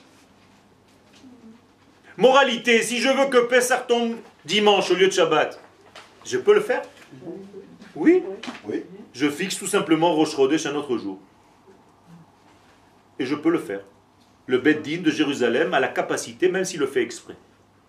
Moralité, 2.16 2.80
si 2.80 2.98
je 2.98 3.10
veux 3.10 3.26
que 3.26 3.46
Pessah 3.46 3.84
tombe 3.86 4.16
dimanche 4.46 4.90
au 4.90 4.94
lieu 4.94 5.08
de 5.08 5.12
Shabbat, 5.12 5.60
je 6.24 6.38
peux 6.38 6.54
le 6.54 6.62
faire? 6.62 6.80
Oui. 7.96 8.22
Oui. 8.64 8.84
Je 9.14 9.28
fixe 9.28 9.58
tout 9.58 9.66
simplement 9.66 10.14
Rosh 10.14 10.34
un 10.38 10.74
autre 10.74 10.98
jour. 10.98 11.18
Et 13.18 13.26
je 13.26 13.34
peux 13.34 13.50
le 13.50 13.58
faire. 13.58 13.80
Le 14.46 14.58
Beddin 14.58 15.00
de 15.02 15.10
Jérusalem 15.10 15.74
a 15.74 15.80
la 15.80 15.88
capacité, 15.88 16.48
même 16.48 16.64
s'il 16.64 16.80
le 16.80 16.86
fait 16.86 17.02
exprès. 17.02 17.34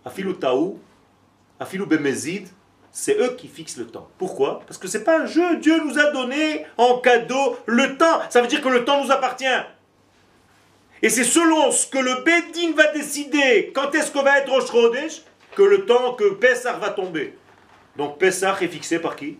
Afilou 0.05 0.33
Taou, 0.33 0.79
Afilou 1.59 1.85
Bemezid, 1.85 2.47
c'est 2.91 3.19
eux 3.19 3.35
qui 3.37 3.47
fixent 3.47 3.77
le 3.77 3.85
temps. 3.85 4.07
Pourquoi? 4.17 4.61
Parce 4.65 4.77
que 4.79 4.87
c'est 4.87 5.03
pas 5.03 5.19
un 5.21 5.25
jeu. 5.25 5.57
Dieu 5.57 5.79
nous 5.83 5.99
a 5.99 6.11
donné 6.11 6.65
en 6.77 6.97
cadeau 6.97 7.57
le 7.65 7.97
temps. 7.97 8.21
Ça 8.29 8.41
veut 8.41 8.47
dire 8.47 8.61
que 8.61 8.69
le 8.69 8.85
temps 8.85 9.03
nous 9.03 9.11
appartient. 9.11 9.45
Et 11.03 11.09
c'est 11.09 11.23
selon 11.23 11.71
ce 11.71 11.85
que 11.85 11.99
le 11.99 12.23
Beddin 12.23 12.73
va 12.75 12.91
décider 12.91 13.71
quand 13.75 13.93
est-ce 13.93 14.11
que 14.11 14.19
va 14.19 14.39
être 14.39 14.49
Rosh 14.49 14.71
que 15.55 15.61
le 15.61 15.85
temps 15.85 16.13
que 16.13 16.33
Pessah 16.35 16.73
va 16.73 16.89
tomber. 16.89 17.37
Donc 17.97 18.17
Pessah 18.17 18.57
est 18.61 18.67
fixé 18.67 18.99
par 18.99 19.15
qui? 19.15 19.37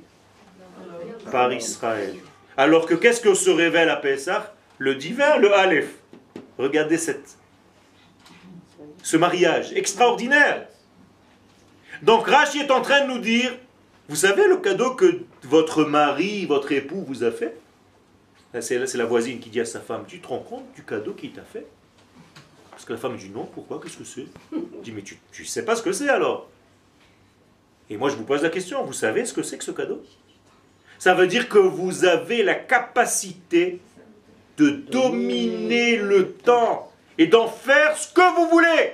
Par 1.32 1.52
Israël. 1.52 2.16
Alors 2.56 2.86
que 2.86 2.96
qu'est-ce 2.96 3.22
que 3.22 3.34
se 3.34 3.50
révèle 3.50 3.90
à 3.90 3.98
Pessah 3.98 4.54
Le 4.78 4.96
divin, 4.96 5.38
le 5.38 5.54
Aleph. 5.54 5.94
Regardez 6.58 6.98
cette, 6.98 7.38
ce 9.04 9.18
mariage 9.18 9.74
extraordinaire. 9.74 10.68
Donc 12.02 12.28
Rashi 12.28 12.60
est 12.60 12.72
en 12.72 12.82
train 12.82 13.06
de 13.06 13.14
nous 13.14 13.20
dire, 13.20 13.52
vous 14.10 14.16
savez 14.16 14.48
le 14.48 14.58
cadeau 14.58 14.96
que 14.96 15.22
votre 15.44 15.84
mari, 15.84 16.46
votre 16.46 16.72
époux 16.72 17.04
vous 17.08 17.24
a 17.24 17.32
fait? 17.32 17.58
C'est 18.60 18.96
la 18.96 19.06
voisine 19.06 19.40
qui 19.40 19.50
dit 19.50 19.60
à 19.60 19.66
sa 19.66 19.80
femme, 19.80 20.06
tu 20.08 20.20
te 20.20 20.28
rends 20.28 20.40
compte 20.40 20.66
du 20.76 20.84
cadeau 20.84 21.14
qu'il 21.14 21.32
t'a 21.32 21.44
fait? 21.44 21.68
Parce 22.72 22.86
que 22.86 22.94
la 22.94 23.00
femme 23.00 23.18
dit, 23.18 23.30
non, 23.30 23.46
pourquoi 23.46 23.80
Qu'est-ce 23.82 23.98
que 23.98 24.04
c'est? 24.04 24.28
Dit, 24.84 24.92
mais 24.92 25.02
tu 25.02 25.20
ne 25.40 25.46
sais 25.46 25.66
pas 25.66 25.76
ce 25.76 25.84
que 25.84 25.92
c'est 25.92 26.10
alors? 26.10 26.50
Et 27.90 27.98
moi 27.98 28.10
je 28.10 28.16
vous 28.16 28.24
pose 28.24 28.44
la 28.44 28.50
question, 28.50 28.84
vous 28.84 28.94
savez 28.94 29.26
ce 29.26 29.34
que 29.34 29.44
c'est 29.44 29.58
que 29.58 29.64
ce 29.64 29.72
cadeau? 29.72 30.04
Ça 31.00 31.14
veut 31.14 31.28
dire 31.28 31.48
que 31.48 31.60
vous 31.60 32.06
avez 32.06 32.44
la 32.44 32.56
capacité 32.56 33.80
de 34.58 34.70
dominer 34.70 35.98
le 35.98 36.32
temps 36.32 36.92
et 37.18 37.28
d'en 37.28 37.48
faire 37.48 37.96
ce 37.96 38.12
que 38.12 38.36
vous 38.36 38.50
voulez. 38.50 38.94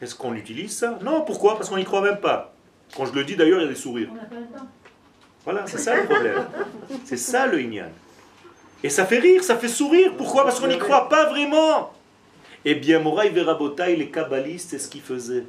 Est-ce 0.00 0.14
qu'on 0.14 0.34
utilise 0.34 0.76
ça? 0.76 0.98
Non, 1.02 1.22
pourquoi? 1.22 1.56
Parce 1.56 1.68
qu'on 1.68 1.76
n'y 1.76 1.84
croit 1.84 2.00
même 2.00 2.20
pas. 2.20 2.54
Quand 2.96 3.04
je 3.04 3.12
le 3.12 3.24
dis 3.24 3.36
d'ailleurs, 3.36 3.60
il 3.60 3.64
y 3.64 3.66
a 3.66 3.68
des 3.68 3.74
sourires. 3.74 4.08
On 4.10 4.14
n'a 4.14 4.22
pas 4.22 4.36
le 4.36 4.58
temps. 4.58 4.66
Voilà, 5.44 5.66
c'est 5.66 5.78
ça 5.78 5.94
le 5.94 6.04
problème. 6.04 6.46
C'est 7.04 7.16
ça 7.16 7.46
le 7.46 7.60
ignan. 7.60 7.90
Et 8.82 8.88
ça 8.88 9.04
fait 9.04 9.18
rire, 9.18 9.44
ça 9.44 9.56
fait 9.56 9.68
sourire. 9.68 10.14
Pourquoi? 10.16 10.44
Parce 10.44 10.58
qu'on 10.58 10.68
n'y 10.68 10.78
croit 10.78 11.08
pas 11.08 11.26
vraiment. 11.26 11.92
Eh 12.64 12.74
bien, 12.74 12.98
Moraï 12.98 13.30
Verabotaï, 13.30 13.96
les 13.96 14.10
kabbalistes, 14.10 14.70
c'est 14.70 14.78
ce 14.78 14.88
qu'ils 14.88 15.02
faisaient. 15.02 15.44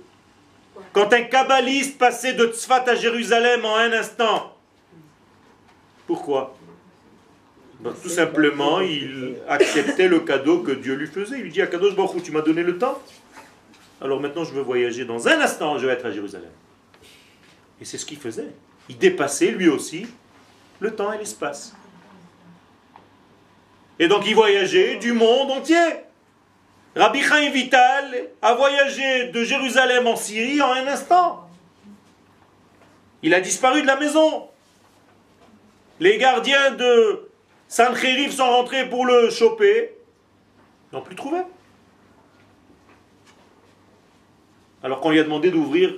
Quand 0.93 1.13
un 1.13 1.23
kabbaliste 1.23 1.97
passait 1.97 2.33
de 2.33 2.47
Tzfat 2.47 2.83
à 2.87 2.95
Jérusalem 2.95 3.63
en 3.65 3.75
un 3.75 3.93
instant, 3.93 4.57
pourquoi? 6.07 6.57
Ben, 7.79 7.93
Tout 8.01 8.09
simplement, 8.09 8.81
il 8.81 9.37
acceptait 9.47 10.07
le 10.07 10.19
cadeau 10.19 10.59
que 10.59 10.71
Dieu 10.71 10.95
lui 10.95 11.07
faisait. 11.07 11.37
Il 11.37 11.43
lui 11.43 11.51
dit 11.51 11.61
à 11.61 11.67
Kadosh 11.67 11.95
Baruch 11.95 12.21
tu 12.21 12.31
m'as 12.31 12.41
donné 12.41 12.63
le 12.63 12.77
temps 12.77 13.01
Alors 14.01 14.19
maintenant, 14.19 14.43
je 14.43 14.53
veux 14.53 14.61
voyager 14.61 15.05
dans 15.05 15.27
un 15.27 15.39
instant, 15.39 15.77
je 15.77 15.87
vais 15.87 15.93
être 15.93 16.05
à 16.05 16.11
Jérusalem. 16.11 16.51
Et 17.79 17.85
c'est 17.85 17.97
ce 17.97 18.05
qu'il 18.05 18.19
faisait. 18.19 18.49
Il 18.89 18.97
dépassait 18.97 19.51
lui 19.51 19.69
aussi 19.69 20.05
le 20.79 20.93
temps 20.93 21.13
et 21.13 21.17
l'espace. 21.17 21.75
Et 23.97 24.07
donc 24.07 24.23
il 24.27 24.35
voyageait 24.35 24.97
du 24.97 25.13
monde 25.13 25.51
entier. 25.51 25.77
Rabbi 26.95 27.21
Chaim 27.21 27.51
Vital 27.51 28.29
a 28.41 28.53
voyagé 28.53 29.29
de 29.31 29.43
Jérusalem 29.43 30.07
en 30.07 30.17
Syrie 30.17 30.61
en 30.61 30.71
un 30.71 30.87
instant. 30.87 31.49
Il 33.23 33.33
a 33.33 33.39
disparu 33.39 33.81
de 33.81 33.87
la 33.87 33.95
maison. 33.97 34.49
Les 35.99 36.17
gardiens 36.17 36.71
de 36.71 37.29
Sancheriv 37.67 38.31
sont 38.31 38.49
rentrés 38.49 38.89
pour 38.89 39.05
le 39.05 39.29
choper. 39.29 39.95
Ils 40.91 40.95
n'ont 40.95 41.01
plus 41.01 41.15
trouvé. 41.15 41.39
Alors 44.83 44.99
qu'on 44.99 45.11
lui 45.11 45.19
a 45.19 45.23
demandé 45.23 45.51
d'ouvrir 45.51 45.93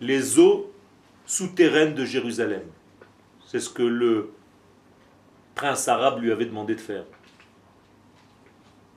les 0.00 0.38
eaux 0.38 0.70
souterraines 1.24 1.94
de 1.94 2.04
Jérusalem. 2.04 2.62
C'est 3.48 3.60
ce 3.60 3.70
que 3.70 3.82
le 3.82 4.32
prince 5.56 5.88
arabe 5.88 6.20
lui 6.20 6.30
avait 6.30 6.44
demandé 6.44 6.76
de 6.76 6.80
faire. 6.80 7.04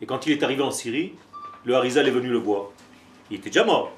Et 0.02 0.06
quand 0.06 0.26
il 0.26 0.32
est 0.32 0.44
arrivé 0.44 0.62
en 0.62 0.72
Syrie, 0.72 1.14
le 1.66 1.76
Harizal 1.76 2.08
est 2.08 2.12
venu 2.12 2.30
le 2.30 2.38
voir. 2.38 2.68
Il 3.30 3.38
était 3.38 3.50
déjà 3.50 3.66
mort. 3.66 3.92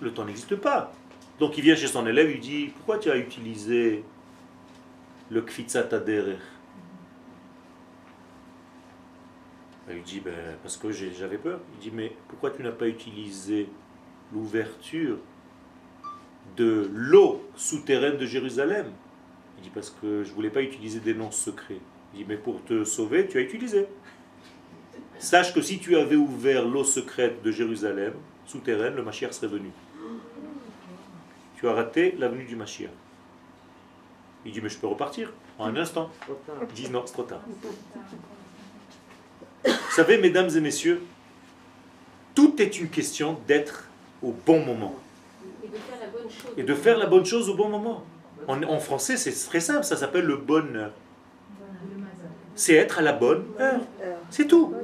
Le 0.00 0.12
temps 0.12 0.24
n'existe 0.24 0.56
pas. 0.56 0.92
Donc 1.38 1.58
il 1.58 1.64
vient 1.64 1.76
chez 1.76 1.86
son 1.86 2.06
élève, 2.06 2.30
il 2.30 2.40
dit 2.40 2.66
Pourquoi 2.76 2.98
tu 2.98 3.10
as 3.10 3.16
utilisé 3.16 4.04
le 5.30 5.42
Kfitsat 5.42 5.88
Aderer 5.92 6.38
Il 9.90 10.02
dit 10.02 10.20
ben, 10.20 10.56
Parce 10.62 10.76
que 10.76 10.90
j'avais 10.90 11.38
peur. 11.38 11.60
Il 11.74 11.78
dit 11.80 11.90
Mais 11.94 12.12
pourquoi 12.28 12.50
tu 12.50 12.62
n'as 12.62 12.72
pas 12.72 12.88
utilisé 12.88 13.68
l'ouverture 14.32 15.18
de 16.56 16.90
l'eau 16.94 17.44
souterraine 17.56 18.16
de 18.16 18.26
Jérusalem? 18.26 18.86
Il 19.58 19.64
dit 19.64 19.70
Parce 19.70 19.90
que 19.90 20.22
je 20.24 20.30
ne 20.30 20.34
voulais 20.34 20.50
pas 20.50 20.62
utiliser 20.62 21.00
des 21.00 21.14
noms 21.14 21.32
secrets. 21.32 21.80
Il 22.14 22.18
dit 22.18 22.26
Mais 22.28 22.36
pour 22.36 22.64
te 22.64 22.84
sauver, 22.84 23.26
tu 23.26 23.38
as 23.38 23.42
utilisé. 23.42 23.86
Sache 25.18 25.54
que 25.54 25.60
si 25.62 25.78
tu 25.78 25.96
avais 25.96 26.16
ouvert 26.16 26.64
l'eau 26.66 26.84
secrète 26.84 27.42
de 27.42 27.50
Jérusalem, 27.50 28.12
souterraine, 28.46 28.94
le 28.94 29.02
Mashiach 29.02 29.32
serait 29.32 29.46
venu. 29.48 29.70
Tu 31.56 31.68
as 31.68 31.72
raté 31.72 32.14
la 32.18 32.28
venue 32.28 32.44
du 32.44 32.56
Mashiach. 32.56 32.90
Il 34.44 34.52
dit, 34.52 34.60
mais 34.60 34.68
je 34.68 34.76
peux 34.78 34.86
repartir 34.86 35.32
en 35.58 35.66
un 35.68 35.76
instant. 35.76 36.10
Il 36.68 36.74
dit, 36.74 36.90
non, 36.90 37.02
c'est 37.06 37.12
trop 37.14 37.22
tard. 37.22 37.40
Vous 39.64 39.72
savez, 39.96 40.18
mesdames 40.18 40.50
et 40.54 40.60
messieurs, 40.60 41.02
tout 42.34 42.60
est 42.60 42.78
une 42.78 42.88
question 42.90 43.38
d'être 43.46 43.88
au 44.22 44.32
bon 44.44 44.62
moment 44.64 44.96
Et 45.62 45.68
de 45.68 45.76
faire 45.76 45.98
la 46.00 46.06
bonne 46.08 46.30
chose. 46.30 46.52
et 46.58 46.62
de 46.62 46.74
faire 46.74 46.98
la 46.98 47.06
bonne 47.06 47.24
chose 47.24 47.48
au 47.48 47.54
bon 47.54 47.68
moment. 47.68 48.04
En, 48.46 48.62
en 48.64 48.78
français, 48.78 49.16
c'est 49.16 49.32
très 49.48 49.60
simple, 49.60 49.84
ça 49.84 49.96
s'appelle 49.96 50.26
le 50.26 50.36
bonheur. 50.36 50.90
C'est 52.56 52.74
être 52.74 52.98
à 52.98 53.02
la 53.02 53.12
bonne 53.12 53.44
heure. 53.58 53.80
C'est 54.30 54.46
tout. 54.46 54.74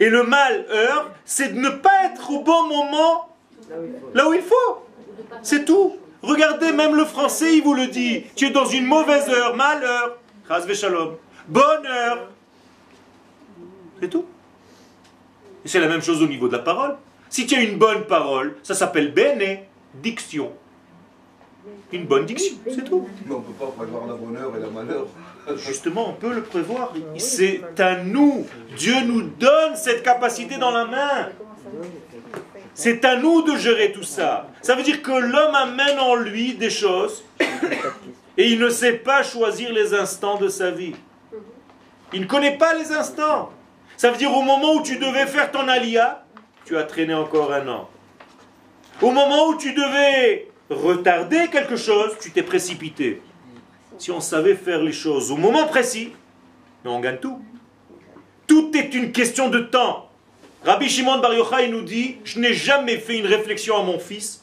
Et 0.00 0.08
le 0.08 0.24
malheur, 0.24 1.12
c'est 1.24 1.54
de 1.54 1.60
ne 1.60 1.70
pas 1.70 2.04
être 2.06 2.30
au 2.30 2.42
bon 2.42 2.66
moment 2.66 3.28
Là 4.14 4.28
où 4.28 4.34
il 4.34 4.42
faut. 4.42 4.86
C'est 5.42 5.64
tout. 5.64 5.96
Regardez, 6.22 6.72
même 6.72 6.94
le 6.94 7.04
français, 7.04 7.56
il 7.56 7.62
vous 7.62 7.74
le 7.74 7.86
dit. 7.86 8.24
Tu 8.36 8.46
es 8.46 8.50
dans 8.50 8.66
une 8.66 8.86
mauvaise 8.86 9.28
heure, 9.28 9.56
malheur. 9.56 10.16
Shalom. 10.74 11.16
Bonne. 11.48 11.86
C'est 14.00 14.08
tout. 14.08 14.24
Et 15.64 15.68
c'est 15.68 15.80
la 15.80 15.88
même 15.88 16.02
chose 16.02 16.22
au 16.22 16.26
niveau 16.26 16.48
de 16.48 16.52
la 16.52 16.58
parole. 16.62 16.96
Si 17.28 17.46
tu 17.46 17.54
as 17.54 17.62
une 17.62 17.78
bonne 17.78 18.04
parole, 18.04 18.56
ça 18.62 18.74
s'appelle 18.74 19.12
bene, 19.12 19.60
diction. 19.94 20.52
Une 21.92 22.06
bonne 22.06 22.26
diction, 22.26 22.56
c'est 22.66 22.84
tout. 22.84 23.08
Mais 23.26 23.34
on 23.34 23.38
ne 23.38 23.44
peut 23.44 23.52
pas 23.52 23.70
prévoir 23.70 24.06
la 24.06 24.14
bonne 24.14 24.36
heure 24.36 24.52
et 24.56 24.60
la 24.60 24.68
malheur. 24.68 25.06
Justement, 25.56 26.10
on 26.10 26.14
peut 26.14 26.32
le 26.32 26.42
prévoir. 26.42 26.92
C'est 27.18 27.62
à 27.78 28.02
nous. 28.02 28.46
Dieu 28.76 28.94
nous 29.04 29.22
donne 29.22 29.76
cette 29.76 30.02
capacité 30.02 30.56
dans 30.56 30.70
la 30.72 30.86
main. 30.86 31.28
C'est 32.74 33.04
à 33.04 33.16
nous 33.16 33.42
de 33.42 33.56
gérer 33.56 33.92
tout 33.92 34.02
ça. 34.02 34.48
Ça 34.62 34.74
veut 34.74 34.82
dire 34.82 35.02
que 35.02 35.12
l'homme 35.12 35.54
amène 35.54 35.98
en 36.00 36.16
lui 36.16 36.54
des 36.54 36.70
choses 36.70 37.24
et 38.36 38.50
il 38.50 38.58
ne 38.58 38.68
sait 38.68 38.94
pas 38.94 39.22
choisir 39.22 39.72
les 39.72 39.94
instants 39.94 40.38
de 40.38 40.48
sa 40.48 40.72
vie. 40.72 40.94
Il 42.12 42.22
ne 42.22 42.26
connaît 42.26 42.58
pas 42.58 42.74
les 42.74 42.92
instants. 42.92 43.50
Ça 43.96 44.10
veut 44.10 44.16
dire 44.16 44.36
au 44.36 44.42
moment 44.42 44.74
où 44.74 44.82
tu 44.82 44.96
devais 44.98 45.26
faire 45.26 45.52
ton 45.52 45.68
alia, 45.68 46.24
tu 46.64 46.76
as 46.76 46.82
traîné 46.82 47.14
encore 47.14 47.52
un 47.52 47.68
an. 47.68 47.88
Au 49.00 49.10
moment 49.10 49.48
où 49.48 49.56
tu 49.56 49.72
devais 49.72 50.48
retarder 50.74 51.48
quelque 51.50 51.76
chose, 51.76 52.12
tu 52.20 52.30
t'es 52.30 52.42
précipité. 52.42 53.22
Si 53.98 54.10
on 54.10 54.20
savait 54.20 54.54
faire 54.54 54.82
les 54.82 54.92
choses 54.92 55.30
au 55.30 55.36
moment 55.36 55.66
précis, 55.66 56.12
on 56.84 57.00
gagne 57.00 57.18
tout. 57.18 57.42
Tout 58.46 58.70
est 58.76 58.94
une 58.94 59.12
question 59.12 59.48
de 59.48 59.60
temps. 59.60 60.10
Rabbi 60.64 60.88
Shimon 60.88 61.18
Bar 61.18 61.34
Yochai 61.34 61.68
nous 61.68 61.82
dit 61.82 62.16
Je 62.24 62.38
n'ai 62.38 62.52
jamais 62.52 62.98
fait 62.98 63.18
une 63.18 63.26
réflexion 63.26 63.76
à 63.76 63.82
mon 63.82 63.98
fils 63.98 64.42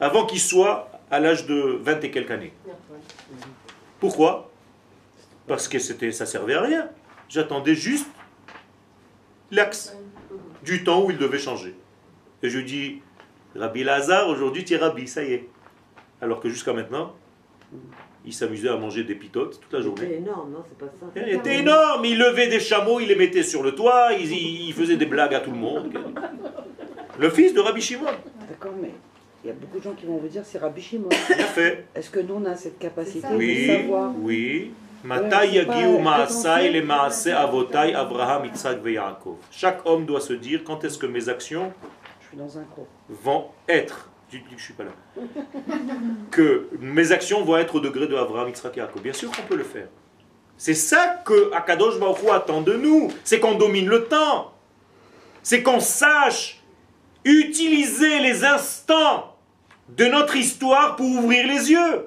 avant 0.00 0.26
qu'il 0.26 0.40
soit 0.40 0.90
à 1.10 1.20
l'âge 1.20 1.46
de 1.46 1.78
20 1.82 2.04
et 2.04 2.10
quelques 2.10 2.30
années. 2.30 2.52
Pourquoi? 4.00 4.50
Parce 5.46 5.68
que 5.68 5.78
c'était, 5.78 6.12
ça 6.12 6.26
servait 6.26 6.54
à 6.54 6.62
rien. 6.62 6.88
J'attendais 7.28 7.74
juste 7.74 8.06
l'axe 9.50 9.96
du 10.64 10.84
temps 10.84 11.02
où 11.04 11.10
il 11.10 11.18
devait 11.18 11.38
changer. 11.38 11.74
Et 12.42 12.50
je 12.50 12.58
dis 12.58 13.00
Rabbi 13.56 13.84
Lazare, 13.84 14.28
aujourd'hui 14.28 14.64
tu 14.64 14.74
es 14.74 14.76
Rabbi, 14.76 15.06
ça 15.06 15.22
y 15.24 15.32
est. 15.32 15.48
Alors 16.20 16.40
que 16.40 16.48
jusqu'à 16.48 16.72
maintenant, 16.72 17.14
il 18.24 18.32
s'amusait 18.32 18.68
à 18.68 18.76
manger 18.76 19.04
des 19.04 19.14
pitotes 19.14 19.60
toute 19.60 19.72
la 19.72 19.80
journée. 19.80 20.14
Énorme, 20.14 20.52
non 20.52 20.64
C'est 20.68 20.78
pas 20.78 20.92
ça. 21.00 21.06
Il 21.16 21.34
était 21.34 21.58
énorme, 21.58 22.04
il 22.04 22.18
levait 22.18 22.48
des 22.48 22.60
chameaux, 22.60 23.00
il 23.00 23.08
les 23.08 23.16
mettait 23.16 23.42
sur 23.42 23.62
le 23.62 23.74
toit, 23.74 24.10
il, 24.18 24.32
il 24.32 24.72
faisait 24.72 24.96
des 24.96 25.06
blagues 25.06 25.34
à 25.34 25.40
tout 25.40 25.50
le 25.50 25.56
monde. 25.58 25.92
Le 27.18 27.30
fils 27.30 27.54
de 27.54 27.60
Rabbi 27.60 27.80
Shimon, 27.80 28.06
D'accord, 28.48 28.72
mais 28.80 28.90
il 29.44 29.48
y 29.48 29.50
a 29.50 29.54
beaucoup 29.54 29.78
de 29.78 29.82
gens 29.84 29.92
qui 29.92 30.06
vont 30.06 30.16
vous 30.16 30.28
dire 30.28 30.42
c'est 30.44 30.58
Rabbi 30.58 30.80
Shimon. 30.80 31.08
bien 31.08 31.36
fait. 31.46 31.86
Est-ce 31.94 32.10
que 32.10 32.20
nous 32.20 32.34
on 32.34 32.44
a 32.44 32.56
cette 32.56 32.78
capacité 32.78 33.28
de 33.28 33.36
Oui, 33.36 33.66
savoir 33.66 34.12
oui. 34.18 34.72
Chaque 39.50 39.86
homme 39.86 40.06
doit 40.06 40.20
se 40.20 40.32
dire 40.32 40.64
quand 40.64 40.82
est-ce 40.84 40.96
que 40.96 41.06
mes 41.06 41.28
actions 41.28 41.72
Je 42.22 42.28
suis 42.28 42.36
dans 42.38 42.58
un 42.58 42.64
cours. 42.64 42.88
Vont 43.08 43.48
être. 43.68 44.10
Tu 44.30 44.38
dis 44.38 44.54
que 44.54 44.58
je 44.58 44.64
suis 44.64 44.74
pas 44.74 44.84
là. 44.84 44.90
Que 46.30 46.68
mes 46.80 47.12
actions 47.12 47.44
vont 47.44 47.56
être 47.56 47.76
au 47.76 47.80
degré 47.80 48.06
de 48.06 48.16
Abraham, 48.16 48.48
Yitzhak. 48.48 48.78
Bien 49.02 49.12
sûr 49.12 49.30
qu'on 49.30 49.42
peut 49.42 49.56
le 49.56 49.64
faire. 49.64 49.88
C'est 50.56 50.74
ça 50.74 51.22
que 51.24 51.52
Akadosh 51.52 51.98
Baruch 51.98 52.28
attend 52.32 52.60
de 52.60 52.74
nous. 52.74 53.10
C'est 53.22 53.40
qu'on 53.40 53.54
domine 53.54 53.88
le 53.88 54.04
temps. 54.04 54.52
C'est 55.42 55.62
qu'on 55.62 55.80
sache 55.80 56.62
utiliser 57.24 58.20
les 58.20 58.44
instants 58.44 59.36
de 59.88 60.06
notre 60.06 60.36
histoire 60.36 60.96
pour 60.96 61.06
ouvrir 61.06 61.46
les 61.46 61.70
yeux. 61.70 62.06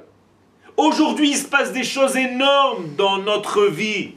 Aujourd'hui, 0.76 1.32
il 1.32 1.38
se 1.38 1.48
passe 1.48 1.72
des 1.72 1.84
choses 1.84 2.16
énormes 2.16 2.96
dans 2.96 3.18
notre 3.18 3.66
vie. 3.66 4.14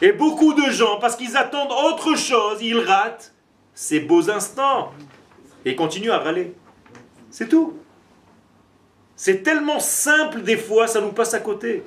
Et 0.00 0.12
beaucoup 0.12 0.54
de 0.54 0.70
gens, 0.70 0.98
parce 0.98 1.16
qu'ils 1.16 1.36
attendent 1.36 1.72
autre 1.72 2.16
chose, 2.16 2.58
ils 2.60 2.78
ratent 2.78 3.32
ces 3.74 4.00
beaux 4.00 4.30
instants 4.30 4.92
et 5.64 5.74
continuent 5.74 6.10
à 6.10 6.18
râler. 6.18 6.52
C'est 7.30 7.48
tout. 7.48 7.78
C'est 9.16 9.42
tellement 9.42 9.80
simple 9.80 10.42
des 10.42 10.56
fois, 10.56 10.86
ça 10.86 11.00
nous 11.00 11.12
passe 11.12 11.34
à 11.34 11.40
côté. 11.40 11.82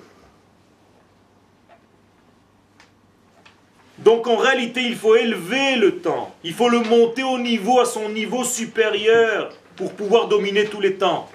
Donc 4.00 4.28
en 4.28 4.38
réalité, 4.38 4.82
il 4.82 4.96
faut 4.96 5.16
élever 5.16 5.76
le 5.76 6.00
temps. 6.00 6.34
Il 6.44 6.54
faut 6.54 6.70
le 6.70 6.80
monter 6.82 7.24
au 7.24 7.40
niveau, 7.40 7.80
à 7.80 7.86
son 7.86 8.10
niveau 8.10 8.44
supérieur, 8.44 9.52
pour 9.76 9.94
pouvoir 9.94 10.28
dominer 10.28 10.66
tous 10.66 10.80
les 10.80 10.96
temps. 10.96 11.30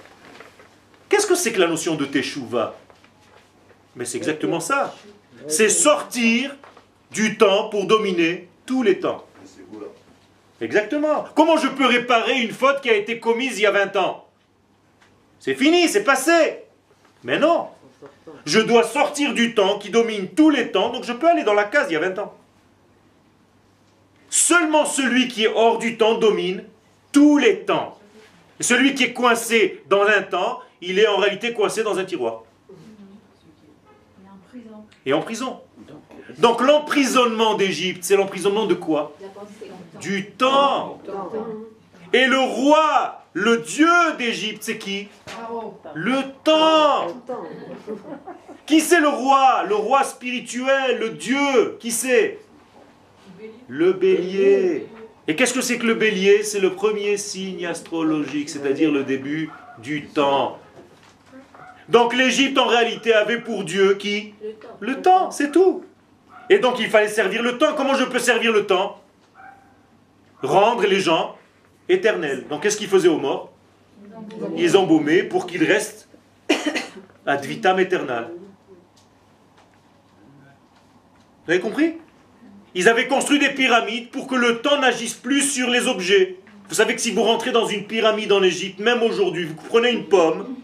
Qu'est-ce 1.09 1.27
que 1.27 1.35
c'est 1.35 1.51
que 1.51 1.59
la 1.59 1.67
notion 1.67 1.95
de 1.95 2.05
teshuva? 2.05 2.75
Mais 3.95 4.05
c'est 4.05 4.17
exactement 4.17 4.59
ça. 4.59 4.95
C'est 5.47 5.69
sortir 5.69 6.55
du 7.11 7.37
temps 7.37 7.69
pour 7.69 7.85
dominer 7.85 8.47
tous 8.65 8.81
les 8.81 8.99
temps. 8.99 9.25
Exactement. 10.63 11.25
Comment 11.35 11.57
je 11.57 11.67
peux 11.67 11.85
réparer 11.85 12.39
une 12.39 12.51
faute 12.51 12.79
qui 12.79 12.89
a 12.89 12.95
été 12.95 13.19
commise 13.19 13.59
il 13.59 13.63
y 13.63 13.65
a 13.65 13.71
20 13.71 13.97
ans? 13.97 14.25
C'est 15.39 15.55
fini, 15.55 15.89
c'est 15.89 16.05
passé. 16.05 16.63
Mais 17.25 17.37
non. 17.37 17.67
Je 18.45 18.61
dois 18.61 18.83
sortir 18.83 19.33
du 19.33 19.55
temps 19.55 19.77
qui 19.77 19.89
domine 19.89 20.29
tous 20.29 20.49
les 20.49 20.71
temps, 20.71 20.89
donc 20.89 21.03
je 21.03 21.11
peux 21.11 21.27
aller 21.27 21.43
dans 21.43 21.53
la 21.53 21.65
case 21.65 21.87
il 21.89 21.93
y 21.93 21.97
a 21.97 21.99
20 21.99 22.17
ans. 22.19 22.33
Seulement 24.29 24.85
celui 24.85 25.27
qui 25.27 25.43
est 25.43 25.53
hors 25.53 25.79
du 25.79 25.97
temps 25.97 26.17
domine 26.17 26.63
tous 27.11 27.37
les 27.37 27.65
temps. 27.65 27.99
Et 28.59 28.63
celui 28.63 28.95
qui 28.95 29.03
est 29.03 29.13
coincé 29.13 29.83
dans 29.89 30.03
un 30.03 30.21
temps, 30.21 30.61
il 30.81 30.97
est 30.97 31.07
en 31.07 31.17
réalité 31.17 31.51
coincé 31.51 31.83
dans 31.83 31.99
un 31.99 32.05
tiroir. 32.05 32.43
Et 35.05 35.11
en 35.11 35.21
prison. 35.21 35.59
Donc 36.39 36.61
l'emprisonnement 36.61 37.55
d'Égypte, 37.55 38.03
c'est 38.03 38.15
l'emprisonnement 38.15 38.65
de 38.65 38.73
quoi? 38.73 39.15
Du 39.99 40.31
temps. 40.31 40.99
Et 42.11 42.25
le 42.25 42.39
roi, 42.39 43.23
le 43.33 43.57
dieu 43.57 43.89
d'Égypte, 44.17 44.63
c'est 44.63 44.77
qui? 44.77 45.07
Le 45.93 46.17
temps. 46.43 47.07
Qui 48.65 48.79
c'est 48.79 48.99
le 48.99 49.09
roi? 49.09 49.63
Le 49.67 49.75
roi 49.75 50.03
spirituel, 50.03 50.99
le 50.99 51.09
dieu. 51.09 51.77
Qui 51.79 51.91
c'est? 51.91 52.39
Le 53.67 53.93
bélier. 53.93 54.87
Et 55.27 55.35
qu'est-ce 55.35 55.53
que 55.53 55.61
c'est 55.61 55.77
que 55.77 55.85
le 55.85 55.95
bélier? 55.95 56.43
C'est 56.43 56.59
le 56.59 56.73
premier 56.73 57.17
signe 57.17 57.65
astrologique, 57.65 58.49
c'est-à-dire 58.49 58.91
le 58.91 59.03
début 59.03 59.49
du 59.79 60.05
temps. 60.05 60.59
Donc 61.89 62.13
l'Égypte 62.15 62.57
en 62.57 62.65
réalité 62.65 63.13
avait 63.13 63.39
pour 63.39 63.63
dieu 63.63 63.95
qui? 63.95 64.33
Le 64.41 64.53
temps. 64.53 64.67
Le 64.79 65.01
temps, 65.01 65.31
c'est 65.31 65.51
tout. 65.51 65.83
Et 66.53 66.59
donc 66.59 66.77
il 66.77 66.87
fallait 66.87 67.07
servir 67.07 67.41
le 67.41 67.57
temps. 67.57 67.73
Comment 67.75 67.95
je 67.95 68.03
peux 68.03 68.19
servir 68.19 68.51
le 68.51 68.67
temps? 68.67 69.01
Rendre 70.43 70.85
les 70.85 70.99
gens 70.99 71.35
éternels. 71.89 72.45
Donc 72.47 72.61
qu'est-ce 72.61 72.77
qu'ils 72.77 72.89
faisaient 72.89 73.07
aux 73.07 73.17
morts? 73.17 73.51
Ils 74.55 74.77
embaumaient 74.77 75.23
pour 75.23 75.47
qu'ils 75.47 75.63
restent 75.63 76.07
ad 77.25 77.43
vitam 77.43 77.79
aeternam. 77.79 78.27
Vous 81.45 81.51
avez 81.53 81.59
compris? 81.59 81.97
Ils 82.75 82.87
avaient 82.87 83.07
construit 83.07 83.39
des 83.39 83.49
pyramides 83.49 84.11
pour 84.11 84.27
que 84.27 84.35
le 84.35 84.61
temps 84.61 84.79
n'agisse 84.79 85.15
plus 85.15 85.41
sur 85.41 85.71
les 85.71 85.87
objets. 85.87 86.37
Vous 86.69 86.75
savez 86.75 86.93
que 86.93 87.01
si 87.01 87.09
vous 87.09 87.23
rentrez 87.23 87.51
dans 87.51 87.65
une 87.65 87.87
pyramide 87.87 88.31
en 88.31 88.43
Égypte, 88.43 88.79
même 88.79 89.01
aujourd'hui, 89.01 89.45
vous 89.45 89.55
prenez 89.55 89.89
une 89.89 90.05
pomme, 90.05 90.55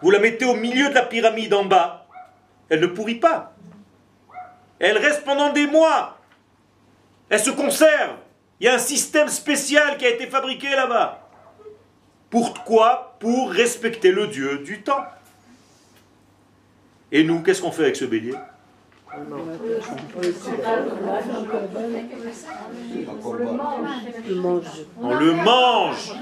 vous 0.00 0.10
la 0.10 0.18
mettez 0.18 0.46
au 0.46 0.54
milieu 0.54 0.88
de 0.88 0.94
la 0.94 1.02
pyramide 1.02 1.52
en 1.52 1.66
bas, 1.66 2.06
elle 2.70 2.80
ne 2.80 2.86
pourrit 2.86 3.16
pas. 3.16 3.52
Elle 4.78 4.98
reste 4.98 5.24
pendant 5.24 5.52
des 5.52 5.66
mois. 5.66 6.18
Elle 7.28 7.40
se 7.40 7.50
conserve. 7.50 8.16
Il 8.60 8.66
y 8.66 8.68
a 8.68 8.74
un 8.74 8.78
système 8.78 9.28
spécial 9.28 9.96
qui 9.98 10.06
a 10.06 10.10
été 10.10 10.26
fabriqué 10.26 10.70
là-bas. 10.70 11.28
Pourquoi 12.30 13.16
Pour 13.20 13.50
respecter 13.50 14.12
le 14.12 14.26
Dieu 14.26 14.58
du 14.58 14.82
temps. 14.82 15.04
Et 17.12 17.22
nous, 17.24 17.42
qu'est-ce 17.42 17.62
qu'on 17.62 17.70
fait 17.70 17.84
avec 17.84 17.96
ce 17.96 18.04
bélier 18.04 18.34
On 25.02 25.14
le 25.14 25.32
mange. 25.32 26.12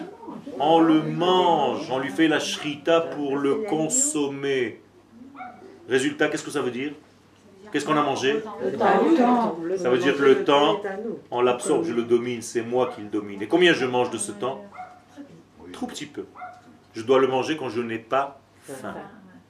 On 0.59 0.81
le 0.81 1.03
mange. 1.03 1.91
On 1.91 1.99
lui 1.99 2.11
fait 2.11 2.29
la 2.29 2.39
shrita 2.41 3.01
pour 3.01 3.37
le 3.37 3.65
consommer. 3.69 4.81
Résultat, 5.89 6.29
qu'est-ce 6.29 6.45
que 6.45 6.51
ça 6.51 6.63
veut 6.63 6.71
dire 6.71 6.93
Qu'est-ce 7.75 7.87
qu'on 7.87 7.97
a 7.97 8.05
mangé 8.05 8.41
Ça 9.79 9.91
veut 9.91 9.99
dire 9.99 10.17
que 10.17 10.23
le 10.23 10.45
temps, 10.45 10.81
on 11.33 11.41
l'absorbe, 11.41 11.85
je 11.85 11.93
le 11.93 12.05
domine, 12.05 12.41
c'est 12.41 12.63
moi 12.63 12.93
qui 12.95 13.01
le 13.01 13.09
domine. 13.09 13.43
Et 13.43 13.49
combien 13.49 13.73
je 13.73 13.85
mange 13.85 14.11
de 14.11 14.17
ce 14.17 14.31
temps 14.31 14.65
Trop 15.73 15.89
petit 15.89 16.07
peu. 16.07 16.25
Je 16.93 17.03
dois 17.03 17.19
le 17.19 17.27
manger 17.27 17.57
quand 17.57 17.71
je 17.71 17.81
n'ai 17.81 17.99
pas 17.99 18.41
faim. 18.63 18.95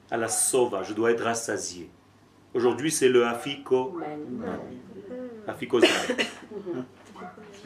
À 0.09 0.17
la 0.17 0.27
sova, 0.27 0.81
je 0.81 0.93
dois 0.93 1.11
être 1.11 1.23
rassasié. 1.23 1.87
Aujourd'hui, 2.55 2.89
c'est 2.89 3.09
le 3.09 3.27
afiko. 3.27 4.01
Afikosman. 5.47 5.91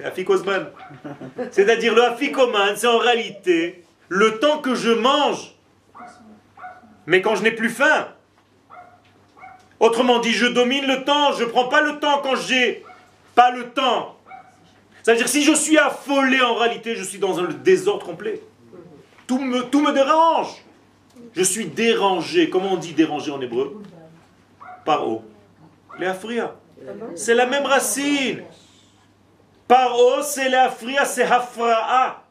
Afikosman. 0.03 0.67
C'est-à-dire 1.51 1.95
le 1.95 2.03
afikoman, 2.03 2.75
c'est 2.75 2.87
en 2.87 2.97
réalité 2.97 3.85
le 4.09 4.39
temps 4.39 4.59
que 4.59 4.75
je 4.75 4.89
mange. 4.89 5.55
Mais 7.05 7.21
quand 7.21 7.35
je 7.35 7.43
n'ai 7.43 7.51
plus 7.51 7.69
faim. 7.69 8.09
Autrement 9.79 10.19
dit, 10.19 10.31
je 10.31 10.45
domine 10.45 10.85
le 10.85 11.03
temps, 11.03 11.31
je 11.33 11.43
ne 11.43 11.49
prends 11.49 11.67
pas 11.67 11.81
le 11.81 11.99
temps 11.99 12.19
quand 12.21 12.35
j'ai 12.35 12.83
pas 13.35 13.51
le 13.51 13.69
temps. 13.69 14.17
C'est-à-dire 15.01 15.29
si 15.29 15.43
je 15.43 15.53
suis 15.53 15.77
affolé 15.77 16.41
en 16.41 16.55
réalité, 16.55 16.95
je 16.95 17.03
suis 17.03 17.19
dans 17.19 17.39
un 17.39 17.47
désordre 17.47 18.05
complet. 18.05 18.41
Tout 19.25 19.39
me, 19.39 19.61
tout 19.63 19.81
me 19.81 19.93
dérange. 19.93 20.49
Je 21.33 21.43
suis 21.43 21.65
dérangé. 21.65 22.49
Comment 22.49 22.73
on 22.73 22.77
dit 22.77 22.93
dérangé 22.93 23.31
en 23.31 23.39
hébreu? 23.39 23.81
Paro. 24.83 25.23
Léafria. 25.97 26.55
C'est 27.15 27.35
la 27.35 27.45
même 27.45 27.65
racine. 27.65 28.43
Paro, 29.67 30.21
c'est 30.23 30.49
léafria, 30.49 31.05
c'est 31.05 31.23
hafra'a. 31.23 32.23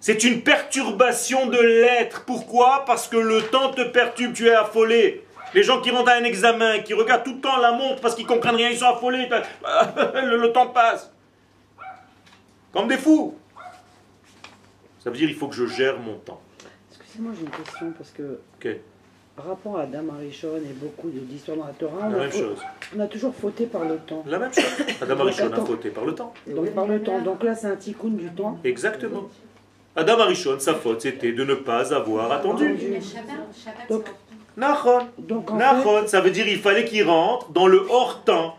C'est 0.00 0.24
une 0.24 0.42
perturbation 0.42 1.46
de 1.46 1.58
l'être. 1.58 2.24
Pourquoi? 2.24 2.84
Parce 2.86 3.06
que 3.08 3.16
le 3.16 3.42
temps 3.42 3.70
te 3.70 3.82
perturbe, 3.82 4.32
tu 4.32 4.46
es 4.46 4.54
affolé. 4.54 5.24
Les 5.54 5.62
gens 5.62 5.80
qui 5.80 5.90
rentrent 5.90 6.10
à 6.10 6.14
un 6.14 6.24
examen, 6.24 6.80
qui 6.80 6.94
regardent 6.94 7.24
tout 7.24 7.34
le 7.34 7.40
temps 7.40 7.56
la 7.58 7.72
montre 7.72 8.00
parce 8.00 8.14
qu'ils 8.14 8.26
comprennent 8.26 8.56
rien, 8.56 8.68
ils 8.70 8.76
sont 8.78 8.86
affolés. 8.86 9.28
Le, 10.14 10.36
le 10.36 10.52
temps 10.52 10.68
passe. 10.68 11.10
Comme 12.72 12.88
des 12.88 12.96
fous. 12.98 13.34
Ça 15.00 15.10
veut 15.10 15.16
dire 15.16 15.28
qu'il 15.28 15.36
faut 15.36 15.48
que 15.48 15.54
je 15.54 15.66
gère 15.66 15.98
mon 15.98 16.16
temps. 16.18 16.40
Excusez-moi, 16.90 17.32
j'ai 17.36 17.44
une 17.44 17.50
question 17.50 17.92
parce 17.96 18.10
que 18.10 18.40
Ok, 18.56 18.76
par 19.36 19.46
rapport 19.46 19.78
à 19.78 19.82
Adam 19.82 20.04
Arishon 20.16 20.56
et 20.56 20.72
beaucoup 20.74 21.08
de- 21.08 21.20
d'histoires 21.20 21.56
dans 21.56 21.66
la 21.66 21.72
Torah, 21.72 22.06
on, 22.06 22.10
la 22.10 22.16
a 22.16 22.20
même 22.20 22.30
fa- 22.30 22.38
chose. 22.38 22.58
on 22.96 23.00
a 23.00 23.06
toujours 23.06 23.34
fauté 23.34 23.66
par 23.66 23.84
le 23.84 23.96
temps. 23.98 24.22
La 24.26 24.38
même 24.38 24.52
chose. 24.52 24.64
Adam 25.00 25.20
Arishon 25.20 25.52
a 25.52 25.64
fauté 25.64 25.90
par 25.90 26.04
le 26.04 26.14
temps. 26.14 26.34
Donc 26.46 26.70
par 26.74 26.86
le 26.86 27.02
temps. 27.02 27.20
Donc 27.20 27.42
là, 27.42 27.54
c'est 27.54 27.68
un 27.68 27.76
tikkun 27.76 28.08
du 28.10 28.28
temps. 28.32 28.58
Exactement. 28.64 29.28
Adam 29.96 30.18
Arishon, 30.20 30.58
sa 30.60 30.74
faute, 30.74 31.00
c'était 31.00 31.32
de 31.32 31.44
ne 31.44 31.54
pas 31.54 31.92
avoir 31.94 32.30
attendu. 32.30 32.76
Donc, 33.88 34.04
Nachon. 34.58 35.06
donc 35.18 35.48
fait, 35.48 36.08
ça 36.08 36.20
veut 36.20 36.30
dire 36.30 36.44
qu'il 36.44 36.58
fallait 36.58 36.84
qu'il 36.84 37.04
rentre 37.08 37.50
dans 37.52 37.66
le 37.66 37.86
hors-temps. 37.88 38.56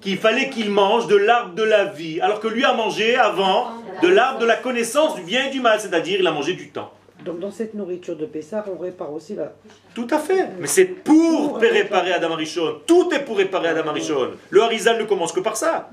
Qu'il 0.00 0.16
fallait 0.18 0.48
qu'il 0.50 0.70
mange 0.70 1.08
de 1.08 1.16
l'arbre 1.16 1.54
de 1.54 1.62
la 1.64 1.86
vie. 1.86 2.20
Alors 2.20 2.38
que 2.40 2.46
lui 2.48 2.64
a 2.64 2.72
mangé 2.72 3.16
avant 3.16 3.68
de 4.02 4.06
l'arbre 4.08 4.38
de 4.38 4.46
la 4.46 4.54
connaissance 4.56 5.16
du 5.16 5.22
bien 5.22 5.46
et 5.46 5.50
du 5.50 5.60
mal. 5.60 5.80
C'est-à-dire, 5.80 6.20
il 6.20 6.26
a 6.26 6.30
mangé 6.32 6.52
du 6.54 6.68
temps. 6.70 6.92
donc 7.24 7.40
dans 7.40 7.50
cette 7.50 7.74
nourriture 7.74 8.16
de 8.16 8.24
Pessah, 8.26 8.64
on 8.72 8.78
répare 8.80 9.12
aussi 9.12 9.34
la. 9.34 9.52
Tout 9.94 10.06
à 10.10 10.18
fait. 10.18 10.46
Mais 10.60 10.68
c'est 10.68 10.84
pour 10.84 11.56
réparer 11.58 12.12
Adam 12.12 12.32
Arishon. 12.32 12.76
Tout 12.86 13.10
est 13.12 13.24
pour 13.24 13.38
réparer 13.38 13.68
Adam 13.70 13.88
Arishon. 13.90 14.30
Le 14.50 14.62
Harizal 14.62 14.98
ne 15.00 15.04
commence 15.04 15.32
que 15.32 15.40
par 15.40 15.56
ça. 15.56 15.90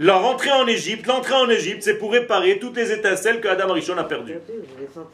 La 0.00 0.16
rentrée 0.16 0.50
en 0.52 0.66
Égypte, 0.66 1.06
l'entrée 1.06 1.34
en 1.34 1.48
Égypte, 1.48 1.82
c'est 1.82 1.94
pour 1.94 2.12
réparer 2.12 2.58
toutes 2.60 2.76
les 2.76 2.90
étincelles 2.92 3.40
que 3.40 3.46
Adam 3.48 3.70
Arishon 3.70 3.96
a 3.98 4.04
perdues. 4.04 4.38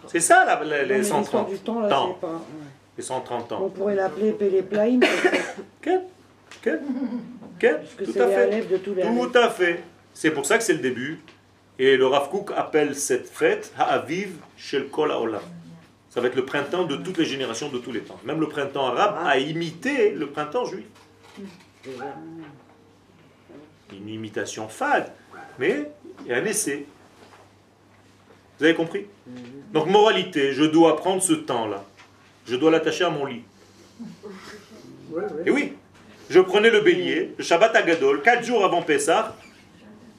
C'est 0.07 0.21
ça 0.21 0.45
la- 0.47 0.63
la- 0.65 0.83
les 0.85 0.99
l'histoire 0.99 1.23
130 1.25 1.49
du 1.51 1.59
temps, 1.59 1.81
là, 1.81 1.89
temps. 1.89 2.19
pas. 2.21 2.41
Ouais. 3.01 3.07
Les 3.07 3.07
130 3.07 3.53
On 3.53 3.55
ans. 3.57 3.69
pourrait 3.69 3.95
l'appeler 3.95 4.33
Péléplaïm, 4.33 5.01
Quel? 5.83 6.03
Que 7.59 8.05
Tout 8.05 8.13
c'est 8.13 8.21
à 8.21 8.29
fait. 8.29 8.67
De. 8.67 8.77
Tout 8.77 9.39
à 9.39 9.51
fait. 9.51 9.83
C'est 10.15 10.31
pour 10.31 10.45
ça 10.47 10.59
que 10.59 10.65
c'est 10.65 10.75
le 10.75 10.81
début. 10.81 11.21
Et 11.79 11.97
le 11.97 12.07
Rav 12.07 12.29
Kook 12.29 12.51
appelle 12.55 12.95
cette 12.95 13.29
fête 13.29 13.73
Ha'aviv 13.79 14.35
Shel 14.57 14.89
Kol 14.89 15.11
Haolam. 15.11 15.41
Ça 16.11 16.21
va 16.21 16.27
être 16.27 16.35
le 16.37 16.45
printemps 16.45 16.85
de 16.85 16.97
toutes 16.97 17.19
les 17.19 17.25
générations 17.25 17.69
de 17.71 17.79
tous 17.79 17.93
les 17.93 18.01
temps. 18.01 18.19
Même 18.25 18.41
le 18.41 18.49
printemps 18.49 18.87
arabe 18.87 19.17
a 19.25 19.39
imité 19.39 20.11
le 20.11 20.27
printemps 20.27 20.65
juif. 20.65 20.85
Une 23.93 24.09
imitation 24.09 24.69
fade, 24.69 25.11
mais 25.59 25.91
il 26.25 26.31
y 26.31 26.35
a 26.35 26.37
un 26.39 26.45
essai. 26.45 26.87
Vous 28.59 28.65
avez 28.65 28.75
compris? 28.75 29.07
Donc 29.73 29.87
moralité, 29.87 30.53
je 30.53 30.65
dois 30.65 30.97
prendre 30.97 31.23
ce 31.23 31.33
temps-là. 31.33 31.85
Je 32.47 32.57
dois 32.57 32.71
l'attacher 32.71 33.05
à 33.05 33.11
mon 33.11 33.27
lit. 33.27 33.43
Et 35.47 35.51
oui, 35.51 35.73
je 36.31 36.39
prenais 36.41 36.71
le 36.71 36.81
bélier, 36.81 37.35
le 37.37 37.43
Shabbat 37.43 37.75
Agadol, 37.75 38.23
quatre 38.23 38.45
jours 38.45 38.65
avant 38.65 38.83
Pessah. 38.83 39.37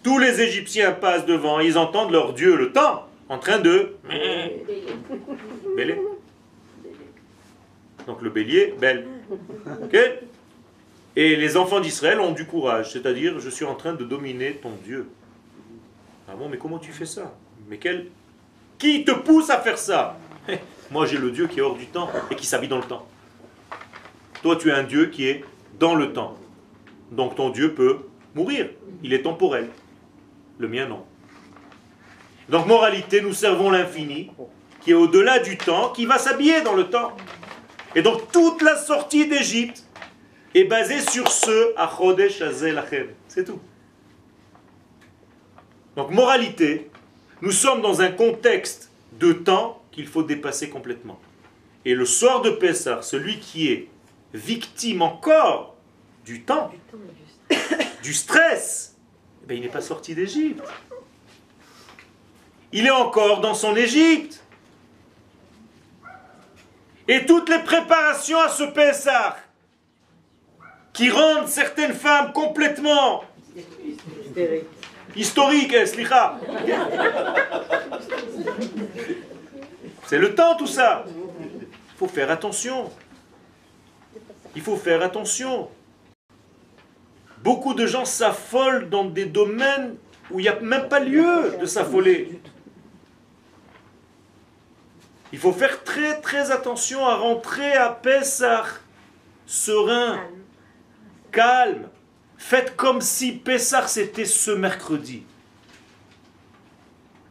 Tous 0.03 0.17
les 0.17 0.41
Égyptiens 0.41 0.91
passent 0.91 1.26
devant, 1.26 1.59
ils 1.59 1.78
entendent 1.78 2.11
leur 2.11 2.34
Dieu, 2.34 2.57
le 2.57 2.72
temps, 2.74 3.07
en 3.30 3.38
train 3.38 3.59
de... 3.59 3.95
Bélier. 5.78 6.01
Donc 8.07 8.22
le 8.22 8.30
bélier, 8.30 8.74
belle. 8.80 9.05
Ok 9.84 9.97
Et 11.15 11.36
les 11.36 11.55
enfants 11.55 11.80
d'Israël 11.80 12.19
ont 12.19 12.32
du 12.32 12.45
courage, 12.45 12.91
c'est-à-dire, 12.91 13.39
je 13.39 13.49
suis 13.49 13.65
en 13.65 13.76
train 13.76 13.93
de 13.93 14.03
dominer 14.03 14.53
ton 14.55 14.72
Dieu. 14.84 15.07
Ah 16.28 16.34
bon, 16.38 16.49
mais 16.49 16.57
comment 16.57 16.80
tu 16.80 16.91
fais 16.91 17.05
ça? 17.05 17.34
Mais 17.69 17.78
quel... 17.78 18.07
Qui 18.78 19.05
te 19.05 19.11
pousse 19.11 19.49
à 19.49 19.59
faire 19.59 19.78
ça? 19.78 20.17
Moi 20.92 21.06
j'ai 21.08 21.18
le 21.18 21.32
Dieu 21.32 21.48
qui 21.48 21.60
est 21.60 21.62
hors 21.62 21.76
du 21.76 21.88
temps 21.88 22.10
et 22.30 22.36
qui 22.36 22.46
s'habille 22.46 22.70
dans 22.70 22.78
le 22.78 22.84
temps. 22.84 23.08
Toi, 24.44 24.56
tu 24.56 24.70
es 24.70 24.72
un 24.72 24.84
Dieu 24.84 25.08
qui 25.08 25.28
est 25.28 25.44
dans 25.80 25.96
le 25.96 26.14
temps. 26.14 26.38
Donc 27.12 27.36
ton 27.36 27.50
Dieu 27.50 27.74
peut 27.74 28.00
mourir. 28.36 28.70
Il 29.04 29.14
est 29.14 29.24
temporel. 29.24 29.70
Le 30.58 30.68
mien, 30.68 30.88
non. 30.88 31.06
Donc, 32.50 32.68
moralité, 32.68 33.22
nous 33.22 33.34
servons 33.34 33.70
l'infini, 33.70 34.30
qui 34.82 34.92
est 34.92 34.96
au-delà 34.96 35.39
du 35.39 35.58
temps, 35.58 35.89
qui 35.89 36.06
va 36.06 36.18
s'habiller 36.18 36.62
dans 36.62 36.74
le 36.74 36.89
temps. 36.89 37.16
Et 37.96 38.02
donc, 38.02 38.32
toute 38.32 38.62
la 38.62 38.76
sortie 38.76 39.28
d'Égypte 39.28 39.86
est 40.54 40.66
basée 40.66 41.00
sur 41.00 41.32
ce 41.32 41.74
Achodesh 41.78 42.42
Hazel 42.42 42.76
Lachem. 42.76 43.08
C'est 43.28 43.46
tout. 43.46 43.60
Donc, 45.96 46.12
moralité, 46.12 46.89
nous 47.42 47.52
sommes 47.52 47.82
dans 47.82 48.02
un 48.02 48.12
contexte 48.12 48.92
de 49.14 49.32
temps 49.34 49.80
qu'il 49.92 50.08
faut 50.08 50.24
dépasser 50.24 50.70
complètement. 50.70 51.20
Et 51.86 51.94
le 51.94 52.06
soir 52.06 52.42
de 52.42 52.52
Pessah, 52.52 53.02
celui 53.02 53.39
qui 53.39 53.72
est 53.72 53.88
victime 54.34 55.02
encore 55.02 55.76
du 56.26 56.44
temps, 56.44 56.72
du 58.04 58.14
stress, 58.14 58.96
eh 59.44 59.48
ben, 59.48 59.58
il 59.58 59.62
n'est 59.62 59.70
pas 59.70 59.82
sorti 59.82 60.16
d'Égypte. 60.16 60.64
Il 62.72 62.86
est 62.86 62.92
encore 62.92 63.42
dans 63.42 63.54
son 63.54 63.76
Égypte. 63.76 64.42
Et 67.08 67.26
toutes 67.26 67.50
les 67.50 67.60
préparations 67.60 68.39
à 68.39 68.48
ce 68.48 68.64
Pessah 68.64 69.36
qui 70.94 71.10
rendent 71.10 71.48
certaines 71.48 71.94
femmes 71.94 72.32
complètement 72.32 73.24
historiques, 75.16 75.74
eh, 75.74 75.86
slicha. 75.86 76.39
C'est 80.12 80.18
le 80.18 80.36
temps 80.36 80.57
tout 80.57 80.68
ça. 80.68 81.05
Il 81.07 81.97
faut 81.97 82.09
faire 82.09 82.30
attention. 82.32 82.91
Il 84.57 84.62
faut 84.62 84.76
faire 84.76 85.01
attention. 85.03 85.70
Beaucoup 87.41 87.74
de 87.74 87.86
gens 87.88 88.03
s'affolent 88.03 88.89
dans 88.89 89.05
des 89.05 89.26
domaines 89.26 89.95
où 90.30 90.41
il 90.41 90.43
n'y 90.43 90.49
a 90.49 90.59
même 90.59 90.89
pas 90.89 90.99
lieu 90.99 91.55
de 91.62 91.66
s'affoler. 91.66 92.41
Il 95.32 95.39
faut 95.39 95.53
faire 95.53 95.82
très 95.86 96.20
très 96.20 96.51
attention 96.51 97.07
à 97.07 97.16
rentrer 97.16 97.72
à 97.72 97.88
Pessah 97.88 98.66
serein, 99.45 100.20
calme, 101.32 101.88
Faites 102.38 102.76
comme 102.76 102.99
si 102.99 103.32
Pessah 103.32 103.88
c'était 103.88 104.26
ce 104.26 104.51
mercredi. 104.51 105.24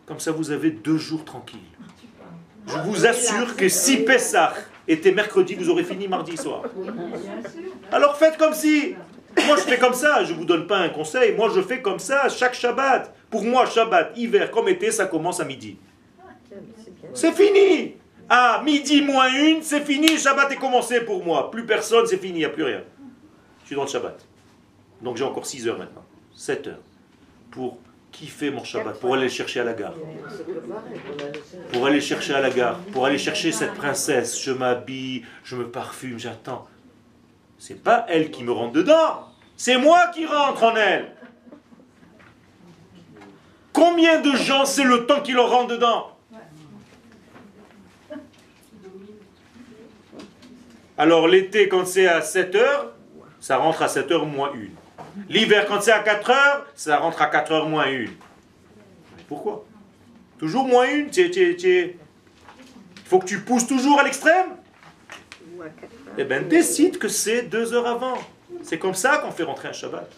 Comme 0.07 0.19
ça, 0.19 0.33
vous 0.33 0.51
avez 0.51 0.71
deux 0.71 0.97
jours 0.97 1.27
tranquilles. 1.27 1.61
Je 2.67 2.77
vous 2.85 3.07
assure 3.07 3.57
que 3.57 3.69
si 3.69 3.99
Pessah 3.99 4.55
était 4.87 5.13
mercredi, 5.13 5.55
vous 5.55 5.69
aurez 5.71 5.85
fini 5.85 6.09
mardi 6.09 6.37
soir. 6.37 6.63
Alors 7.93 8.17
faites 8.17 8.37
comme 8.37 8.55
si. 8.55 8.95
Moi, 9.47 9.57
je 9.57 9.63
fais 9.63 9.79
comme 9.79 9.95
ça. 9.95 10.25
Je 10.25 10.33
ne 10.33 10.39
vous 10.39 10.45
donne 10.45 10.67
pas 10.67 10.79
un 10.79 10.89
conseil. 10.89 11.35
Moi, 11.37 11.51
je 11.55 11.61
fais 11.61 11.81
comme 11.81 12.01
ça 12.01 12.29
chaque 12.29 12.55
Shabbat. 12.55 13.15
Pour 13.31 13.45
moi, 13.45 13.65
Shabbat, 13.65 14.13
hiver 14.17 14.51
comme 14.51 14.69
été, 14.69 14.91
ça 14.91 15.07
commence 15.07 15.39
à 15.39 15.45
midi. 15.45 15.77
C'est 17.15 17.33
fini. 17.33 17.95
À 18.29 18.63
midi 18.65 19.03
moins 19.03 19.33
une, 19.33 19.63
c'est 19.63 19.81
fini. 19.81 20.19
Shabbat 20.19 20.53
est 20.53 20.57
commencé 20.57 21.01
pour 21.01 21.25
moi. 21.25 21.51
Plus 21.51 21.65
personne, 21.65 22.07
c'est 22.07 22.19
fini. 22.19 22.35
Il 22.35 22.39
n'y 22.39 22.45
a 22.45 22.51
plus 22.51 22.65
rien. 22.65 22.83
Je 23.63 23.67
suis 23.67 23.77
dans 23.77 23.83
le 23.83 23.89
Shabbat. 23.89 24.19
Donc 25.01 25.17
j'ai 25.17 25.25
encore 25.25 25.47
6 25.47 25.69
heures 25.69 25.79
maintenant. 25.79 26.05
7 26.35 26.67
heures. 26.67 26.81
Pour 27.51 27.79
kiffer 28.13 28.51
mon 28.51 28.65
Shabbat. 28.65 29.01
Pour 29.01 29.15
aller 29.15 29.29
chercher 29.29 29.61
à 29.61 29.65
la 29.65 29.73
gare. 29.73 29.95
Pour 31.73 31.87
aller 31.87 32.01
chercher 32.01 32.35
à 32.35 32.41
la 32.41 32.51
gare. 32.51 32.79
Pour 32.93 33.07
aller 33.07 33.19
chercher 33.19 33.53
cette 33.53 33.75
princesse. 33.75 34.41
Je 34.43 34.53
m'habille, 34.53 35.25
je 35.45 35.57
me 35.57 35.69
parfume, 35.69 36.19
j'attends. 36.19 36.67
C'est 37.59 37.83
pas 37.83 38.07
elle 38.09 38.31
qui 38.31 38.45
me 38.45 38.53
rentre 38.53 38.73
dedans. 38.73 39.27
C'est 39.57 39.77
moi 39.77 40.09
qui 40.15 40.27
rentre 40.27 40.63
en 40.63 40.77
elle. 40.77 41.15
Combien 43.73 44.21
de 44.21 44.33
gens, 44.33 44.65
c'est 44.65 44.85
le 44.85 45.07
temps 45.07 45.21
qui 45.21 45.33
leur 45.33 45.51
rentre 45.51 45.69
dedans? 45.69 46.17
Alors 50.99 51.29
l'été, 51.29 51.69
quand 51.69 51.87
c'est 51.87 52.07
à 52.07 52.21
7 52.21 52.55
heures, 52.57 52.93
ça 53.39 53.57
rentre 53.57 53.83
à 53.83 53.89
7 53.89 54.11
heures 54.11 54.27
moins 54.27 54.53
1. 54.55 54.80
L'hiver, 55.29 55.67
quand 55.67 55.81
c'est 55.81 55.93
à 55.93 56.01
4 56.01 56.31
heures, 56.31 56.67
ça 56.75 56.99
rentre 56.99 57.21
à 57.23 57.27
4 57.27 57.53
heures 57.53 57.69
moins 57.69 57.87
1. 57.87 58.07
Pourquoi? 59.29 59.65
Toujours 60.39 60.67
moins 60.67 60.87
1 60.87 61.09
Il 61.13 61.95
faut 63.05 63.19
que 63.19 63.27
tu 63.27 63.41
pousses 63.41 63.67
toujours 63.67 64.01
à 64.01 64.05
l'extrême? 64.05 64.57
Eh 66.19 66.25
bien, 66.25 66.43
décide 66.43 66.99
que 66.99 67.09
c'est 67.09 67.43
2 67.43 67.75
heures 67.75 67.87
avant. 67.87 68.19
C'est 68.63 68.79
comme 68.79 68.95
ça 68.95 69.19
qu'on 69.19 69.31
fait 69.31 69.43
rentrer 69.45 69.69
un 69.69 69.73
Shabbat. 69.73 70.11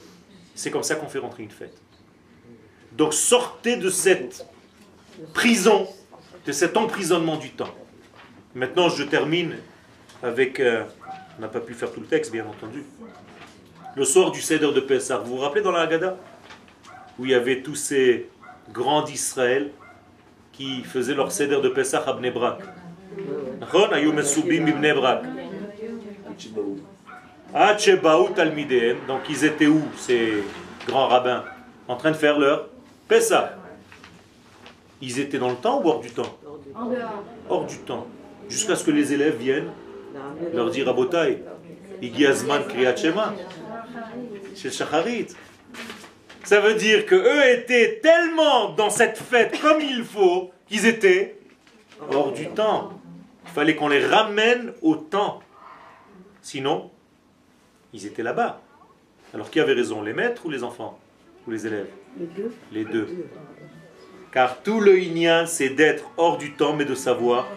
C'est 0.55 0.70
comme 0.70 0.82
ça 0.82 0.94
qu'on 0.94 1.09
fait 1.09 1.18
rentrer 1.18 1.42
une 1.42 1.50
fête. 1.50 1.76
Donc 2.92 3.14
sortez 3.14 3.76
de 3.76 3.90
cette 3.90 4.46
prison, 5.32 5.88
de 6.46 6.53
cet 6.53 6.76
emprisonnement 6.76 7.36
du 7.36 7.50
temps. 7.50 7.74
Maintenant, 8.55 8.88
je 8.88 9.03
termine 9.03 9.57
avec... 10.22 10.61
euh, 10.61 10.84
on 11.38 11.40
n'a 11.40 11.48
pas 11.48 11.61
pu 11.61 11.72
faire 11.74 11.90
tout 11.90 12.00
le 12.00 12.07
texte, 12.07 12.30
bien 12.30 12.46
entendu. 12.46 12.84
Le 13.95 14.05
sort 14.05 14.30
du 14.30 14.40
Seder 14.40 14.72
de 14.72 14.80
Pessah, 14.80 15.18
vous 15.18 15.36
vous 15.36 15.43
rappelez 15.43 15.61
dans 15.61 15.70
la 15.70 15.80
Haggadah? 15.80 16.16
Où 17.18 17.26
il 17.26 17.32
y 17.32 17.34
avait 17.34 17.61
tous 17.61 17.74
ces 17.74 18.28
grands 18.72 19.03
d'Israël 19.03 19.70
qui 20.53 20.82
faisaient 20.82 21.14
leur 21.14 21.30
Seder 21.30 21.61
de 21.61 21.68
Pessah 21.68 22.03
à 22.07 22.14
Bnebrak. 22.14 22.61
Ah, 27.55 27.76
Donc 29.09 29.20
ils 29.28 29.45
étaient 29.45 29.66
où 29.66 29.82
ces 29.99 30.43
grands 30.86 31.09
rabbins? 31.09 31.45
En 31.86 31.97
train 31.97 32.12
de 32.12 32.16
faire 32.16 32.38
leur 32.38 32.68
Pessah. 33.09 33.59
Ils 35.03 35.20
étaient 35.20 35.38
dans 35.38 35.51
le 35.51 35.57
temps 35.57 35.82
ou 35.82 35.88
hors 35.88 36.01
du 36.01 36.11
temps? 36.11 36.38
Hors 37.51 37.66
du 37.66 37.78
temps. 37.78 38.07
Jusqu'à 38.49 38.74
ce 38.74 38.84
que 38.84 38.90
les 38.90 39.12
élèves 39.12 39.36
viennent 39.36 39.70
leur 40.55 40.70
dire 40.70 40.88
à 40.88 40.95
Botaï, 40.95 41.43
Igi 42.01 42.26
Azman 42.26 42.64
Kriyat 42.66 42.95
chez 44.55 44.70
Shacharit. 44.70 45.28
Ça 46.44 46.61
veut 46.61 46.74
dire 46.74 47.07
que 47.07 47.14
eux 47.14 47.59
étaient 47.59 48.00
tellement 48.03 48.70
dans 48.70 48.90
cette 48.90 49.18
fête 49.18 49.61
comme 49.61 49.80
il 49.80 50.05
faut 50.05 50.50
qu'ils 50.68 50.86
étaient 50.86 51.38
hors 52.11 52.32
du 52.32 52.48
temps. 52.48 53.00
Il 53.44 53.50
fallait 53.53 53.76
qu'on 53.76 53.88
les 53.88 54.05
ramène 54.05 54.72
au 54.82 54.96
temps. 54.96 55.40
Sinon, 56.40 56.90
ils 57.92 58.07
étaient 58.07 58.22
là-bas. 58.22 58.61
Alors 59.34 59.50
qui 59.50 59.61
avait 59.61 59.74
raison, 59.74 60.03
les 60.03 60.12
maîtres 60.12 60.46
ou 60.46 60.50
les 60.50 60.64
enfants 60.64 60.98
Ou 61.46 61.53
les 61.53 61.66
élèves? 61.66 61.88
Les 62.18 62.26
deux. 62.26 62.53
Les 62.72 62.84
deux. 62.84 63.26
Car 64.32 64.62
tout 64.62 64.80
le 64.80 64.98
Inyan, 64.98 65.46
c'est 65.46 65.70
d'être 65.70 66.11
hors 66.16 66.38
du 66.38 66.53
temps, 66.53 66.74
mais 66.74 66.84
de 66.84 66.94
savoir 66.94 67.48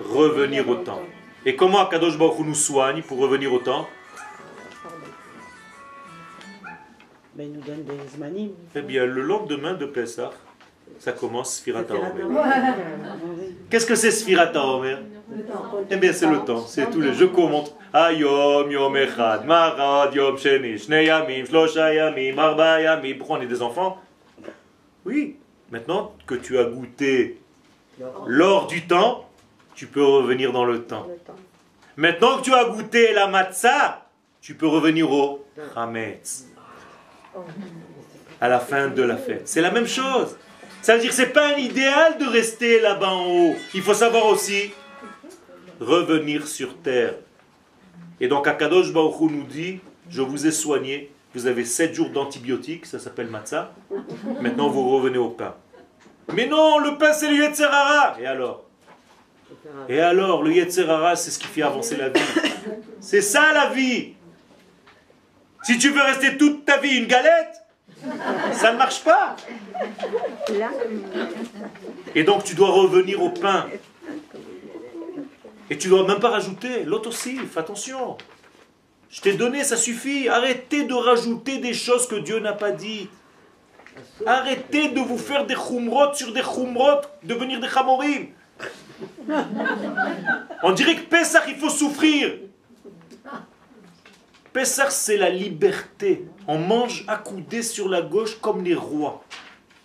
revenir 0.00 0.68
au 0.68 0.76
temps. 0.76 1.02
Et 1.44 1.56
comment 1.56 1.80
Akadosh 1.80 2.16
Baruch 2.16 2.38
Hu 2.38 2.44
nous 2.44 2.54
soigne 2.54 3.02
pour 3.02 3.18
revenir 3.18 3.52
au 3.52 3.58
temps? 3.58 3.88
Ben, 7.34 7.44
il 7.44 7.52
nous 7.52 7.60
donne 7.62 7.84
des 7.84 8.08
zmanim. 8.14 8.50
Eh 8.74 8.82
bien, 8.82 9.06
le 9.06 9.22
lendemain 9.22 9.74
de 9.74 9.86
Pessah, 9.86 10.30
ça 10.98 11.12
commence 11.12 11.56
Sfirata 11.56 11.94
Omer. 11.94 12.26
Qu'est-ce 13.70 13.86
que 13.86 13.94
c'est 13.94 14.10
Sfirata 14.10 14.62
Omer? 14.62 14.98
Eh 15.90 15.96
bien, 15.96 16.12
c'est 16.12 16.26
le 16.26 16.40
temps. 16.40 16.66
C'est 16.66 16.90
tous 16.90 17.00
les. 17.00 17.14
Je 17.14 17.24
commente. 17.24 17.74
Ayom, 17.94 18.70
Yom 18.70 18.96
Echad, 18.96 19.44
Marad, 19.46 20.14
Yom 20.14 20.36
Sheni, 20.38 20.78
Shnei 20.78 21.06
Yamim, 21.06 21.44
Shlosha 21.44 21.94
Yamim, 21.94 22.38
Arba 22.38 22.80
Yamim. 22.80 23.14
Pourquoi 23.18 23.38
on 23.38 23.40
est 23.42 23.46
des 23.46 23.62
enfants? 23.62 23.98
Oui. 25.04 25.36
Maintenant 25.70 26.14
que 26.26 26.34
tu 26.34 26.58
as 26.58 26.64
goûté 26.64 27.40
l'or 28.26 28.66
du 28.66 28.86
temps, 28.86 29.28
tu 29.74 29.86
peux 29.86 30.04
revenir 30.04 30.52
dans 30.52 30.66
le 30.66 30.82
temps. 30.82 31.06
Maintenant 31.96 32.38
que 32.38 32.44
tu 32.44 32.52
as 32.52 32.64
goûté 32.66 33.12
la 33.12 33.26
matzah, 33.26 34.06
tu 34.40 34.54
peux 34.54 34.66
revenir 34.66 35.10
au 35.10 35.44
Hametz. 35.74 36.51
À 38.40 38.48
la 38.48 38.58
fin 38.58 38.88
de 38.88 39.02
la 39.02 39.16
fête. 39.16 39.42
C'est 39.46 39.60
la 39.60 39.70
même 39.70 39.86
chose. 39.86 40.36
Ça 40.80 40.94
veut 40.94 41.00
dire 41.00 41.10
que 41.10 41.16
ce 41.16 41.22
n'est 41.22 41.28
pas 41.28 41.54
un 41.54 41.58
idéal 41.58 42.18
de 42.18 42.26
rester 42.26 42.80
là-bas 42.80 43.10
en 43.10 43.26
haut. 43.26 43.54
Il 43.74 43.82
faut 43.82 43.94
savoir 43.94 44.26
aussi 44.26 44.72
revenir 45.80 46.46
sur 46.48 46.76
terre. 46.78 47.14
Et 48.20 48.28
donc 48.28 48.46
Akadosh 48.46 48.92
Baruch 48.92 49.20
nous 49.20 49.44
dit, 49.44 49.80
je 50.10 50.22
vous 50.22 50.46
ai 50.46 50.52
soigné, 50.52 51.12
vous 51.34 51.46
avez 51.46 51.64
7 51.64 51.94
jours 51.94 52.10
d'antibiotiques, 52.10 52.86
ça 52.86 52.98
s'appelle 52.98 53.28
matzah. 53.28 53.72
Maintenant 54.40 54.68
vous 54.68 54.88
revenez 54.90 55.18
au 55.18 55.30
pain. 55.30 55.54
Mais 56.34 56.46
non, 56.46 56.78
le 56.78 56.98
pain 56.98 57.12
c'est 57.12 57.28
le 57.28 57.36
Yetzerara. 57.36 58.16
Et 58.20 58.26
alors? 58.26 58.64
Et 59.88 60.00
alors, 60.00 60.42
le 60.42 60.52
Yetzerara, 60.52 61.14
c'est 61.14 61.30
ce 61.30 61.38
qui 61.38 61.46
fait 61.46 61.62
avancer 61.62 61.96
la 61.96 62.08
vie. 62.08 62.20
C'est 63.00 63.20
ça 63.20 63.52
la 63.52 63.70
vie. 63.70 64.14
Si 65.62 65.78
tu 65.78 65.90
veux 65.90 66.02
rester 66.02 66.36
toute 66.36 66.64
ta 66.64 66.78
vie 66.78 66.96
une 66.96 67.06
galette, 67.06 67.62
ça 68.52 68.72
ne 68.72 68.78
marche 68.78 69.02
pas. 69.04 69.36
Et 72.14 72.24
donc 72.24 72.44
tu 72.44 72.54
dois 72.54 72.70
revenir 72.70 73.22
au 73.22 73.30
pain. 73.30 73.66
Et 75.70 75.78
tu 75.78 75.88
dois 75.88 76.06
même 76.06 76.18
pas 76.18 76.30
rajouter. 76.30 76.84
L'autre 76.84 77.08
aussi, 77.08 77.36
fais 77.38 77.60
attention. 77.60 78.18
Je 79.08 79.20
t'ai 79.20 79.34
donné, 79.34 79.62
ça 79.62 79.76
suffit. 79.76 80.28
Arrêtez 80.28 80.84
de 80.84 80.94
rajouter 80.94 81.58
des 81.58 81.74
choses 81.74 82.06
que 82.08 82.16
Dieu 82.16 82.40
n'a 82.40 82.54
pas 82.54 82.72
dit. 82.72 83.08
Arrêtez 84.26 84.88
de 84.88 85.00
vous 85.00 85.18
faire 85.18 85.46
des 85.46 85.54
khumrot 85.54 86.14
sur 86.14 86.32
des 86.32 86.40
khumrot, 86.40 87.02
devenir 87.22 87.60
des 87.60 87.68
chamorim. 87.68 88.28
On 90.62 90.72
dirait 90.72 90.96
que 90.96 91.02
Pessah, 91.02 91.42
il 91.48 91.56
faut 91.56 91.70
souffrir. 91.70 92.32
Pessah, 94.52 94.90
c'est 94.90 95.16
la 95.16 95.30
liberté. 95.30 96.26
On 96.46 96.58
mange 96.58 97.04
accoudé 97.08 97.62
sur 97.62 97.88
la 97.88 98.02
gauche 98.02 98.38
comme 98.40 98.62
les 98.62 98.74
rois. 98.74 99.24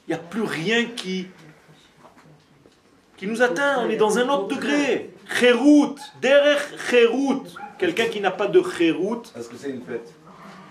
Il 0.08 0.12
n'y 0.12 0.16
a 0.16 0.24
plus 0.24 0.44
rien 0.44 0.86
qui, 0.86 1.28
qui 3.18 3.28
nous 3.28 3.42
atteint. 3.42 3.86
On 3.86 3.90
est 3.90 3.98
dans 3.98 4.18
un 4.18 4.28
autre 4.30 4.48
degré. 4.48 5.12
Kherout, 5.40 5.96
derech 6.22 6.76
Kherout. 6.90 7.44
Quelqu'un 7.78 8.06
qui 8.06 8.20
n'a 8.20 8.32
pas 8.32 8.48
de 8.48 8.60
Kherout, 8.60 9.24
Est-ce 9.38 9.50
que 9.50 9.58
c'est 9.58 9.70
une 9.70 9.84
fête 9.84 10.14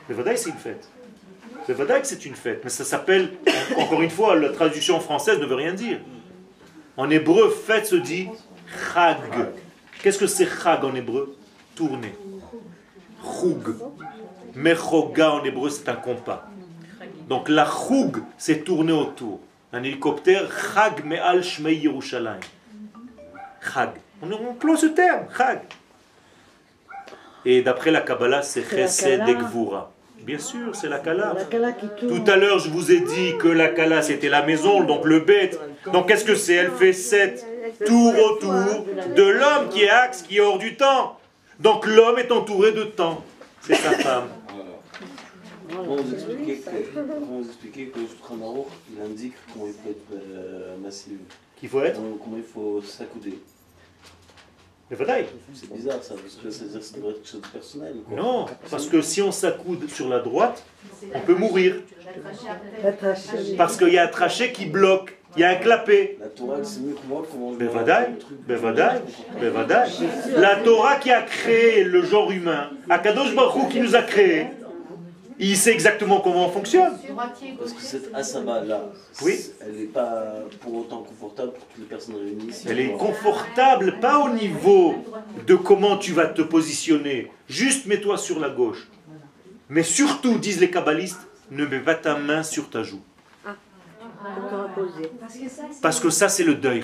le 0.08 0.14
Vadaï, 0.14 0.38
c'est 0.38 0.50
une 0.50 0.56
fête. 0.56 0.88
Le 1.66 1.74
Vadaï, 1.74 2.00
c'est 2.04 2.24
une 2.24 2.36
fête. 2.36 2.60
Mais 2.62 2.70
ça 2.70 2.84
s'appelle, 2.84 3.32
encore 3.76 4.02
une 4.02 4.10
fois, 4.10 4.36
la 4.36 4.50
traduction 4.50 5.00
française 5.00 5.40
ne 5.40 5.46
veut 5.46 5.56
rien 5.56 5.74
dire. 5.74 5.98
En 6.96 7.10
hébreu, 7.10 7.50
fête 7.50 7.86
se 7.86 7.96
dit 7.96 8.28
Chag. 8.94 9.16
Qu'est-ce 10.02 10.18
que 10.18 10.26
c'est 10.26 10.46
Chag 10.46 10.84
en 10.84 10.94
hébreu? 10.94 11.36
Tourner. 11.74 12.14
Choug. 13.26 13.74
Mechoga 14.54 15.32
en 15.32 15.44
hébreu, 15.44 15.70
c'est 15.70 15.88
un 15.88 15.96
compas. 15.96 16.46
Donc 17.28 17.48
la 17.48 17.66
choug, 17.66 18.22
c'est 18.38 18.64
tourner 18.64 18.92
autour. 18.92 19.40
Un 19.72 19.82
hélicoptère, 19.82 20.48
Chag 20.74 21.04
me'al 21.04 21.42
shmei 21.42 21.76
Yerushalayim. 21.76 22.40
Chag. 23.72 23.90
On 24.22 24.32
emploie 24.32 24.76
ce 24.76 24.86
terme, 24.86 25.26
Chag. 25.36 25.60
Et 27.44 27.62
d'après 27.62 27.90
la 27.90 28.00
Kabbalah, 28.00 28.42
c'est 28.42 28.68
Chesed 28.68 29.24
Gvura. 29.24 29.92
Bien 30.20 30.38
sûr, 30.38 30.74
c'est 30.74 30.88
la 30.88 30.98
Kala. 30.98 31.36
Tout 32.00 32.24
à 32.26 32.36
l'heure, 32.36 32.58
je 32.58 32.68
vous 32.70 32.90
ai 32.90 33.00
dit 33.00 33.36
que 33.38 33.46
la 33.46 33.68
Kala, 33.68 34.02
c'était 34.02 34.28
la 34.28 34.42
maison, 34.42 34.82
donc 34.82 35.04
le 35.04 35.20
bête. 35.20 35.60
Donc 35.92 36.08
qu'est-ce 36.08 36.24
que 36.24 36.34
c'est 36.34 36.54
Elle 36.54 36.72
fait 36.72 36.92
sept 36.92 37.46
tours 37.86 38.14
autour 38.30 38.86
de 39.14 39.22
l'homme 39.22 39.68
qui 39.70 39.82
est 39.84 39.88
axe, 39.88 40.22
qui 40.22 40.38
est 40.38 40.40
hors 40.40 40.58
du 40.58 40.76
temps? 40.76 41.18
Donc 41.60 41.86
l'homme 41.86 42.18
est 42.18 42.30
entouré 42.30 42.72
de 42.72 42.84
temps. 42.84 43.24
C'est 43.62 43.74
sa 43.74 43.92
femme. 43.92 44.28
Comment 45.68 45.96
vous 45.96 46.14
expliquez 46.14 46.58
que, 46.58 46.70
comment 46.94 47.40
vous 47.40 47.46
expliquez 47.48 47.86
que 47.88 47.98
le 47.98 48.06
il 48.94 49.02
indique 49.02 49.34
comment 49.52 49.66
il 49.66 49.72
faut 49.72 49.90
être 49.90 50.12
euh, 50.12 50.76
massif? 50.78 51.12
Qu'il 51.58 51.68
faut 51.68 51.82
être? 51.82 51.96
Comment, 51.96 52.16
comment 52.22 52.36
il 52.36 52.42
faut 52.44 52.80
s'accouder? 52.82 53.38
Mais 54.88 54.96
vadaï. 54.96 55.26
C'est 55.52 55.72
bizarre 55.72 56.02
ça, 56.02 56.14
parce 56.14 56.36
que 56.36 56.50
c'est- 56.50 56.68
ça 56.80 56.96
devrait 56.96 57.10
être 57.10 57.16
quelque 57.16 57.28
chose 57.28 57.40
de 57.42 57.46
personnel. 57.48 57.96
quoi. 58.08 58.16
Non, 58.16 58.46
parce 58.70 58.86
que 58.86 59.02
si 59.02 59.20
on 59.20 59.32
s'accoude 59.32 59.88
sur 59.90 60.08
la 60.08 60.20
droite, 60.20 60.62
on 61.12 61.20
peut 61.20 61.34
mourir. 61.34 61.80
Parce 63.56 63.76
qu'il 63.76 63.88
y 63.92 63.98
a 63.98 64.04
un 64.04 64.08
trachet 64.08 64.52
qui 64.52 64.66
bloque, 64.66 65.16
il 65.36 65.40
y 65.40 65.44
a 65.44 65.50
un 65.50 65.54
clapet. 65.56 66.16
La 66.20 66.28
Torah, 66.28 66.64
sait 66.64 66.80
mieux 66.80 66.94
que 66.94 67.06
moi 67.08 67.22
comment 67.30 67.52
je 67.58 67.64
vadaï, 67.66 68.10
mais 68.48 68.54
vadaï. 68.56 69.90
La 70.36 70.56
Torah 70.56 70.96
qui 70.96 71.10
a 71.10 71.22
créé 71.22 71.84
le 71.84 72.02
genre 72.04 72.30
humain, 72.30 72.70
Akadosh 72.88 73.34
Baruch 73.34 73.68
qui 73.70 73.80
nous 73.80 73.94
a 73.94 74.02
créé, 74.02 74.46
il 75.38 75.56
sait 75.56 75.72
exactement 75.72 76.20
comment 76.20 76.46
on 76.46 76.50
fonctionne. 76.50 76.94
Parce 77.58 77.72
que 77.72 77.82
cette 77.82 78.14
asaba 78.14 78.64
là, 78.64 78.84
Oui. 79.22 79.38
elle 79.60 79.72
n'est 79.72 79.84
pas 79.84 80.32
pour 80.60 80.74
autant 80.76 81.02
confortable 81.02 81.52
pour 81.52 81.66
toutes 81.66 81.78
les 81.80 81.84
personnes 81.84 82.16
réunies 82.16 82.48
ici. 82.48 82.66
Elle 82.70 82.80
est 82.80 82.92
confortable, 82.92 83.98
pas 84.00 84.18
au 84.20 84.30
niveau 84.30 84.94
de 85.46 85.54
comment 85.54 85.98
tu 85.98 86.12
vas 86.12 86.26
te 86.26 86.40
positionner. 86.42 87.30
Juste 87.48 87.86
mets-toi 87.86 88.16
sur 88.16 88.40
la 88.40 88.48
gauche. 88.48 88.88
Mais 89.68 89.82
surtout, 89.82 90.38
disent 90.38 90.60
les 90.60 90.70
kabbalistes, 90.70 91.20
ne 91.50 91.66
mets 91.66 91.80
pas 91.80 91.94
ta 91.96 92.16
main 92.16 92.42
sur 92.42 92.70
ta 92.70 92.82
joue. 92.82 93.00
Parce 95.82 96.00
que 96.00 96.10
ça, 96.10 96.28
c'est- 96.28 96.44
le 96.44 96.54
deuil. 96.54 96.82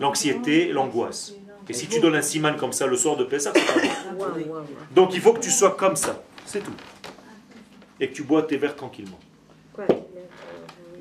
L'anxiété, 0.00 0.72
l'angoisse. 0.72 1.34
Et 1.68 1.72
si 1.72 1.86
tu 1.86 2.00
donnes 2.00 2.16
un 2.16 2.22
siman 2.22 2.56
comme 2.56 2.72
ça 2.72 2.86
le 2.86 2.96
soir 2.96 3.16
de 3.16 3.24
Pessah, 3.24 3.52
c'est 3.54 3.64
pas 3.66 3.80
bon. 3.80 4.34
Donc 4.94 5.14
il 5.14 5.20
faut 5.20 5.32
que 5.32 5.40
tu 5.40 5.50
sois 5.50 5.70
comme 5.72 5.94
ça. 5.96 6.20
C'est 6.44 6.60
tout. 6.60 6.72
Et 8.00 8.08
que 8.08 8.14
tu 8.14 8.22
bois 8.24 8.42
tes 8.42 8.56
verres 8.56 8.74
tranquillement. 8.74 9.18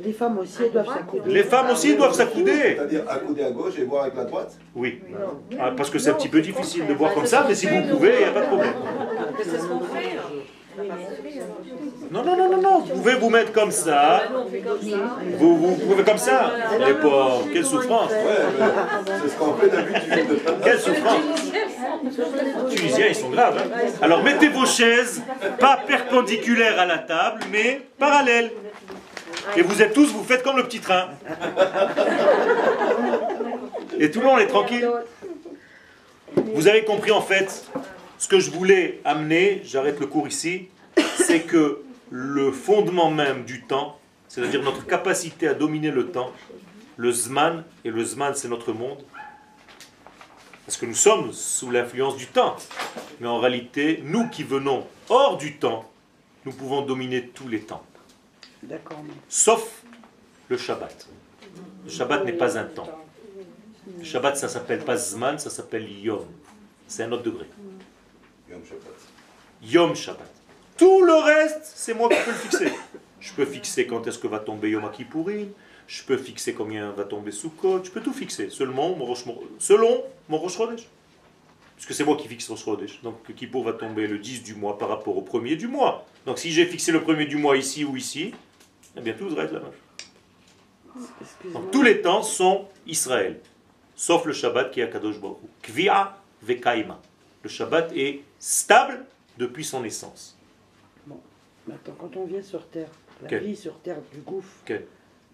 Les 0.02 0.14
femmes 0.14 0.38
aussi, 0.38 0.64
elles 0.64 0.72
doivent 0.72 0.88
s'accouder. 0.88 1.30
Les 1.30 1.44
femmes 1.44 1.70
aussi 1.72 1.96
doivent 1.96 2.14
s'accouder. 2.14 2.52
C'est-à-dire 2.76 3.04
accouder 3.10 3.44
à 3.44 3.52
gauche 3.52 3.78
et 3.80 3.84
boire 3.84 4.04
avec 4.04 4.16
la 4.16 4.26
droite 4.26 4.58
Oui. 4.76 5.02
Ah, 5.60 5.72
parce 5.76 5.90
que 5.90 6.00
c'est 6.00 6.12
un 6.12 6.14
petit 6.14 6.30
peu 6.30 6.40
difficile 6.42 6.86
de 6.88 6.94
boire 6.94 7.14
comme 7.14 7.26
ça, 7.26 7.46
mais 7.48 7.56
si 7.56 7.66
vous 7.68 7.82
pouvez, 7.90 8.14
il 8.14 8.20
n'y 8.20 8.24
a 8.26 8.32
pas 8.32 8.42
de 8.42 8.46
problème. 8.48 8.74
C'est 9.44 9.58
ce 9.60 9.66
qu'on 9.66 9.80
fait. 9.82 10.18
Non, 12.12 12.24
non, 12.24 12.38
non, 12.38 12.50
non, 12.50 12.62
non. 12.62 12.80
Vous 12.80 12.89
pouvez 13.02 13.16
vous 13.16 13.30
mettre 13.30 13.52
comme 13.54 13.72
ça. 13.72 14.24
Vous, 15.38 15.56
vous 15.58 15.76
pouvez 15.76 16.04
comme 16.04 16.18
ça. 16.18 16.52
Les 16.86 16.94
pauvres, 16.94 17.46
quelle 17.52 17.66
souffrance. 17.66 18.12
Ouais, 18.12 18.18
mais 19.08 19.14
c'est 19.22 19.30
ce 19.30 19.36
qu'on 19.38 19.54
fait 19.56 19.70
d'habitude. 19.70 20.40
Quelle 20.64 20.80
souffrance. 20.80 21.22
Les 22.04 22.76
Tunisiens, 22.76 23.06
ils 23.08 23.16
sont 23.16 23.30
graves. 23.30 23.58
hein. 23.58 23.90
Alors 24.02 24.24
mettez 24.24 24.50
vos 24.50 24.66
chaises, 24.66 25.22
pas 25.60 25.78
perpendiculaires 25.88 26.80
à 26.80 26.86
la 26.86 26.98
table, 26.98 27.42
mais 27.52 27.82
parallèles. 27.98 28.52
Et 29.56 29.62
vous 29.62 29.82
êtes 29.82 29.94
tous, 29.94 30.12
vous 30.12 30.24
faites 30.24 30.44
comme 30.44 30.58
le 30.58 30.64
petit 30.64 30.80
train. 30.80 31.08
Et 34.00 34.12
tout 34.12 34.20
le 34.20 34.26
monde 34.26 34.40
est 34.40 34.48
tranquille. 34.48 34.88
Vous 36.54 36.68
avez 36.68 36.84
compris 36.84 37.12
en 37.12 37.22
fait 37.22 37.66
ce 38.18 38.28
que 38.28 38.40
je 38.40 38.52
voulais 38.52 39.00
amener, 39.06 39.62
j'arrête 39.64 40.00
le 40.00 40.06
cours 40.06 40.28
ici, 40.28 40.68
c'est 41.16 41.40
que 41.42 41.82
le 42.10 42.52
fondement 42.52 43.12
même 43.12 43.46
du 43.46 43.64
temps, 43.64 44.00
c'est-à-dire 44.28 44.64
notre 44.64 44.86
capacité 44.86 45.48
à 45.48 45.54
dominer 45.54 45.92
le 45.92 46.12
temps, 46.12 46.32
le 46.98 47.12
Zman, 47.12 47.64
et 47.84 47.92
le 47.92 48.04
Zman 48.04 48.34
c'est 48.36 48.48
notre 48.48 48.74
monde, 48.74 49.04
parce 50.66 50.78
que 50.78 50.86
nous 50.86 50.96
sommes 50.96 51.34
sous 51.34 51.72
l'influence 51.72 52.18
du 52.18 52.28
temps, 52.28 52.56
mais 53.20 53.28
en 53.28 53.40
réalité, 53.40 54.02
nous 54.04 54.30
qui 54.30 54.44
venons 54.44 54.86
hors 55.10 55.38
du 55.38 55.58
temps, 55.58 55.90
nous 56.46 56.52
pouvons 56.52 56.82
dominer 56.82 57.28
tous 57.28 57.48
les 57.48 57.62
temps, 57.62 57.84
sauf 59.28 59.84
le 60.48 60.58
Shabbat. 60.58 61.08
Le 61.86 61.90
Shabbat 61.90 62.26
n'est 62.26 62.34
pas 62.34 62.58
un 62.58 62.66
temps. 62.66 62.90
Le 63.98 64.04
Shabbat, 64.04 64.38
ça 64.38 64.48
s'appelle 64.48 64.84
pas 64.84 64.98
Zman, 64.98 65.40
ça 65.40 65.50
s'appelle 65.50 65.90
Yom. 65.90 66.26
C'est 66.88 67.04
un 67.04 67.12
autre 67.12 67.24
degré. 67.24 67.46
Yom 68.50 68.62
Shabbat. 68.64 68.94
Yom 69.64 69.96
Shabbat. 69.96 70.39
Tout 70.80 71.04
le 71.04 71.14
reste, 71.14 71.72
c'est 71.76 71.94
moi 71.94 72.08
qui 72.08 72.16
peux 72.24 72.32
le 72.32 72.38
fixer. 72.38 72.74
Je 73.20 73.34
peux 73.34 73.46
fixer 73.46 73.86
quand 73.86 74.08
est-ce 74.08 74.18
que 74.18 74.28
va 74.28 74.40
tomber 74.40 74.70
Yom 74.70 74.90
Kippourim, 74.90 75.50
je 75.88 76.04
peux 76.04 76.16
fixer 76.16 76.54
combien 76.54 76.92
va 76.92 77.04
tomber 77.04 77.32
Sukkot, 77.32 77.84
je 77.84 77.92
peux 77.92 78.00
tout 78.00 78.14
fixer, 78.14 78.50
selon 78.50 78.96
mon 78.96 79.06
Rosh, 79.06 79.26
selon 79.58 80.06
mon 80.30 80.38
Rosh 80.38 80.56
Chodesh. 80.56 80.88
Puisque 81.76 81.94
c'est 81.94 82.06
moi 82.06 82.16
qui 82.16 82.30
fixe 82.30 82.48
Rosh 82.48 82.64
Chodesh. 82.64 83.02
Donc 83.02 83.36
Kippour 83.36 83.66
va 83.66 83.74
tomber 83.74 84.08
le 84.08 84.20
10 84.20 84.44
du 84.44 84.56
mois 84.56 84.78
par 84.78 84.88
rapport 84.88 85.18
au 85.18 85.22
premier 85.22 85.58
du 85.58 85.68
mois. 85.68 86.06
Donc 86.26 86.40
si 86.40 86.50
j'ai 86.52 86.66
fixé 86.66 86.94
le 86.94 87.02
premier 87.02 87.26
du 87.26 87.36
mois 87.36 87.58
ici 87.58 87.84
ou 87.84 87.98
ici, 87.98 88.34
eh 88.96 89.02
bien 89.02 89.14
tout 89.14 89.26
devrait 89.26 89.46
être 89.46 89.54
la 89.54 89.60
même. 89.60 91.54
Donc 91.54 91.72
tous 91.72 91.82
les 91.82 92.02
temps 92.02 92.24
sont 92.24 92.70
Israël, 92.88 93.42
sauf 93.98 94.24
le 94.24 94.32
Shabbat 94.32 94.72
qui 94.72 94.80
est 94.80 94.84
à 94.84 94.88
Kadosh 94.88 95.20
Baruch. 95.20 95.40
Kvia 95.62 96.18
vekaima. 96.42 97.02
Le 97.44 97.50
Shabbat 97.50 97.92
est 97.98 98.22
stable 98.40 99.06
depuis 99.38 99.66
son 99.66 99.84
essence. 99.84 100.39
Attends, 101.76 101.96
quand 102.00 102.18
on 102.18 102.26
vient 102.26 102.42
sur 102.42 102.66
Terre, 102.68 102.90
la 103.22 103.28
Quel 103.30 103.44
vie 103.44 103.56
sur 103.56 103.74
Terre 103.80 103.98
du 104.14 104.20
gouffre, 104.20 104.50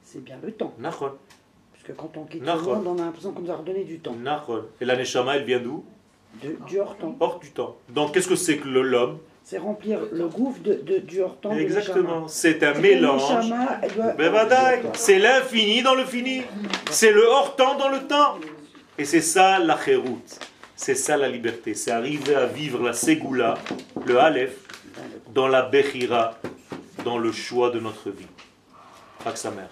c'est 0.03 0.23
bien 0.23 0.37
le 0.43 0.51
temps. 0.51 0.73
Parce 1.73 1.83
que 1.83 1.91
quand 1.93 2.11
on 2.17 2.23
quitte 2.25 2.41
le 2.55 2.61
monde, 2.61 2.87
on 2.87 2.99
a 3.01 3.05
l'impression 3.05 3.31
qu'on 3.31 3.41
nous 3.41 3.51
a 3.51 3.55
redonné 3.57 3.83
du 3.83 3.99
temps. 3.99 4.15
Et 4.81 4.85
la 4.85 4.95
Neshama, 4.95 5.37
elle 5.37 5.43
vient 5.43 5.59
d'où? 5.59 5.83
Du 6.67 6.79
hors-temps. 6.79 7.15
Hors 7.19 7.39
du 7.39 7.51
temps. 7.51 7.77
Donc 7.89 8.13
qu'est-ce 8.13 8.27
que 8.27 8.35
c'est 8.35 8.57
que 8.57 8.67
le- 8.67 8.81
l'homme? 8.81 9.19
C'est 9.43 9.59
remplir 9.59 9.99
le 10.11 10.27
gouffre 10.27 10.59
de, 10.63 10.73
de- 10.73 10.97
du 10.97 11.21
hors-temps. 11.21 11.51
Exactement. 11.55 12.27
C'est 12.27 12.61
un 12.63 12.73
mélange. 12.73 13.21
Doit- 13.95 14.13
Ben 14.17 14.31
vadaï, 14.31 14.81
C'est 14.95 15.19
l'infini 15.19 15.81
dans 15.83 15.93
le 15.95 16.03
fini. 16.03 16.41
C'est 16.89 17.11
le 17.11 17.23
hors-temps 17.25 17.77
dans 17.77 17.89
le 17.89 17.99
temps. 18.07 18.37
Et 18.97 19.05
c'est 19.05 19.21
ça 19.21 19.59
la 19.59 19.77
chérout. 19.77 20.19
C'est 20.75 20.95
ça 20.95 21.15
la 21.15 21.29
liberté. 21.29 21.73
C'est 21.75 21.91
arriver 21.91 22.35
à 22.35 22.47
vivre 22.47 22.83
la 22.83 22.93
ségoula, 22.93 23.53
le 24.05 24.17
Aleph, 24.19 24.57
dans 25.35 25.49
la 25.49 25.63
Bechira, 25.63 26.35
dans 27.03 27.17
le 27.17 27.33
choix 27.33 27.69
de 27.69 27.81
notre 27.81 28.09
vie. 28.09 28.25
Pas 29.21 29.33
mère. 29.51 29.67